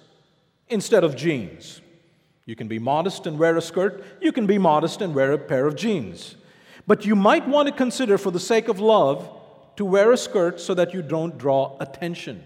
instead 0.67 1.05
of 1.05 1.15
jeans. 1.15 1.79
You 2.45 2.57
can 2.57 2.67
be 2.67 2.79
modest 2.79 3.25
and 3.25 3.39
wear 3.39 3.55
a 3.55 3.61
skirt, 3.61 4.03
you 4.19 4.33
can 4.33 4.45
be 4.45 4.57
modest 4.57 5.01
and 5.01 5.15
wear 5.15 5.31
a 5.31 5.37
pair 5.37 5.65
of 5.65 5.77
jeans. 5.77 6.35
But 6.85 7.05
you 7.05 7.15
might 7.15 7.47
want 7.47 7.69
to 7.69 7.73
consider, 7.73 8.17
for 8.17 8.31
the 8.31 8.41
sake 8.41 8.67
of 8.67 8.81
love, 8.81 9.29
to 9.77 9.85
wear 9.85 10.11
a 10.11 10.17
skirt 10.17 10.59
so 10.59 10.73
that 10.73 10.93
you 10.93 11.01
don't 11.01 11.37
draw 11.37 11.77
attention 11.79 12.43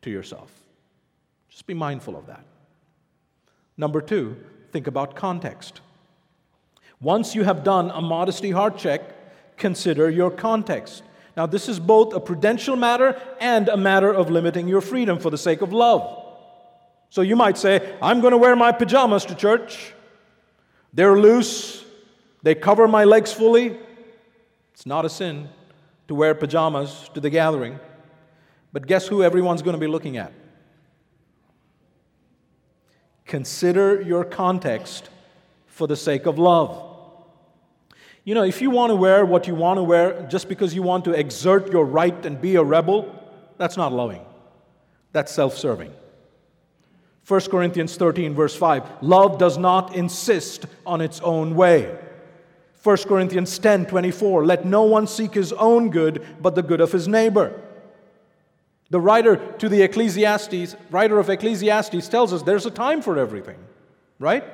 to 0.00 0.10
yourself. 0.10 0.59
Just 1.50 1.66
be 1.66 1.74
mindful 1.74 2.16
of 2.16 2.26
that. 2.26 2.44
Number 3.76 4.00
two, 4.00 4.36
think 4.72 4.86
about 4.86 5.16
context. 5.16 5.80
Once 7.00 7.34
you 7.34 7.44
have 7.44 7.64
done 7.64 7.90
a 7.90 8.00
modesty 8.00 8.50
heart 8.50 8.78
check, 8.78 9.02
consider 9.56 10.08
your 10.08 10.30
context. 10.30 11.02
Now, 11.36 11.46
this 11.46 11.68
is 11.68 11.80
both 11.80 12.12
a 12.14 12.20
prudential 12.20 12.76
matter 12.76 13.20
and 13.40 13.68
a 13.68 13.76
matter 13.76 14.12
of 14.12 14.30
limiting 14.30 14.68
your 14.68 14.80
freedom 14.80 15.18
for 15.18 15.30
the 15.30 15.38
sake 15.38 15.62
of 15.62 15.72
love. 15.72 16.16
So 17.08 17.22
you 17.22 17.36
might 17.36 17.58
say, 17.58 17.96
I'm 18.02 18.20
going 18.20 18.32
to 18.32 18.38
wear 18.38 18.54
my 18.54 18.72
pajamas 18.72 19.24
to 19.26 19.34
church. 19.34 19.92
They're 20.92 21.18
loose, 21.18 21.84
they 22.42 22.54
cover 22.54 22.86
my 22.86 23.04
legs 23.04 23.32
fully. 23.32 23.78
It's 24.74 24.86
not 24.86 25.04
a 25.04 25.08
sin 25.08 25.48
to 26.08 26.14
wear 26.14 26.34
pajamas 26.34 27.10
to 27.14 27.20
the 27.20 27.30
gathering. 27.30 27.78
But 28.72 28.86
guess 28.86 29.06
who 29.06 29.22
everyone's 29.22 29.62
going 29.62 29.74
to 29.74 29.80
be 29.80 29.86
looking 29.86 30.16
at? 30.16 30.32
Consider 33.30 34.00
your 34.00 34.24
context 34.24 35.08
for 35.68 35.86
the 35.86 35.94
sake 35.94 36.26
of 36.26 36.36
love. 36.36 36.84
You 38.24 38.34
know, 38.34 38.42
if 38.42 38.60
you 38.60 38.70
want 38.70 38.90
to 38.90 38.96
wear 38.96 39.24
what 39.24 39.46
you 39.46 39.54
want 39.54 39.78
to 39.78 39.84
wear 39.84 40.26
just 40.28 40.48
because 40.48 40.74
you 40.74 40.82
want 40.82 41.04
to 41.04 41.12
exert 41.12 41.70
your 41.70 41.84
right 41.84 42.26
and 42.26 42.40
be 42.40 42.56
a 42.56 42.64
rebel, 42.64 43.08
that's 43.56 43.76
not 43.76 43.92
loving. 43.92 44.26
That's 45.12 45.30
self 45.30 45.56
serving. 45.56 45.92
1 47.28 47.40
Corinthians 47.42 47.96
13, 47.96 48.34
verse 48.34 48.56
5 48.56 49.00
Love 49.00 49.38
does 49.38 49.56
not 49.56 49.94
insist 49.94 50.66
on 50.84 51.00
its 51.00 51.20
own 51.20 51.54
way. 51.54 51.96
1 52.82 52.96
Corinthians 53.04 53.56
10, 53.60 53.86
24 53.86 54.44
Let 54.44 54.66
no 54.66 54.82
one 54.82 55.06
seek 55.06 55.34
his 55.34 55.52
own 55.52 55.90
good, 55.90 56.26
but 56.42 56.56
the 56.56 56.64
good 56.64 56.80
of 56.80 56.90
his 56.90 57.06
neighbor. 57.06 57.62
The 58.90 59.00
writer 59.00 59.36
to 59.58 59.68
the 59.68 59.82
Ecclesiastes, 59.82 60.74
writer 60.90 61.18
of 61.18 61.30
Ecclesiastes 61.30 62.08
tells 62.08 62.32
us 62.32 62.42
there's 62.42 62.66
a 62.66 62.70
time 62.70 63.02
for 63.02 63.18
everything, 63.18 63.58
right? 64.18 64.44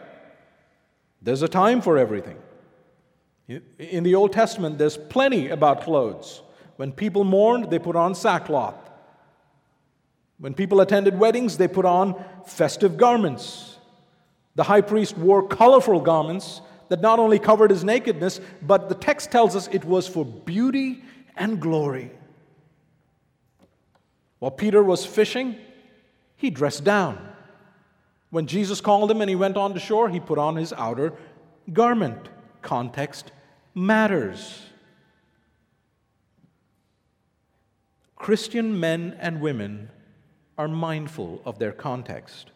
There's 1.22 1.43
a 1.43 1.49
time 1.49 1.80
for 1.80 1.97
everything. 1.97 2.37
In 3.49 4.03
the 4.03 4.14
Old 4.14 4.32
Testament, 4.32 4.76
there's 4.76 4.97
plenty 4.97 5.49
about 5.49 5.82
clothes. 5.82 6.43
When 6.76 6.93
people 6.93 7.24
mourned, 7.24 7.70
they 7.70 7.78
put 7.78 7.97
on 7.97 8.14
sackcloth. 8.14 8.76
When 10.39 10.53
people 10.53 10.80
attended 10.80 11.18
weddings, 11.18 11.57
they 11.57 11.68
put 11.68 11.87
on 11.87 12.22
festive 12.47 12.99
garments. 12.99 13.78
The 14.55 14.64
high 14.64 14.82
priest 14.82 15.16
wore 15.16 15.47
colorful 15.47 16.01
garments 16.01 16.61
that 16.89 17.01
not 17.01 17.18
only 17.18 17.39
covered 17.39 17.70
his 17.70 17.84
nakedness, 17.84 18.41
but 18.61 18.89
the 18.91 18.95
text 18.95 19.30
tells 19.30 19.57
us 19.57 19.68
it 19.72 19.84
was 19.84 20.07
for 20.07 20.24
beauty 20.24 21.03
and 21.37 21.59
glory. 21.61 22.11
While 24.47 24.53
Peter 24.53 24.80
was 24.80 25.05
fishing, 25.05 25.57
He 26.36 26.51
dressed 26.51 26.84
down. 26.84 27.18
When 28.30 28.47
Jesus 28.47 28.80
called 28.80 29.11
him 29.11 29.20
and 29.20 29.28
he 29.28 29.34
went 29.34 29.57
on 29.57 29.74
to 29.74 29.80
shore, 29.80 30.09
he 30.09 30.20
put 30.20 30.38
on 30.38 30.55
his 30.55 30.72
outer 30.72 31.14
garment. 31.72 32.28
Context 32.62 33.32
matters. 33.74 34.66
Christian 38.14 38.78
men 38.78 39.16
and 39.18 39.40
women 39.40 39.90
are 40.57 40.68
mindful 40.68 41.42
of 41.44 41.59
their 41.59 41.72
context, 41.72 42.53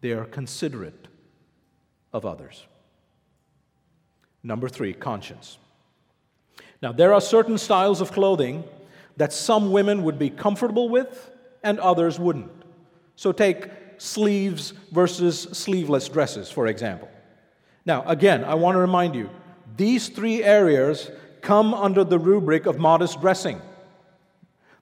they 0.00 0.12
are 0.12 0.24
considerate 0.24 1.08
of 2.12 2.24
others. 2.24 2.64
Number 4.44 4.68
three, 4.68 4.92
conscience. 4.92 5.58
Now, 6.80 6.92
there 6.92 7.12
are 7.12 7.20
certain 7.20 7.58
styles 7.58 8.00
of 8.00 8.12
clothing 8.12 8.62
that 9.18 9.32
some 9.32 9.72
women 9.72 10.04
would 10.04 10.18
be 10.18 10.30
comfortable 10.30 10.88
with 10.88 11.30
and 11.62 11.78
others 11.80 12.18
wouldn't. 12.18 12.50
So, 13.16 13.32
take 13.32 13.68
sleeves 13.98 14.72
versus 14.92 15.42
sleeveless 15.42 16.08
dresses, 16.08 16.50
for 16.50 16.68
example. 16.68 17.08
Now, 17.84 18.04
again, 18.06 18.44
I 18.44 18.54
want 18.54 18.76
to 18.76 18.80
remind 18.80 19.14
you 19.14 19.28
these 19.76 20.08
three 20.08 20.42
areas 20.42 21.10
come 21.40 21.74
under 21.74 22.04
the 22.04 22.18
rubric 22.18 22.66
of 22.66 22.78
modest 22.78 23.20
dressing. 23.20 23.60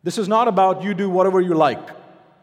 This 0.03 0.18
is 0.18 0.28
not 0.28 0.49
about 0.49 0.82
you 0.82 0.93
do 0.93 1.09
whatever 1.09 1.41
you 1.41 1.55
like 1.55 1.89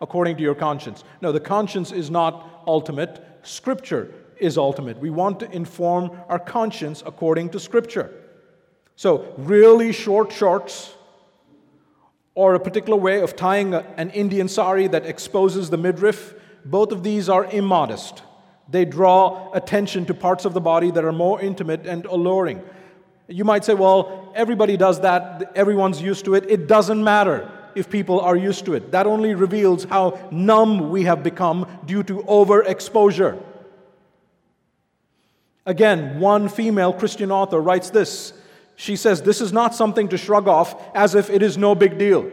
according 0.01 0.35
to 0.37 0.43
your 0.43 0.55
conscience. 0.55 1.03
No, 1.21 1.31
the 1.31 1.39
conscience 1.39 1.91
is 1.91 2.09
not 2.09 2.63
ultimate, 2.67 3.23
Scripture 3.43 4.13
is 4.37 4.57
ultimate. 4.57 4.97
We 4.97 5.11
want 5.11 5.39
to 5.41 5.51
inform 5.51 6.11
our 6.27 6.39
conscience 6.39 7.03
according 7.05 7.49
to 7.49 7.59
Scripture. 7.59 8.11
So, 8.95 9.33
really 9.37 9.91
short 9.91 10.31
shorts 10.31 10.93
or 12.35 12.55
a 12.55 12.59
particular 12.59 12.97
way 12.97 13.21
of 13.21 13.35
tying 13.35 13.73
an 13.73 14.09
Indian 14.11 14.47
sari 14.47 14.87
that 14.87 15.05
exposes 15.05 15.69
the 15.69 15.77
midriff, 15.77 16.33
both 16.65 16.91
of 16.91 17.03
these 17.03 17.29
are 17.29 17.45
immodest. 17.45 18.23
They 18.69 18.85
draw 18.85 19.51
attention 19.53 20.05
to 20.05 20.13
parts 20.13 20.45
of 20.45 20.53
the 20.53 20.61
body 20.61 20.89
that 20.91 21.03
are 21.03 21.11
more 21.11 21.41
intimate 21.41 21.85
and 21.85 22.05
alluring. 22.05 22.63
You 23.27 23.43
might 23.43 23.65
say, 23.65 23.73
well, 23.73 24.31
everybody 24.35 24.77
does 24.77 25.01
that, 25.01 25.51
everyone's 25.55 26.01
used 26.01 26.25
to 26.25 26.35
it. 26.35 26.49
It 26.49 26.67
doesn't 26.67 27.03
matter 27.03 27.49
if 27.75 27.89
people 27.89 28.19
are 28.19 28.35
used 28.35 28.65
to 28.65 28.73
it. 28.73 28.91
That 28.91 29.07
only 29.07 29.35
reveals 29.35 29.83
how 29.83 30.19
numb 30.31 30.89
we 30.89 31.03
have 31.03 31.23
become 31.23 31.67
due 31.85 32.03
to 32.03 32.23
overexposure. 32.23 33.41
Again, 35.65 36.19
one 36.19 36.49
female 36.49 36.93
Christian 36.93 37.31
author 37.31 37.59
writes 37.59 37.89
this. 37.89 38.33
She 38.75 38.95
says, 38.95 39.21
This 39.21 39.41
is 39.41 39.53
not 39.53 39.75
something 39.75 40.09
to 40.09 40.17
shrug 40.17 40.47
off 40.47 40.75
as 40.95 41.15
if 41.15 41.29
it 41.29 41.41
is 41.41 41.57
no 41.57 41.75
big 41.75 41.97
deal. 41.97 42.29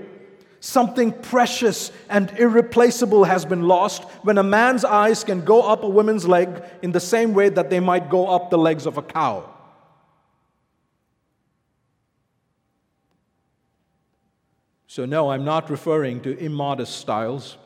Something 0.60 1.12
precious 1.12 1.90
and 2.10 2.30
irreplaceable 2.38 3.24
has 3.24 3.46
been 3.46 3.66
lost 3.66 4.04
when 4.22 4.36
a 4.36 4.42
man's 4.42 4.84
eyes 4.84 5.24
can 5.24 5.42
go 5.42 5.62
up 5.62 5.82
a 5.82 5.88
woman's 5.88 6.28
leg 6.28 6.62
in 6.82 6.92
the 6.92 7.00
same 7.00 7.32
way 7.32 7.48
that 7.48 7.70
they 7.70 7.80
might 7.80 8.10
go 8.10 8.26
up 8.26 8.50
the 8.50 8.58
legs 8.58 8.86
of 8.86 8.98
a 8.98 9.02
cow. 9.02 9.48
So, 14.86 15.06
no, 15.06 15.30
I'm 15.30 15.44
not 15.44 15.70
referring 15.70 16.20
to 16.22 16.36
immodest 16.36 16.98
styles. 16.98 17.56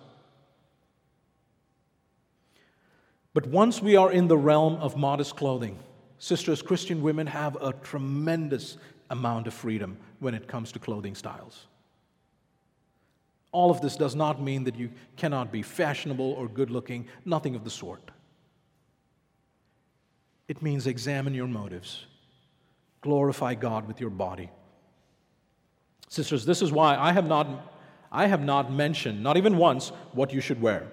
But 3.32 3.46
once 3.46 3.82
we 3.82 3.96
are 3.96 4.12
in 4.12 4.28
the 4.28 4.36
realm 4.36 4.76
of 4.76 4.96
modest 4.96 5.34
clothing, 5.34 5.78
sisters, 6.18 6.62
Christian 6.62 7.02
women 7.02 7.26
have 7.26 7.56
a 7.56 7.72
tremendous 7.72 8.76
amount 9.10 9.46
of 9.46 9.54
freedom 9.54 9.96
when 10.20 10.34
it 10.34 10.48
comes 10.48 10.72
to 10.72 10.78
clothing 10.78 11.14
styles. 11.14 11.66
All 13.52 13.70
of 13.70 13.80
this 13.80 13.96
does 13.96 14.16
not 14.16 14.42
mean 14.42 14.64
that 14.64 14.76
you 14.76 14.90
cannot 15.16 15.52
be 15.52 15.62
fashionable 15.62 16.32
or 16.32 16.48
good 16.48 16.70
looking, 16.70 17.06
nothing 17.24 17.54
of 17.54 17.62
the 17.62 17.70
sort. 17.70 18.10
It 20.48 20.60
means 20.62 20.86
examine 20.86 21.34
your 21.34 21.46
motives, 21.46 22.06
glorify 23.00 23.54
God 23.54 23.86
with 23.86 24.00
your 24.00 24.10
body. 24.10 24.50
Sisters, 26.08 26.44
this 26.44 26.62
is 26.62 26.72
why 26.72 26.96
I 26.96 27.12
have 27.12 27.26
not, 27.26 27.46
I 28.10 28.26
have 28.26 28.42
not 28.42 28.72
mentioned, 28.72 29.22
not 29.22 29.36
even 29.36 29.56
once, 29.56 29.90
what 30.12 30.32
you 30.32 30.40
should 30.40 30.60
wear 30.60 30.88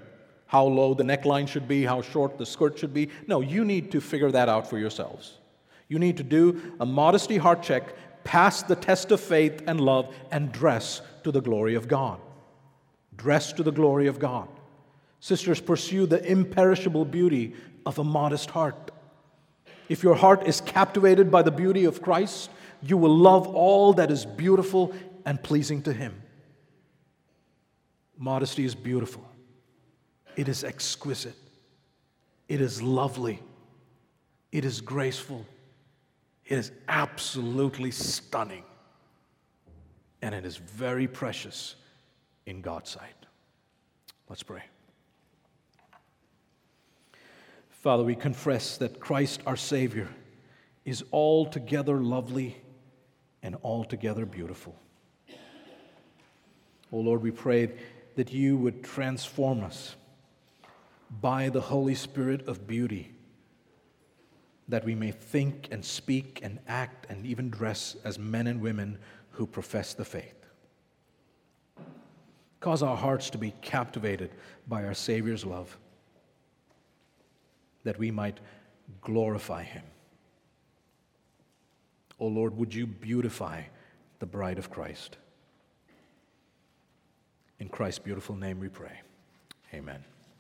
how 0.52 0.66
low 0.66 0.94
the 0.94 1.02
neckline 1.02 1.48
should 1.48 1.66
be, 1.66 1.86
how 1.86 2.02
short 2.02 2.38
the 2.38 2.46
skirt 2.46 2.78
should 2.78 2.94
be. 2.94 3.08
No, 3.26 3.40
you 3.40 3.64
need 3.64 3.90
to 3.94 4.02
figure 4.02 4.30
that 4.32 4.50
out 4.50 4.70
for 4.70 4.78
yourselves. 4.78 5.38
You 5.88 5.98
need 5.98 6.18
to 6.18 6.24
do 6.24 6.74
a 6.82 6.86
modesty 6.86 7.38
heart 7.38 7.64
check, 7.64 7.96
pass 8.26 8.62
the 8.62 8.76
test 8.76 9.12
of 9.12 9.22
faith 9.22 9.64
and 9.66 9.80
love, 9.80 10.14
and 10.30 10.52
dress 10.52 11.02
to 11.24 11.32
the 11.32 11.40
glory 11.40 11.76
of 11.76 11.88
God. 11.88 12.20
Dress 13.16 13.54
to 13.54 13.64
the 13.64 13.72
glory 13.72 14.08
of 14.08 14.20
God. 14.20 14.50
Sisters, 15.22 15.62
pursue 15.62 16.06
the 16.06 16.22
imperishable 16.30 17.06
beauty 17.06 17.54
of 17.86 17.98
a 17.98 18.04
modest 18.04 18.50
heart. 18.50 18.92
If 19.88 20.04
your 20.04 20.16
heart 20.16 20.46
is 20.46 20.60
captivated 20.60 21.32
by 21.32 21.44
the 21.44 21.52
beauty 21.52 21.86
of 21.86 22.02
Christ, 22.02 22.50
you 22.82 22.98
will 22.98 23.16
love 23.16 23.48
all 23.48 23.94
that 23.94 24.12
is 24.12 24.26
beautiful 24.26 24.94
and 25.26 25.42
pleasing 25.42 25.82
to 25.84 25.94
Him. 25.94 26.22
Modesty 28.18 28.66
is 28.66 28.76
beautiful. 28.76 29.31
It 30.36 30.48
is 30.48 30.64
exquisite. 30.64 31.36
It 32.48 32.62
is 32.62 32.82
lovely. 32.82 33.42
It 34.52 34.66
is 34.66 34.82
graceful. 34.82 35.46
It 36.46 36.58
is 36.58 36.72
absolutely 36.88 37.92
stunning. 37.92 38.64
And 40.22 40.36
it 40.36 40.46
is 40.46 40.58
very 40.58 41.08
precious 41.08 41.76
in 42.46 42.62
God's 42.62 42.90
sight. 42.90 43.26
Let's 44.30 44.44
pray. 44.44 44.64
Father, 47.70 48.04
we 48.04 48.16
confess 48.16 48.78
that 48.78 49.00
Christ 49.00 49.42
our 49.48 49.56
Savior 49.56 50.08
is 50.86 51.04
altogether 51.12 51.98
lovely 51.98 52.62
and 53.44 53.56
altogether 53.64 54.26
beautiful. 54.26 54.76
Oh 56.94 56.98
Lord, 57.00 57.22
we 57.24 57.32
pray 57.32 57.72
that 58.16 58.32
you 58.32 58.58
would 58.58 58.84
transform 58.84 59.64
us 59.64 59.96
by 61.20 61.50
the 61.50 61.62
Holy 61.62 61.96
Spirit 61.96 62.48
of 62.48 62.68
beauty, 62.68 63.12
that 64.70 64.86
we 64.86 64.96
may 64.96 65.12
think 65.12 65.68
and 65.72 65.84
speak 65.84 66.40
and 66.42 66.60
act 66.68 67.06
and 67.10 67.26
even 67.26 67.50
dress 67.50 67.98
as 68.06 68.18
men 68.18 68.48
and 68.48 68.62
women 68.62 68.98
who 69.32 69.46
profess 69.46 69.94
the 69.94 70.06
faith. 70.06 70.46
Cause 72.62 72.84
our 72.84 72.96
hearts 72.96 73.32
to 73.32 73.38
be 73.38 73.54
captivated 73.62 74.32
by 74.68 74.86
our 74.86 74.94
Savior's 74.94 75.44
love, 75.44 75.76
that 77.84 77.98
we 77.98 78.12
might 78.12 78.40
glorify 79.02 79.64
Him. 79.64 79.84
O 82.20 82.26
oh 82.26 82.28
Lord, 82.28 82.56
would 82.56 82.74
you 82.74 82.86
beautify 82.86 83.64
the 84.20 84.28
bride 84.28 84.60
of 84.60 84.70
Christ? 84.70 85.18
In 87.60 87.68
Christ's 87.68 88.00
beautiful 88.00 88.36
name 88.36 88.60
we 88.60 88.70
pray. 88.70 89.02
Amen. 89.74 90.04